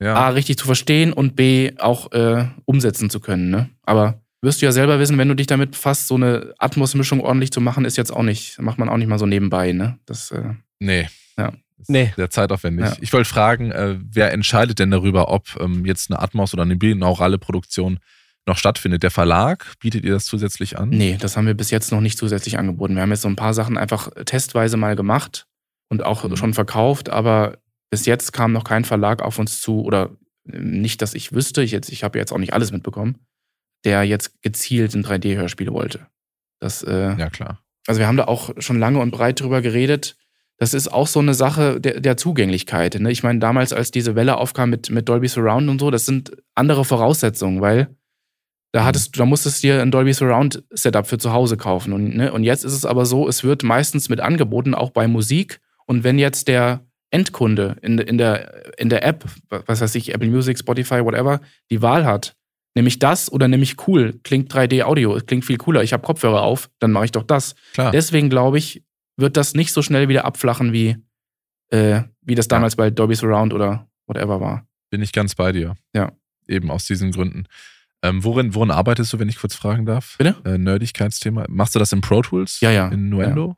ja. 0.00 0.14
A, 0.14 0.28
richtig 0.30 0.58
zu 0.58 0.66
verstehen 0.66 1.12
und 1.12 1.36
B, 1.36 1.72
auch 1.78 2.12
äh, 2.12 2.46
umsetzen 2.64 3.10
zu 3.10 3.20
können. 3.20 3.50
Ne? 3.50 3.68
Aber 3.82 4.20
wirst 4.40 4.62
du 4.62 4.66
ja 4.66 4.72
selber 4.72 4.98
wissen, 4.98 5.18
wenn 5.18 5.28
du 5.28 5.34
dich 5.34 5.46
damit 5.46 5.72
befasst, 5.72 6.06
so 6.06 6.14
eine 6.14 6.54
Atmos-Mischung 6.58 7.20
ordentlich 7.20 7.50
zu 7.50 7.60
machen, 7.60 7.84
ist 7.84 7.96
jetzt 7.96 8.12
auch 8.12 8.22
nicht, 8.22 8.60
macht 8.60 8.78
man 8.78 8.88
auch 8.88 8.96
nicht 8.96 9.08
mal 9.08 9.18
so 9.18 9.26
nebenbei. 9.26 9.72
Ne? 9.72 9.98
Das, 10.06 10.30
äh, 10.30 10.54
nee. 10.78 11.08
Ja. 11.36 11.52
Nee. 11.86 12.12
Sehr 12.16 12.30
zeitaufwendig. 12.30 12.86
Ja. 12.86 12.96
Ich 13.00 13.12
wollte 13.12 13.28
fragen, 13.28 13.70
äh, 13.70 13.96
wer 14.00 14.32
entscheidet 14.32 14.78
denn 14.78 14.90
darüber, 14.90 15.30
ob 15.30 15.56
ähm, 15.60 15.84
jetzt 15.86 16.10
eine 16.10 16.20
Atmos 16.20 16.52
oder 16.52 16.64
eine 16.64 16.76
binaurale 16.76 17.38
Produktion 17.38 17.98
noch 18.46 18.56
stattfindet? 18.56 19.02
Der 19.04 19.10
Verlag? 19.10 19.74
Bietet 19.78 20.04
ihr 20.04 20.12
das 20.12 20.24
zusätzlich 20.24 20.78
an? 20.78 20.88
Nee, 20.88 21.16
das 21.20 21.36
haben 21.36 21.46
wir 21.46 21.54
bis 21.54 21.70
jetzt 21.70 21.92
noch 21.92 22.00
nicht 22.00 22.18
zusätzlich 22.18 22.58
angeboten. 22.58 22.96
Wir 22.96 23.02
haben 23.02 23.10
jetzt 23.10 23.22
so 23.22 23.28
ein 23.28 23.36
paar 23.36 23.54
Sachen 23.54 23.76
einfach 23.76 24.10
testweise 24.24 24.76
mal 24.76 24.96
gemacht 24.96 25.46
und 25.88 26.04
auch 26.04 26.24
mhm. 26.24 26.36
schon 26.36 26.54
verkauft, 26.54 27.10
aber 27.10 27.58
bis 27.90 28.06
jetzt 28.06 28.32
kam 28.32 28.52
noch 28.52 28.64
kein 28.64 28.84
Verlag 28.84 29.22
auf 29.22 29.38
uns 29.38 29.60
zu, 29.60 29.82
oder 29.82 30.16
nicht, 30.44 31.02
dass 31.02 31.14
ich 31.14 31.32
wüsste, 31.32 31.62
ich, 31.62 31.74
ich 31.74 32.04
habe 32.04 32.18
jetzt 32.18 32.32
auch 32.32 32.38
nicht 32.38 32.52
alles 32.52 32.72
mitbekommen, 32.72 33.18
der 33.84 34.04
jetzt 34.04 34.40
gezielt 34.42 34.94
ein 34.94 35.04
3D-Hörspiel 35.04 35.72
wollte. 35.72 36.06
Das, 36.60 36.82
äh, 36.82 37.16
ja, 37.16 37.30
klar. 37.30 37.62
Also 37.86 38.00
wir 38.00 38.06
haben 38.06 38.16
da 38.16 38.24
auch 38.24 38.50
schon 38.58 38.78
lange 38.78 38.98
und 38.98 39.10
breit 39.10 39.40
drüber 39.40 39.62
geredet. 39.62 40.16
Das 40.58 40.74
ist 40.74 40.88
auch 40.88 41.06
so 41.06 41.20
eine 41.20 41.34
Sache 41.34 41.80
der, 41.80 42.00
der 42.00 42.16
Zugänglichkeit. 42.16 42.98
Ne? 43.00 43.10
Ich 43.10 43.22
meine, 43.22 43.38
damals, 43.38 43.72
als 43.72 43.90
diese 43.90 44.16
Welle 44.16 44.36
aufkam 44.36 44.70
mit, 44.70 44.90
mit 44.90 45.08
Dolby 45.08 45.28
Surround 45.28 45.68
und 45.68 45.78
so, 45.78 45.90
das 45.90 46.04
sind 46.04 46.36
andere 46.54 46.84
Voraussetzungen, 46.84 47.60
weil 47.60 47.96
da 48.72 48.80
mhm. 48.80 48.84
hattest 48.86 49.14
du, 49.14 49.20
da 49.20 49.24
musstest 49.24 49.62
du 49.62 49.68
dir 49.68 49.82
ein 49.82 49.90
Dolby 49.90 50.12
Surround 50.12 50.64
Setup 50.70 51.06
für 51.06 51.18
zu 51.18 51.32
Hause 51.32 51.56
kaufen. 51.56 51.92
Und, 51.92 52.16
ne? 52.16 52.32
und 52.32 52.42
jetzt 52.44 52.64
ist 52.64 52.72
es 52.72 52.84
aber 52.84 53.06
so, 53.06 53.28
es 53.28 53.44
wird 53.44 53.62
meistens 53.62 54.08
mit 54.08 54.20
angeboten, 54.20 54.74
auch 54.74 54.90
bei 54.90 55.06
Musik. 55.06 55.60
Und 55.86 56.04
wenn 56.04 56.18
jetzt 56.18 56.48
der 56.48 56.87
Endkunde 57.10 57.76
in, 57.82 57.98
in, 57.98 58.18
der, 58.18 58.78
in 58.78 58.88
der 58.88 59.04
App, 59.04 59.24
was 59.48 59.80
weiß 59.80 59.94
ich, 59.94 60.14
Apple 60.14 60.28
Music, 60.28 60.58
Spotify, 60.58 61.04
whatever, 61.04 61.40
die 61.70 61.80
Wahl 61.80 62.04
hat, 62.04 62.36
nämlich 62.74 62.98
das 62.98 63.32
oder 63.32 63.48
nämlich 63.48 63.76
cool, 63.86 64.20
klingt 64.22 64.52
3D-Audio, 64.52 65.18
klingt 65.26 65.44
viel 65.44 65.56
cooler, 65.56 65.82
ich 65.82 65.92
habe 65.92 66.02
Kopfhörer 66.02 66.42
auf, 66.42 66.70
dann 66.78 66.92
mache 66.92 67.06
ich 67.06 67.12
doch 67.12 67.22
das. 67.22 67.54
Klar. 67.72 67.92
Deswegen 67.92 68.28
glaube 68.30 68.58
ich, 68.58 68.84
wird 69.16 69.36
das 69.36 69.54
nicht 69.54 69.72
so 69.72 69.82
schnell 69.82 70.08
wieder 70.08 70.24
abflachen, 70.24 70.72
wie, 70.72 70.96
äh, 71.70 72.02
wie 72.22 72.34
das 72.34 72.48
damals 72.48 72.74
ja. 72.74 72.76
bei 72.76 72.90
Dolby 72.90 73.14
Surround 73.14 73.52
oder 73.52 73.88
whatever 74.06 74.40
war. 74.40 74.66
Bin 74.90 75.02
ich 75.02 75.12
ganz 75.12 75.34
bei 75.34 75.52
dir. 75.52 75.76
Ja. 75.94 76.12
Eben 76.46 76.70
aus 76.70 76.86
diesen 76.86 77.12
Gründen. 77.12 77.46
Ähm, 78.02 78.22
worin, 78.22 78.54
worin 78.54 78.70
arbeitest 78.70 79.12
du, 79.12 79.18
wenn 79.18 79.28
ich 79.28 79.38
kurz 79.38 79.54
fragen 79.54 79.84
darf? 79.84 80.16
Bitte? 80.18 80.36
Äh, 80.44 80.56
Nerdigkeitsthema. 80.56 81.46
Machst 81.48 81.74
du 81.74 81.78
das 81.78 81.92
in 81.92 82.00
Pro 82.00 82.22
Tools? 82.22 82.60
Ja, 82.60 82.70
ja. 82.70 82.88
In 82.88 83.08
Nuendo? 83.08 83.48
Ja. 83.48 83.56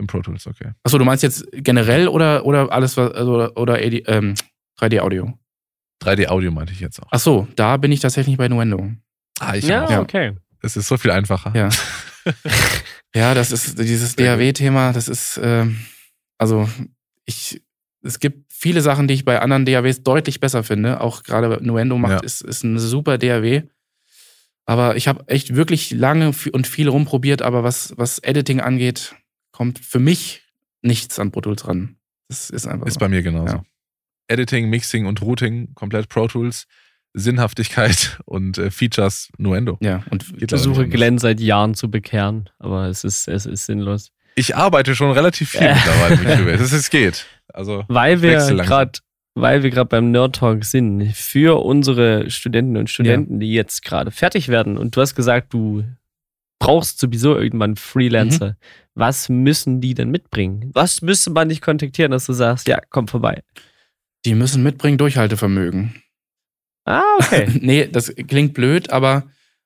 Im 0.00 0.06
Pro 0.06 0.22
Tools, 0.22 0.46
okay. 0.46 0.72
Achso, 0.82 0.96
du 0.96 1.04
meinst 1.04 1.22
jetzt 1.22 1.46
generell 1.52 2.08
oder, 2.08 2.46
oder 2.46 2.72
alles, 2.72 2.96
was, 2.96 3.12
also, 3.12 3.54
oder 3.54 3.82
ähm, 3.82 4.34
3D-Audio? 4.80 5.38
3D-Audio 6.02 6.50
meinte 6.50 6.72
ich 6.72 6.80
jetzt 6.80 7.02
auch. 7.02 7.12
Achso, 7.12 7.46
da 7.54 7.76
bin 7.76 7.92
ich 7.92 8.00
tatsächlich 8.00 8.38
bei 8.38 8.48
Nuendo. 8.48 8.90
Ah, 9.38 9.54
ich 9.54 9.66
ja, 9.66 9.84
auch. 9.84 9.90
Ja, 9.90 10.00
okay. 10.00 10.32
Es 10.62 10.76
ist 10.76 10.88
so 10.88 10.96
viel 10.96 11.10
einfacher. 11.10 11.52
Ja. 11.54 11.68
ja, 13.14 13.34
das 13.34 13.52
ist 13.52 13.78
dieses 13.78 14.16
DAW-Thema, 14.16 14.94
das 14.94 15.08
ist, 15.08 15.36
äh, 15.36 15.66
also 16.38 16.68
ich, 17.26 17.62
es 18.02 18.18
gibt 18.18 18.50
viele 18.50 18.80
Sachen, 18.80 19.06
die 19.06 19.14
ich 19.14 19.26
bei 19.26 19.40
anderen 19.40 19.66
DAWs 19.66 20.02
deutlich 20.02 20.40
besser 20.40 20.62
finde. 20.62 21.02
Auch 21.02 21.22
gerade 21.22 21.58
Nuendo 21.62 21.98
macht, 21.98 22.12
ja. 22.12 22.20
ist, 22.20 22.40
ist 22.40 22.64
ein 22.64 22.78
super 22.78 23.18
DAW. 23.18 23.64
Aber 24.64 24.96
ich 24.96 25.08
habe 25.08 25.24
echt 25.28 25.54
wirklich 25.54 25.90
lange 25.90 26.32
und 26.52 26.66
viel 26.66 26.88
rumprobiert, 26.88 27.42
aber 27.42 27.64
was, 27.64 27.92
was 27.96 28.18
Editing 28.20 28.60
angeht, 28.60 29.14
kommt 29.60 29.78
für 29.78 29.98
mich 29.98 30.40
nichts 30.80 31.18
an 31.18 31.32
Pro 31.32 31.42
Tools 31.42 31.68
ran. 31.68 31.96
Das 32.30 32.48
ist 32.48 32.66
einfach. 32.66 32.86
Ist 32.86 32.94
so. 32.94 33.00
bei 33.00 33.10
mir 33.10 33.20
genauso. 33.20 33.56
Ja. 33.56 33.62
Editing, 34.28 34.70
Mixing 34.70 35.04
und 35.04 35.20
Routing 35.20 35.74
komplett 35.74 36.08
Pro 36.08 36.28
Tools. 36.28 36.66
Sinnhaftigkeit 37.12 38.20
und 38.24 38.56
äh, 38.56 38.70
Features 38.70 39.28
Nuendo. 39.36 39.76
Ja, 39.82 40.02
und 40.08 40.32
ich 40.38 40.48
versuche 40.48 40.88
Glenn 40.88 41.18
seit 41.18 41.40
Jahren 41.40 41.74
zu 41.74 41.90
bekehren, 41.90 42.48
aber 42.58 42.86
es 42.86 43.04
ist, 43.04 43.28
es 43.28 43.44
ist 43.44 43.66
sinnlos. 43.66 44.12
Ich 44.34 44.56
arbeite 44.56 44.94
schon 44.94 45.10
relativ 45.10 45.50
viel 45.50 45.74
mittlerweile 45.74 46.16
mit 46.16 46.38
Cubase. 46.56 46.74
Es 46.74 46.88
geht. 46.88 47.26
Also 47.52 47.84
weil 47.88 48.22
wir 48.22 48.38
gerade 48.38 49.00
weil 49.34 49.62
wir 49.62 49.68
gerade 49.68 49.90
beim 49.90 50.10
Nerd 50.10 50.36
Talk 50.36 50.64
sind, 50.64 51.12
für 51.12 51.62
unsere 51.62 52.30
Studenten 52.30 52.78
und 52.78 52.88
Studenten, 52.88 53.34
ja. 53.34 53.38
die 53.40 53.52
jetzt 53.52 53.84
gerade 53.84 54.10
fertig 54.10 54.48
werden 54.48 54.78
und 54.78 54.96
du 54.96 55.02
hast 55.02 55.14
gesagt, 55.14 55.52
du 55.52 55.84
brauchst 56.60 57.00
sowieso 57.00 57.36
irgendwann 57.36 57.74
Freelancer. 57.74 58.50
Mhm. 58.50 58.54
Was 58.94 59.28
müssen 59.28 59.80
die 59.80 59.94
denn 59.94 60.10
mitbringen? 60.10 60.70
Was 60.74 61.02
müsste 61.02 61.30
man 61.30 61.48
dich 61.48 61.60
kontaktieren, 61.60 62.10
dass 62.10 62.26
du 62.26 62.32
sagst, 62.32 62.68
ja, 62.68 62.80
komm 62.90 63.08
vorbei? 63.08 63.42
Die 64.24 64.34
müssen 64.34 64.62
mitbringen 64.62 64.98
Durchhaltevermögen. 64.98 65.94
Ah, 66.84 67.02
okay. 67.18 67.46
nee, 67.60 67.86
das 67.86 68.14
klingt 68.14 68.54
blöd, 68.54 68.90
aber 68.90 69.24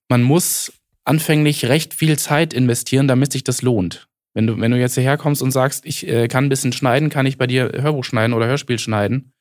man 0.08 0.22
muss 0.22 0.72
anfänglich 1.04 1.66
recht 1.66 1.94
viel 1.94 2.18
Zeit 2.18 2.52
investieren, 2.52 3.08
damit 3.08 3.32
sich 3.32 3.44
das 3.44 3.62
lohnt. 3.62 4.08
Wenn 4.34 4.46
du, 4.46 4.60
wenn 4.60 4.72
du 4.72 4.78
jetzt 4.78 4.94
hierher 4.94 5.16
kommst 5.16 5.42
und 5.42 5.52
sagst, 5.52 5.86
ich 5.86 6.06
äh, 6.08 6.28
kann 6.28 6.44
ein 6.44 6.48
bisschen 6.48 6.72
schneiden, 6.72 7.08
kann 7.08 7.26
ich 7.26 7.38
bei 7.38 7.46
dir 7.46 7.70
Hörbuch 7.72 8.04
schneiden 8.04 8.34
oder 8.34 8.46
Hörspiel 8.46 8.78
schneiden, 8.78 9.32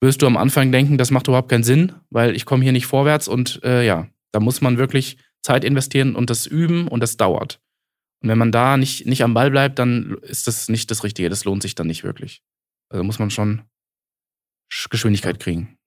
wirst 0.00 0.20
du 0.20 0.26
am 0.26 0.36
Anfang 0.36 0.72
denken, 0.72 0.98
das 0.98 1.10
macht 1.10 1.28
überhaupt 1.28 1.48
keinen 1.48 1.64
Sinn, 1.64 1.92
weil 2.10 2.36
ich 2.36 2.44
komme 2.44 2.62
hier 2.62 2.72
nicht 2.72 2.86
vorwärts 2.86 3.28
und 3.28 3.60
äh, 3.64 3.84
ja, 3.86 4.08
da 4.32 4.40
muss 4.40 4.60
man 4.60 4.76
wirklich 4.76 5.16
Zeit 5.42 5.64
investieren 5.64 6.14
und 6.14 6.28
das 6.28 6.46
üben 6.46 6.88
und 6.88 7.00
das 7.00 7.16
dauert. 7.16 7.60
Und 8.22 8.28
wenn 8.28 8.38
man 8.38 8.52
da 8.52 8.76
nicht, 8.76 9.06
nicht 9.06 9.22
am 9.22 9.34
Ball 9.34 9.50
bleibt, 9.50 9.78
dann 9.78 10.16
ist 10.22 10.46
das 10.46 10.68
nicht 10.68 10.90
das 10.90 11.04
Richtige. 11.04 11.28
Das 11.28 11.44
lohnt 11.44 11.62
sich 11.62 11.74
dann 11.74 11.86
nicht 11.86 12.04
wirklich. 12.04 12.42
Also 12.88 13.04
muss 13.04 13.18
man 13.18 13.30
schon 13.30 13.62
Geschwindigkeit 14.90 15.38
kriegen. 15.38 15.78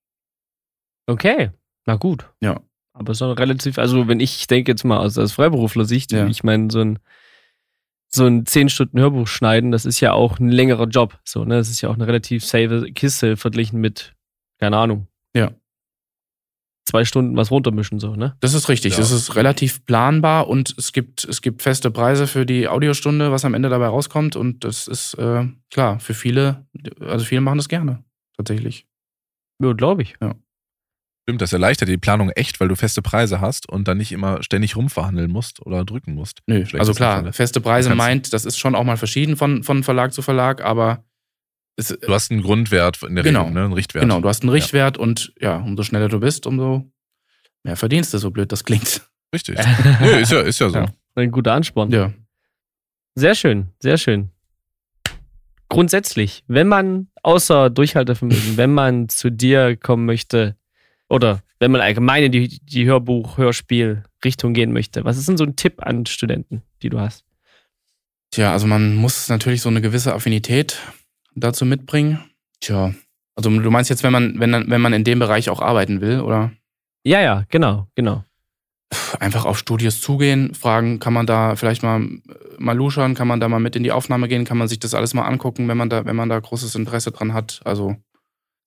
Okay, 1.07 1.51
na 1.85 1.95
gut. 1.95 2.29
Ja. 2.41 2.61
Aber 2.93 3.13
so 3.13 3.31
relativ, 3.31 3.77
also 3.77 4.07
wenn 4.07 4.19
ich 4.19 4.47
denke 4.47 4.71
jetzt 4.71 4.83
mal 4.83 4.97
aus, 4.97 5.17
aus 5.17 5.33
Freiberufler-Sicht, 5.33 6.11
ja. 6.11 6.27
ich 6.27 6.43
meine, 6.43 6.69
so 6.71 6.81
ein 6.81 6.99
so 8.11 8.25
ein 8.25 8.43
10 8.45 8.69
Stunden 8.69 8.99
Hörbuch 8.99 9.27
schneiden, 9.27 9.71
das 9.71 9.85
ist 9.85 9.99
ja 9.99 10.13
auch 10.13 10.39
ein 10.39 10.49
längerer 10.49 10.87
Job. 10.87 11.19
So, 11.23 11.45
ne? 11.45 11.57
Das 11.57 11.69
ist 11.69 11.81
ja 11.81 11.89
auch 11.89 11.93
eine 11.93 12.07
relativ 12.07 12.43
safe 12.43 12.91
Kiste 12.91 13.37
verglichen 13.37 13.79
mit, 13.79 14.15
keine 14.57 14.77
Ahnung. 14.77 15.07
Ja 15.35 15.51
zwei 16.89 17.05
Stunden 17.05 17.37
was 17.37 17.51
runtermischen, 17.51 17.99
so, 17.99 18.15
ne? 18.15 18.35
Das 18.39 18.53
ist 18.53 18.67
richtig. 18.67 18.93
Ja. 18.93 18.99
Das 18.99 19.11
ist 19.11 19.35
relativ 19.35 19.85
planbar 19.85 20.47
und 20.47 20.73
es 20.77 20.91
gibt, 20.91 21.23
es 21.23 21.41
gibt 21.41 21.61
feste 21.61 21.91
Preise 21.91 22.27
für 22.27 22.45
die 22.45 22.67
Audiostunde, 22.67 23.31
was 23.31 23.45
am 23.45 23.53
Ende 23.53 23.69
dabei 23.69 23.87
rauskommt. 23.87 24.35
Und 24.35 24.63
das 24.63 24.87
ist 24.87 25.13
äh, 25.15 25.45
klar, 25.71 25.99
für 25.99 26.13
viele, 26.13 26.65
also 26.99 27.25
viele 27.25 27.41
machen 27.41 27.57
das 27.57 27.69
gerne, 27.69 28.03
tatsächlich. 28.35 28.87
Ja, 29.61 29.73
glaube 29.73 30.01
ich. 30.01 30.15
Ja. 30.21 30.35
Stimmt, 31.27 31.41
das 31.43 31.53
erleichtert 31.53 31.89
die 31.89 31.97
Planung 31.97 32.31
echt, 32.31 32.59
weil 32.59 32.69
du 32.69 32.75
feste 32.75 33.03
Preise 33.03 33.39
hast 33.39 33.69
und 33.69 33.87
dann 33.87 33.97
nicht 33.99 34.11
immer 34.11 34.41
ständig 34.41 34.75
rumverhandeln 34.75 35.29
musst 35.29 35.63
oder 35.63 35.85
drücken 35.85 36.15
musst. 36.15 36.39
Nö, 36.47 36.65
also 36.73 36.93
klar, 36.93 37.31
feste 37.33 37.61
Preise 37.61 37.93
meint, 37.93 38.33
das 38.33 38.45
ist 38.45 38.57
schon 38.57 38.73
auch 38.73 38.83
mal 38.83 38.97
verschieden 38.97 39.35
von, 39.35 39.61
von 39.61 39.83
Verlag 39.83 40.11
zu 40.11 40.23
Verlag, 40.23 40.63
aber 40.63 41.03
es, 41.79 41.87
Du 41.87 42.13
hast 42.13 42.29
einen 42.31 42.41
Grundwert 42.41 43.01
in 43.03 43.15
der 43.15 43.23
Genau. 43.23 43.41
Regel, 43.41 43.53
ne? 43.53 43.63
einen 43.65 43.73
Richtwert. 43.73 44.03
genau, 44.03 44.21
du 44.21 44.27
hast 44.29 44.43
einen 44.43 44.51
Richtwert 44.51 44.97
und 44.97 45.33
ja, 45.39 45.57
umso 45.57 45.83
schneller 45.83 46.09
du 46.09 46.19
bist, 46.19 46.45
umso 46.45 46.91
mehr 47.63 47.75
verdienst 47.75 48.13
du, 48.13 48.17
so 48.19 48.29
blöd 48.31 48.51
das 48.51 48.63
klingt. 48.63 49.01
Richtig. 49.33 49.57
Nö, 50.01 50.17
ist 50.19 50.31
ja, 50.31 50.41
ist 50.41 50.59
ja 50.59 50.69
so. 50.69 50.77
Ja. 50.79 50.85
Ein 51.15 51.31
guter 51.31 51.53
Ansporn. 51.53 51.91
Ja. 51.91 52.13
Sehr 53.15 53.35
schön, 53.35 53.69
sehr 53.79 53.97
schön. 53.97 54.29
Grundsätzlich, 55.69 56.43
wenn 56.47 56.67
man 56.67 57.07
außer 57.21 57.69
Durchhaltevermögen, 57.69 58.57
wenn 58.57 58.73
man 58.73 59.07
zu 59.09 59.29
dir 59.31 59.77
kommen 59.77 60.05
möchte 60.05 60.55
oder 61.09 61.41
wenn 61.59 61.71
man 61.71 61.81
allgemein 61.81 62.23
in 62.23 62.31
die, 62.31 62.47
die 62.65 62.85
Hörbuch, 62.85 63.37
Hörspiel 63.37 64.03
Richtung 64.25 64.53
gehen 64.53 64.71
möchte, 64.73 65.05
was 65.05 65.17
ist 65.17 65.27
denn 65.27 65.37
so 65.37 65.43
ein 65.43 65.55
Tipp 65.55 65.75
an 65.85 66.05
Studenten, 66.07 66.63
die 66.81 66.89
du 66.89 66.99
hast? 66.99 67.23
Tja, 68.31 68.51
also 68.51 68.65
man 68.67 68.95
muss 68.95 69.29
natürlich 69.29 69.61
so 69.61 69.69
eine 69.69 69.81
gewisse 69.81 70.13
Affinität 70.13 70.77
dazu 71.39 71.65
mitbringen. 71.65 72.19
Tja, 72.61 72.93
also 73.35 73.49
du 73.49 73.71
meinst 73.71 73.89
jetzt, 73.89 74.03
wenn 74.03 74.11
man, 74.11 74.39
wenn, 74.39 74.69
wenn 74.69 74.81
man 74.81 74.93
in 74.93 75.03
dem 75.03 75.19
Bereich 75.19 75.49
auch 75.49 75.61
arbeiten 75.61 76.01
will, 76.01 76.19
oder? 76.21 76.51
Ja, 77.05 77.21
ja, 77.21 77.45
genau, 77.49 77.87
genau. 77.95 78.23
Einfach 79.19 79.45
auf 79.45 79.57
Studios 79.59 80.01
zugehen, 80.01 80.53
fragen, 80.55 80.99
kann 80.99 81.13
man 81.13 81.27
da 81.27 81.55
vielleicht 81.55 81.83
mal, 81.83 82.01
äh, 82.01 82.17
mal 82.57 82.75
luschern, 82.75 83.13
kann 83.13 83.27
man 83.27 83.39
da 83.39 83.47
mal 83.47 83.59
mit 83.59 83.75
in 83.75 83.83
die 83.83 83.91
Aufnahme 83.91 84.27
gehen, 84.27 84.45
kann 84.45 84.57
man 84.57 84.67
sich 84.67 84.79
das 84.79 84.93
alles 84.95 85.13
mal 85.13 85.23
angucken, 85.27 85.67
wenn 85.67 85.77
man 85.77 85.89
da, 85.89 86.05
wenn 86.05 86.15
man 86.15 86.27
da 86.29 86.39
großes 86.39 86.73
Interesse 86.75 87.11
dran 87.11 87.33
hat. 87.33 87.61
Also 87.65 87.95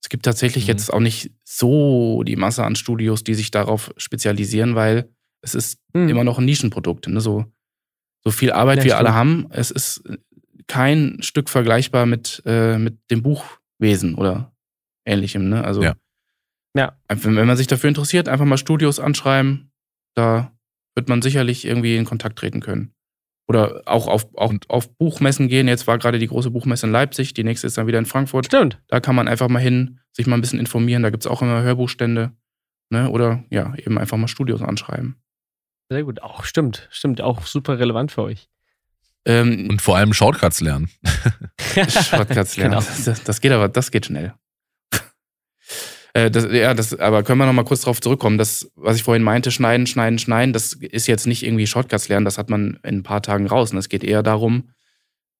es 0.01 0.09
gibt 0.09 0.23
tatsächlich 0.25 0.63
Mhm. 0.65 0.69
jetzt 0.69 0.93
auch 0.93 0.99
nicht 1.01 1.31
so 1.43 2.23
die 2.23 2.37
Masse 2.37 2.63
an 2.63 2.75
Studios, 2.75 3.23
die 3.23 3.33
sich 3.33 3.51
darauf 3.51 3.93
spezialisieren, 3.97 4.75
weil 4.75 5.09
es 5.41 5.55
ist 5.55 5.77
Hm. 5.93 6.07
immer 6.09 6.23
noch 6.23 6.39
ein 6.39 6.45
Nischenprodukt. 6.45 7.07
Ne? 7.07 7.19
So, 7.19 7.45
so 8.23 8.31
viel 8.31 8.51
Arbeit 8.53 8.77
Ja, 8.79 8.83
wir 8.85 8.91
stimmt. 8.91 9.07
alle 9.07 9.13
haben, 9.15 9.47
es 9.49 9.71
ist 9.71 10.03
kein 10.67 11.17
Stück 11.21 11.49
vergleichbar 11.49 12.05
mit, 12.05 12.41
äh, 12.45 12.77
mit 12.77 12.97
dem 13.11 13.21
Buchwesen 13.23 14.15
oder 14.15 14.53
ähnlichem. 15.05 15.49
Ne? 15.49 15.63
Also 15.63 15.83
Ja. 15.83 15.95
Ja. 16.75 16.97
wenn, 17.07 17.35
wenn 17.35 17.47
man 17.47 17.57
sich 17.57 17.67
dafür 17.67 17.87
interessiert, 17.87 18.27
einfach 18.27 18.45
mal 18.45 18.57
Studios 18.57 18.99
anschreiben, 18.99 19.71
da 20.15 20.51
wird 20.95 21.09
man 21.09 21.21
sicherlich 21.21 21.65
irgendwie 21.65 21.97
in 21.97 22.05
Kontakt 22.05 22.37
treten 22.39 22.61
können. 22.61 22.93
Oder 23.47 23.81
auch 23.85 24.07
auf, 24.07 24.33
auch 24.37 24.53
auf 24.69 24.95
Buchmessen 24.97 25.49
gehen. 25.49 25.67
Jetzt 25.67 25.85
war 25.85 25.97
gerade 25.97 26.17
die 26.17 26.27
große 26.27 26.49
Buchmesse 26.49 26.85
in 26.87 26.91
Leipzig, 26.93 27.33
die 27.33 27.43
nächste 27.43 27.67
ist 27.67 27.77
dann 27.77 27.87
wieder 27.87 27.99
in 27.99 28.05
Frankfurt. 28.05 28.45
Stimmt. 28.45 28.81
Da 28.87 28.99
kann 29.01 29.15
man 29.15 29.27
einfach 29.27 29.49
mal 29.49 29.59
hin, 29.59 29.99
sich 30.13 30.27
mal 30.27 30.35
ein 30.35 30.41
bisschen 30.41 30.59
informieren. 30.59 31.03
Da 31.03 31.09
gibt 31.09 31.23
es 31.23 31.27
auch 31.27 31.41
immer 31.41 31.61
Hörbuchstände. 31.61 32.31
Ne? 32.89 33.09
Oder 33.09 33.43
ja, 33.49 33.75
eben 33.75 33.97
einfach 33.97 34.17
mal 34.17 34.27
Studios 34.27 34.61
anschreiben. 34.61 35.17
Sehr 35.89 36.03
gut. 36.03 36.21
Auch 36.21 36.45
stimmt, 36.45 36.87
stimmt. 36.91 37.21
Auch 37.21 37.45
super 37.45 37.79
relevant 37.79 38.11
für 38.11 38.23
euch. 38.23 38.49
Ähm, 39.25 39.67
Und 39.69 39.81
vor 39.81 39.97
allem 39.97 40.13
Shortcuts 40.13 40.61
lernen. 40.61 40.89
Shortcuts 41.75 42.57
lernen. 42.57 42.73
Genau. 42.79 42.83
Das, 43.05 43.23
das 43.23 43.41
geht 43.41 43.51
aber, 43.51 43.69
das 43.69 43.91
geht 43.91 44.05
schnell. 44.05 44.33
Äh, 46.15 46.29
das, 46.29 46.45
ja, 46.51 46.75
das, 46.75 46.93
aber 46.99 47.23
können 47.23 47.39
wir 47.39 47.47
noch 47.47 47.53
mal 47.53 47.65
kurz 47.65 47.81
drauf 47.81 47.99
zurückkommen. 47.99 48.37
Das, 48.37 48.69
was 48.75 48.97
ich 48.97 49.01
vorhin 49.01 49.23
meinte, 49.23 49.49
schneiden, 49.49 49.87
schneiden, 49.87 50.19
schneiden, 50.19 50.53
das 50.53 50.73
ist 50.73 51.07
jetzt 51.07 51.25
nicht 51.25 51.41
irgendwie 51.41 51.65
Shortcuts 51.65 52.07
lernen, 52.07 52.23
das 52.23 52.37
hat 52.37 52.51
man 52.51 52.79
in 52.83 52.97
ein 52.97 53.03
paar 53.03 53.23
Tagen 53.23 53.47
raus. 53.47 53.71
Und 53.71 53.79
es 53.79 53.89
geht 53.89 54.03
eher 54.03 54.21
darum, 54.21 54.69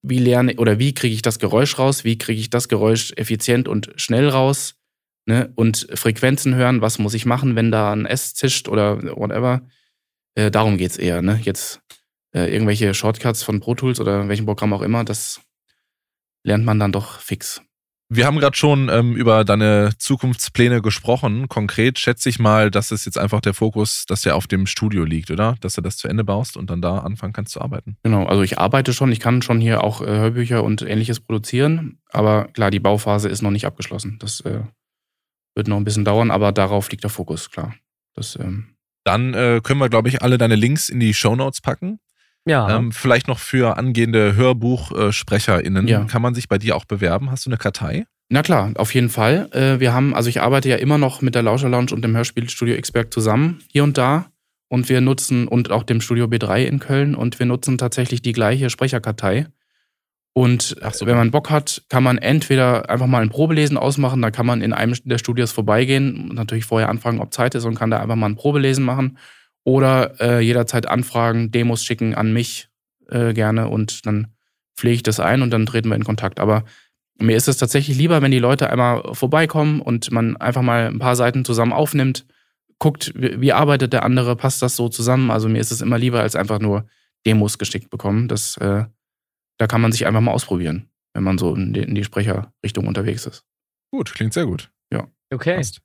wie 0.02 0.18
lerne 0.18 0.56
oder 0.56 0.80
wie 0.80 0.96
kriege 0.96 1.14
ich 1.14 1.22
das 1.22 1.38
Geräusch 1.38 1.78
raus, 1.78 2.04
wie 2.04 2.18
kriege 2.18 2.40
ich 2.40 2.50
das 2.50 2.70
Geräusch 2.70 3.14
effizient 3.18 3.68
und 3.68 3.92
schnell 3.98 4.28
raus, 4.30 4.76
ne? 5.28 5.52
Und 5.54 5.88
Frequenzen 5.94 6.56
hören, 6.56 6.82
was 6.82 6.98
muss 6.98 7.14
ich 7.14 7.28
machen, 7.28 7.56
wenn 7.56 7.70
da 7.70 7.94
ein 7.94 8.08
S 8.08 8.34
zischt 8.34 8.68
oder 8.68 9.02
whatever. 9.16 9.62
Äh, 10.34 10.50
darum 10.50 10.78
geht's 10.78 10.98
eher, 10.98 11.22
ne? 11.22 11.40
Jetzt 11.44 11.82
äh, 12.34 12.52
irgendwelche 12.52 12.94
Shortcuts 12.94 13.44
von 13.44 13.60
Pro 13.60 13.76
Tools 13.76 14.00
oder 14.00 14.28
welchem 14.28 14.46
Programm 14.46 14.74
auch 14.74 14.82
immer, 14.82 15.04
das 15.04 15.42
lernt 16.44 16.66
man 16.66 16.80
dann 16.80 16.92
doch 16.92 17.20
fix. 17.20 17.62
Wir 18.10 18.28
haben 18.28 18.38
gerade 18.38 18.56
schon 18.56 18.90
ähm, 18.90 19.16
über 19.16 19.44
deine 19.44 19.92
Zukunftspläne 19.98 20.84
gesprochen. 20.84 21.48
Konkret 21.48 21.98
schätze 21.98 22.30
ich 22.30 22.38
mal, 22.38 22.70
dass 22.70 22.92
es 22.92 23.06
jetzt 23.06 23.18
einfach 23.18 23.42
der 23.42 23.56
Fokus, 23.56 24.06
dass 24.06 24.22
der 24.22 24.36
auf 24.36 24.46
dem 24.46 24.68
Studio 24.68 25.04
liegt, 25.04 25.32
oder? 25.32 25.56
Dass 25.62 25.74
du 25.74 25.82
das 25.82 25.98
zu 25.98 26.08
Ende 26.08 26.24
baust 26.24 26.56
und 26.56 26.70
dann 26.70 26.80
da 26.80 27.00
anfangen 27.00 27.34
kannst 27.34 27.54
zu 27.54 27.62
arbeiten. 27.62 27.98
Genau, 28.04 28.26
also 28.26 28.44
ich 28.44 28.60
arbeite 28.60 28.94
schon, 28.94 29.12
ich 29.12 29.20
kann 29.20 29.42
schon 29.42 29.60
hier 29.60 29.84
auch 29.84 30.02
äh, 30.02 30.06
Hörbücher 30.06 30.64
und 30.64 30.84
ähnliches 30.84 31.22
produzieren, 31.22 31.98
aber 32.12 32.50
klar, 32.50 32.70
die 32.70 32.80
Bauphase 32.80 33.30
ist 33.30 33.42
noch 33.42 33.52
nicht 33.52 33.66
abgeschlossen. 33.66 34.18
Das 34.20 34.42
äh, 34.42 34.60
wird 35.56 35.68
noch 35.68 35.78
ein 35.78 35.86
bisschen 35.86 36.06
dauern, 36.06 36.30
aber 36.30 36.52
darauf 36.52 36.92
liegt 36.92 37.04
der 37.04 37.10
Fokus, 37.10 37.50
klar. 37.50 37.74
Das, 38.14 38.38
ähm, 38.40 38.76
Dann 39.06 39.34
äh, 39.34 39.62
können 39.64 39.80
wir, 39.80 39.90
glaube 39.90 40.10
ich, 40.10 40.22
alle 40.22 40.38
deine 40.38 40.56
Links 40.56 40.90
in 40.90 41.00
die 41.00 41.16
Shownotes 41.16 41.62
packen. 41.62 42.00
Ja. 42.46 42.78
Ähm, 42.78 42.92
vielleicht 42.92 43.28
noch 43.28 43.40
für 43.40 43.78
angehende 43.78 44.36
HörbuchsprecherInnen. 44.36 45.88
Ja. 45.88 46.04
Kann 46.06 46.22
man 46.22 46.36
sich 46.36 46.48
bei 46.50 46.58
dir 46.58 46.76
auch 46.76 46.86
bewerben? 46.86 47.32
Hast 47.32 47.46
du 47.46 47.50
eine 47.50 47.58
Kartei? 47.58 48.06
na 48.34 48.42
klar, 48.42 48.72
auf 48.76 48.96
jeden 48.96 49.10
Fall. 49.10 49.48
Äh, 49.52 49.80
wir 49.80 49.94
haben, 49.94 50.16
also 50.16 50.28
ich 50.28 50.42
arbeite 50.42 50.68
ja 50.68 50.78
immer 50.78 50.98
noch 50.98 51.22
mit 51.22 51.36
der 51.36 51.44
Lauscher 51.44 51.70
Lounge 51.70 51.92
und 51.94 52.04
dem 52.04 52.16
Hörspielstudio 52.16 52.82
Xberg 52.82 53.14
zusammen, 53.14 53.60
hier 53.72 53.84
und 53.84 53.96
da. 53.98 54.26
Und 54.70 54.90
wir 54.90 55.02
nutzen, 55.02 55.48
und 55.48 55.70
auch 55.70 55.84
dem 55.84 56.02
Studio 56.02 56.26
B3 56.26 56.64
in 56.64 56.80
Köln, 56.80 57.14
und 57.14 57.38
wir 57.38 57.46
nutzen 57.46 57.78
tatsächlich 57.78 58.24
die 58.24 58.32
gleiche 58.32 58.72
Sprecherkartei. 58.72 59.46
Und 60.34 60.76
so. 60.94 61.06
wenn 61.06 61.16
man 61.16 61.30
Bock 61.30 61.52
hat, 61.52 61.84
kann 61.90 62.02
man 62.02 62.18
entweder 62.18 62.90
einfach 62.90 63.06
mal 63.06 63.22
ein 63.22 63.30
Probelesen 63.30 63.78
ausmachen, 63.78 64.24
da 64.24 64.32
kann 64.32 64.48
man 64.48 64.64
in 64.64 64.74
einem 64.74 64.96
der 65.04 65.20
Studios 65.20 65.52
vorbeigehen 65.52 66.32
und 66.32 66.36
natürlich 66.36 66.66
vorher 66.66 66.90
anfragen, 66.90 67.20
ob 67.20 67.36
Zeit 67.36 67.54
ist 67.54 67.66
und 67.66 67.76
kann 67.76 67.92
da 67.92 68.00
einfach 68.00 68.16
mal 68.16 68.26
ein 68.26 68.36
Probelesen 68.36 68.84
machen. 68.84 69.20
Oder 69.64 70.20
äh, 70.20 70.40
jederzeit 70.40 70.88
anfragen, 70.88 71.52
Demos 71.52 71.84
schicken 71.86 72.16
an 72.16 72.34
mich 72.34 72.70
äh, 73.10 73.34
gerne 73.34 73.70
und 73.70 74.06
dann 74.06 74.28
pflege 74.76 74.96
ich 74.96 75.04
das 75.04 75.20
ein 75.20 75.42
und 75.42 75.52
dann 75.52 75.66
treten 75.66 75.90
wir 75.90 75.96
in 75.96 76.04
Kontakt. 76.04 76.40
Aber 76.40 76.66
mir 77.20 77.38
ist 77.38 77.48
es 77.48 77.58
tatsächlich 77.58 77.98
lieber, 77.98 78.22
wenn 78.22 78.32
die 78.32 78.40
Leute 78.40 78.70
einmal 78.70 79.14
vorbeikommen 79.14 79.80
und 79.82 80.12
man 80.12 80.36
einfach 80.38 80.62
mal 80.62 80.88
ein 80.88 81.00
paar 81.00 81.16
Seiten 81.16 81.46
zusammen 81.46 81.72
aufnimmt, 81.72 82.26
guckt, 82.80 83.14
wie, 83.16 83.40
wie 83.40 83.54
arbeitet 83.54 83.94
der 83.94 84.04
andere, 84.04 84.36
passt 84.36 84.62
das 84.62 84.76
so 84.76 84.90
zusammen. 84.90 85.32
Also 85.32 85.48
mir 85.48 85.60
ist 85.60 85.72
es 85.72 85.82
immer 85.82 85.98
lieber, 85.98 86.22
als 86.22 86.36
einfach 86.36 86.60
nur 86.60 86.86
Demos 87.26 87.58
geschickt 87.58 87.90
bekommen. 87.90 88.28
Das, 88.28 88.58
äh, 88.58 88.86
da 89.58 89.68
kann 89.68 89.82
man 89.82 89.92
sich 89.92 90.06
einfach 90.06 90.22
mal 90.22 90.32
ausprobieren, 90.32 90.90
wenn 91.14 91.24
man 91.24 91.38
so 91.38 91.56
in 91.56 91.74
die, 91.74 91.82
in 91.82 91.96
die 91.96 92.04
Sprecherrichtung 92.04 92.88
unterwegs 92.88 93.26
ist. 93.26 93.46
Gut, 93.92 94.14
klingt 94.14 94.34
sehr 94.34 94.46
gut. 94.46 94.72
okay. 95.32 95.56
Passt. 95.56 95.82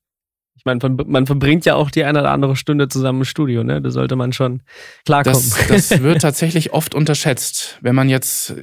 Ich 0.59 0.64
meine, 0.64 0.81
man, 1.07 1.27
verbringt 1.27 1.64
ja 1.66 1.77
auch 1.77 1.88
die 1.88 2.03
eine 2.03 2.18
oder 2.21 2.33
andere 2.33 2.57
Stunde 2.57 2.88
zusammen 2.88 3.21
im 3.21 3.25
Studio, 3.25 3.62
ne? 3.62 3.81
Da 3.81 3.90
sollte 3.90 4.16
man 4.16 4.33
schon 4.33 4.62
klarkommen. 5.05 5.40
Das, 5.68 5.88
das 5.88 6.03
wird 6.03 6.21
tatsächlich 6.21 6.73
oft 6.73 6.97
unterschätzt. 6.97 7.79
Wenn 7.81 7.94
man 7.94 8.09
jetzt, 8.09 8.55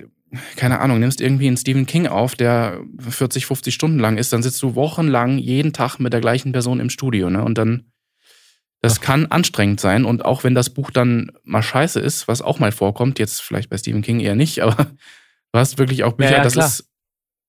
keine 0.57 0.81
Ahnung, 0.81 0.99
nimmst 0.99 1.21
irgendwie 1.21 1.47
einen 1.47 1.55
Stephen 1.55 1.85
King 1.85 2.07
auf, 2.07 2.35
der 2.35 2.81
40, 2.99 3.45
50 3.45 3.73
Stunden 3.73 3.97
lang 3.97 4.17
ist, 4.17 4.33
dann 4.33 4.43
sitzt 4.43 4.61
du 4.61 4.75
wochenlang 4.75 5.37
jeden 5.37 5.71
Tag 5.71 5.99
mit 5.99 6.11
der 6.11 6.19
gleichen 6.19 6.51
Person 6.51 6.81
im 6.81 6.89
Studio, 6.89 7.29
ne? 7.29 7.43
Und 7.45 7.57
dann, 7.57 7.85
das 8.81 8.99
kann 8.99 9.27
anstrengend 9.27 9.79
sein. 9.79 10.03
Und 10.03 10.25
auch 10.25 10.43
wenn 10.43 10.53
das 10.53 10.69
Buch 10.69 10.91
dann 10.91 11.31
mal 11.45 11.63
scheiße 11.63 12.01
ist, 12.01 12.27
was 12.27 12.41
auch 12.41 12.59
mal 12.59 12.73
vorkommt, 12.73 13.19
jetzt 13.19 13.41
vielleicht 13.41 13.69
bei 13.69 13.77
Stephen 13.77 14.01
King 14.01 14.19
eher 14.19 14.35
nicht, 14.35 14.59
aber 14.63 14.75
du 14.75 15.59
hast 15.59 15.77
wirklich 15.77 16.03
auch 16.03 16.13
Bücher, 16.13 16.31
Ja, 16.31 16.37
ja, 16.39 16.43
das 16.43 16.53
klar. 16.53 16.67
ist, 16.67 16.89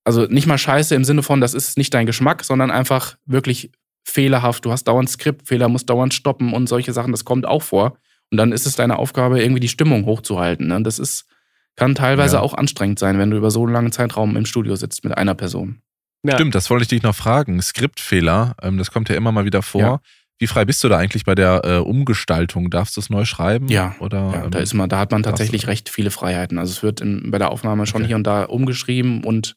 also 0.04 0.26
nicht 0.26 0.46
mal 0.46 0.56
scheiße 0.56 0.94
im 0.94 1.02
Sinne 1.02 1.24
von, 1.24 1.40
das 1.40 1.52
ist 1.52 1.76
nicht 1.76 1.92
dein 1.92 2.06
Geschmack, 2.06 2.44
sondern 2.44 2.70
einfach 2.70 3.16
wirklich 3.26 3.72
fehlerhaft. 4.07 4.64
Du 4.64 4.73
hast 4.73 4.85
dauernd 4.85 5.11
Skriptfehler, 5.11 5.69
musst 5.69 5.90
dauernd 5.90 6.14
stoppen 6.14 6.53
und 6.55 6.69
solche 6.69 6.92
Sachen, 6.92 7.12
das 7.12 7.25
kommt 7.25 7.45
auch 7.47 7.62
vor. 7.62 7.99
Und 8.31 8.38
dann 8.38 8.53
ist 8.53 8.66
es 8.66 8.77
deine 8.77 8.99
Aufgabe, 8.99 9.42
irgendwie 9.42 9.61
die 9.61 9.69
Stimmung 9.69 10.05
hochzuhalten. 10.07 10.69
Ne? 10.69 10.83
Das 10.83 10.99
ist, 10.99 11.27
kann 11.77 11.95
teilweise 11.95 12.37
Ja. 12.37 12.42
auch 12.42 12.55
anstrengend 12.55 12.99
sein, 12.99 13.19
wenn 13.19 13.31
du 13.31 13.37
über 13.37 13.51
so 13.51 13.64
einen 13.64 13.73
langen 13.73 13.92
Zeitraum 13.92 14.37
im 14.37 14.47
Studio 14.47 14.77
sitzt 14.77 15.05
mit 15.05 15.16
einer 15.16 15.35
Person. 15.35 15.81
Ja. 16.25 16.35
Stimmt, 16.35 16.55
das 16.55 16.71
wollte 16.71 16.83
ich 16.83 16.88
dich 16.88 17.03
noch 17.03 17.14
fragen. 17.14 17.61
Skriptfehler, 17.62 18.57
ähm, 18.62 18.79
das 18.79 18.90
kommt 18.90 19.09
ja 19.09 19.14
immer 19.16 19.33
mal 19.33 19.45
wieder 19.45 19.62
vor. 19.62 19.81
Ja. 19.81 20.01
Wie 20.38 20.46
frei 20.46 20.65
bist 20.65 20.83
du 20.85 20.88
da 20.88 20.98
eigentlich 20.98 21.25
bei 21.25 21.35
der 21.35 21.63
äh, 21.65 21.77
Umgestaltung? 21.79 22.69
Darfst 22.71 22.96
du 22.96 23.00
es 23.00 23.11
neu 23.11 23.25
schreiben? 23.25 23.69
Ja, 23.69 23.94
Oder, 24.00 24.19
Ja, 24.33 24.44
ähm, 24.44 24.50
da, 24.50 24.59
ist 24.59 24.75
man, 24.75 24.88
da 24.88 24.98
hat 24.98 25.11
man 25.11 25.23
tatsächlich 25.23 25.67
recht 25.67 25.88
viele 25.88 26.11
Freiheiten. 26.11 26.59
Also 26.59 26.73
es 26.73 26.83
wird 26.83 27.00
in, 27.00 27.31
bei 27.31 27.38
der 27.38 27.50
Aufnahme 27.50 27.87
schon 27.87 28.02
Okay. 28.02 28.09
hier 28.09 28.17
und 28.17 28.25
da 28.27 28.44
umgeschrieben 28.44 29.25
und 29.25 29.57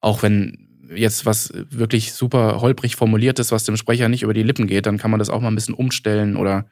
auch 0.00 0.22
wenn 0.22 0.69
jetzt 0.94 1.26
was 1.26 1.52
wirklich 1.54 2.12
super 2.12 2.60
holprig 2.60 2.96
formuliert 2.96 3.38
ist, 3.38 3.52
was 3.52 3.64
dem 3.64 3.76
Sprecher 3.76 4.08
nicht 4.08 4.22
über 4.22 4.34
die 4.34 4.42
Lippen 4.42 4.66
geht, 4.66 4.86
dann 4.86 4.98
kann 4.98 5.10
man 5.10 5.18
das 5.18 5.30
auch 5.30 5.40
mal 5.40 5.48
ein 5.48 5.54
bisschen 5.54 5.74
umstellen 5.74 6.36
oder 6.36 6.66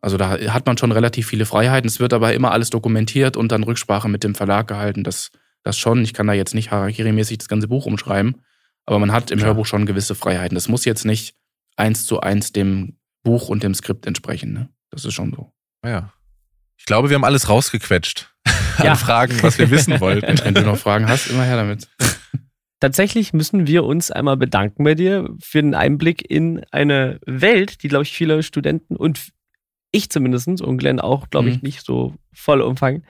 also 0.00 0.16
da 0.16 0.38
hat 0.52 0.66
man 0.66 0.78
schon 0.78 0.92
relativ 0.92 1.26
viele 1.26 1.44
Freiheiten. 1.44 1.88
Es 1.88 1.98
wird 1.98 2.12
aber 2.12 2.32
immer 2.32 2.52
alles 2.52 2.70
dokumentiert 2.70 3.36
und 3.36 3.50
dann 3.50 3.64
Rücksprache 3.64 4.08
mit 4.08 4.22
dem 4.22 4.34
Verlag 4.34 4.68
gehalten. 4.68 5.02
Das, 5.02 5.30
das 5.64 5.76
schon. 5.76 6.02
Ich 6.02 6.14
kann 6.14 6.28
da 6.28 6.32
jetzt 6.32 6.54
nicht 6.54 6.70
Harakiri-mäßig 6.70 7.38
das 7.38 7.48
ganze 7.48 7.66
Buch 7.66 7.84
umschreiben, 7.84 8.42
aber 8.86 8.98
man 9.00 9.12
hat 9.12 9.30
im 9.30 9.38
Klar. 9.38 9.48
Hörbuch 9.48 9.66
schon 9.66 9.86
gewisse 9.86 10.14
Freiheiten. 10.14 10.54
Das 10.54 10.68
muss 10.68 10.84
jetzt 10.84 11.04
nicht 11.04 11.34
eins 11.76 12.06
zu 12.06 12.20
eins 12.20 12.52
dem 12.52 12.96
Buch 13.24 13.48
und 13.48 13.62
dem 13.62 13.74
Skript 13.74 14.06
entsprechen. 14.06 14.52
Ne? 14.52 14.68
Das 14.90 15.04
ist 15.04 15.14
schon 15.14 15.32
so. 15.32 15.52
Ja. 15.84 16.12
Ich 16.76 16.84
glaube, 16.84 17.10
wir 17.10 17.16
haben 17.16 17.24
alles 17.24 17.48
rausgequetscht. 17.48 18.32
Ja. 18.78 18.92
An 18.92 18.96
Fragen, 18.96 19.42
was 19.42 19.58
wir 19.58 19.72
wissen 19.72 19.98
wollten. 19.98 20.38
Wenn 20.44 20.54
du 20.54 20.62
noch 20.62 20.76
Fragen 20.76 21.08
hast, 21.08 21.26
immer 21.26 21.42
her 21.42 21.56
damit. 21.56 21.88
tatsächlich 22.80 23.32
müssen 23.32 23.66
wir 23.66 23.84
uns 23.84 24.10
einmal 24.10 24.36
bedanken 24.36 24.84
bei 24.84 24.94
dir 24.94 25.28
für 25.40 25.60
den 25.62 25.74
Einblick 25.74 26.28
in 26.30 26.64
eine 26.70 27.18
Welt, 27.26 27.82
die, 27.82 27.88
glaube 27.88 28.04
ich, 28.04 28.12
viele 28.12 28.42
Studenten 28.42 28.96
und 28.96 29.28
ich 29.90 30.10
zumindest 30.10 30.48
und 30.60 30.78
Glenn 30.78 31.00
auch, 31.00 31.30
glaube 31.30 31.48
ich, 31.48 31.56
Mhm. 31.56 31.60
nicht 31.62 31.84
so 31.84 32.14
voll 32.32 32.60
umfangen, 32.60 33.04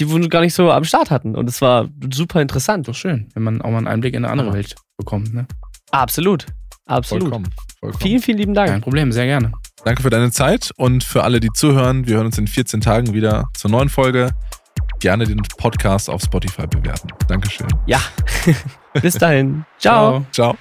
die 0.00 0.10
wir 0.10 0.28
gar 0.28 0.40
nicht 0.40 0.54
so 0.54 0.70
am 0.72 0.84
Start 0.84 1.10
hatten. 1.10 1.36
Und 1.36 1.48
es 1.48 1.60
war 1.60 1.88
super 2.12 2.40
interessant. 2.40 2.88
Doch 2.88 2.94
schön, 2.94 3.28
wenn 3.34 3.42
man 3.42 3.60
auch 3.62 3.70
mal 3.70 3.78
einen 3.78 3.86
Einblick 3.88 4.14
in 4.14 4.24
eine 4.24 4.32
andere 4.32 4.48
Ja. 4.48 4.54
Welt 4.54 4.74
bekommt. 4.96 5.34
Ne? 5.34 5.46
Absolut. 5.90 6.46
Absolut. 6.86 7.22
Vollkommen. 7.24 7.50
vollkommen. 7.80 8.00
Vielen, 8.02 8.20
vielen 8.22 8.38
lieben 8.38 8.54
Dank. 8.54 8.70
Kein 8.70 8.80
Problem, 8.80 9.12
sehr 9.12 9.26
gerne. 9.26 9.52
Danke 9.84 10.02
für 10.02 10.10
deine 10.10 10.30
Zeit 10.30 10.70
und 10.76 11.04
für 11.04 11.22
alle, 11.24 11.40
die 11.40 11.50
zuhören. 11.52 12.06
Wir 12.06 12.16
hören 12.16 12.26
uns 12.26 12.38
in 12.38 12.46
14 12.46 12.80
Tagen 12.80 13.12
wieder 13.14 13.48
zur 13.54 13.70
neuen 13.70 13.88
Folge. 13.90 14.30
Gerne 15.04 15.26
den 15.26 15.42
Podcast 15.58 16.08
auf 16.08 16.22
Spotify 16.22 16.66
bewerten. 16.66 17.08
Dankeschön. 17.28 17.66
Ja. 17.84 18.00
Bis 19.02 19.12
dahin. 19.18 19.66
Ciao. 19.78 20.24
Ciao. 20.32 20.56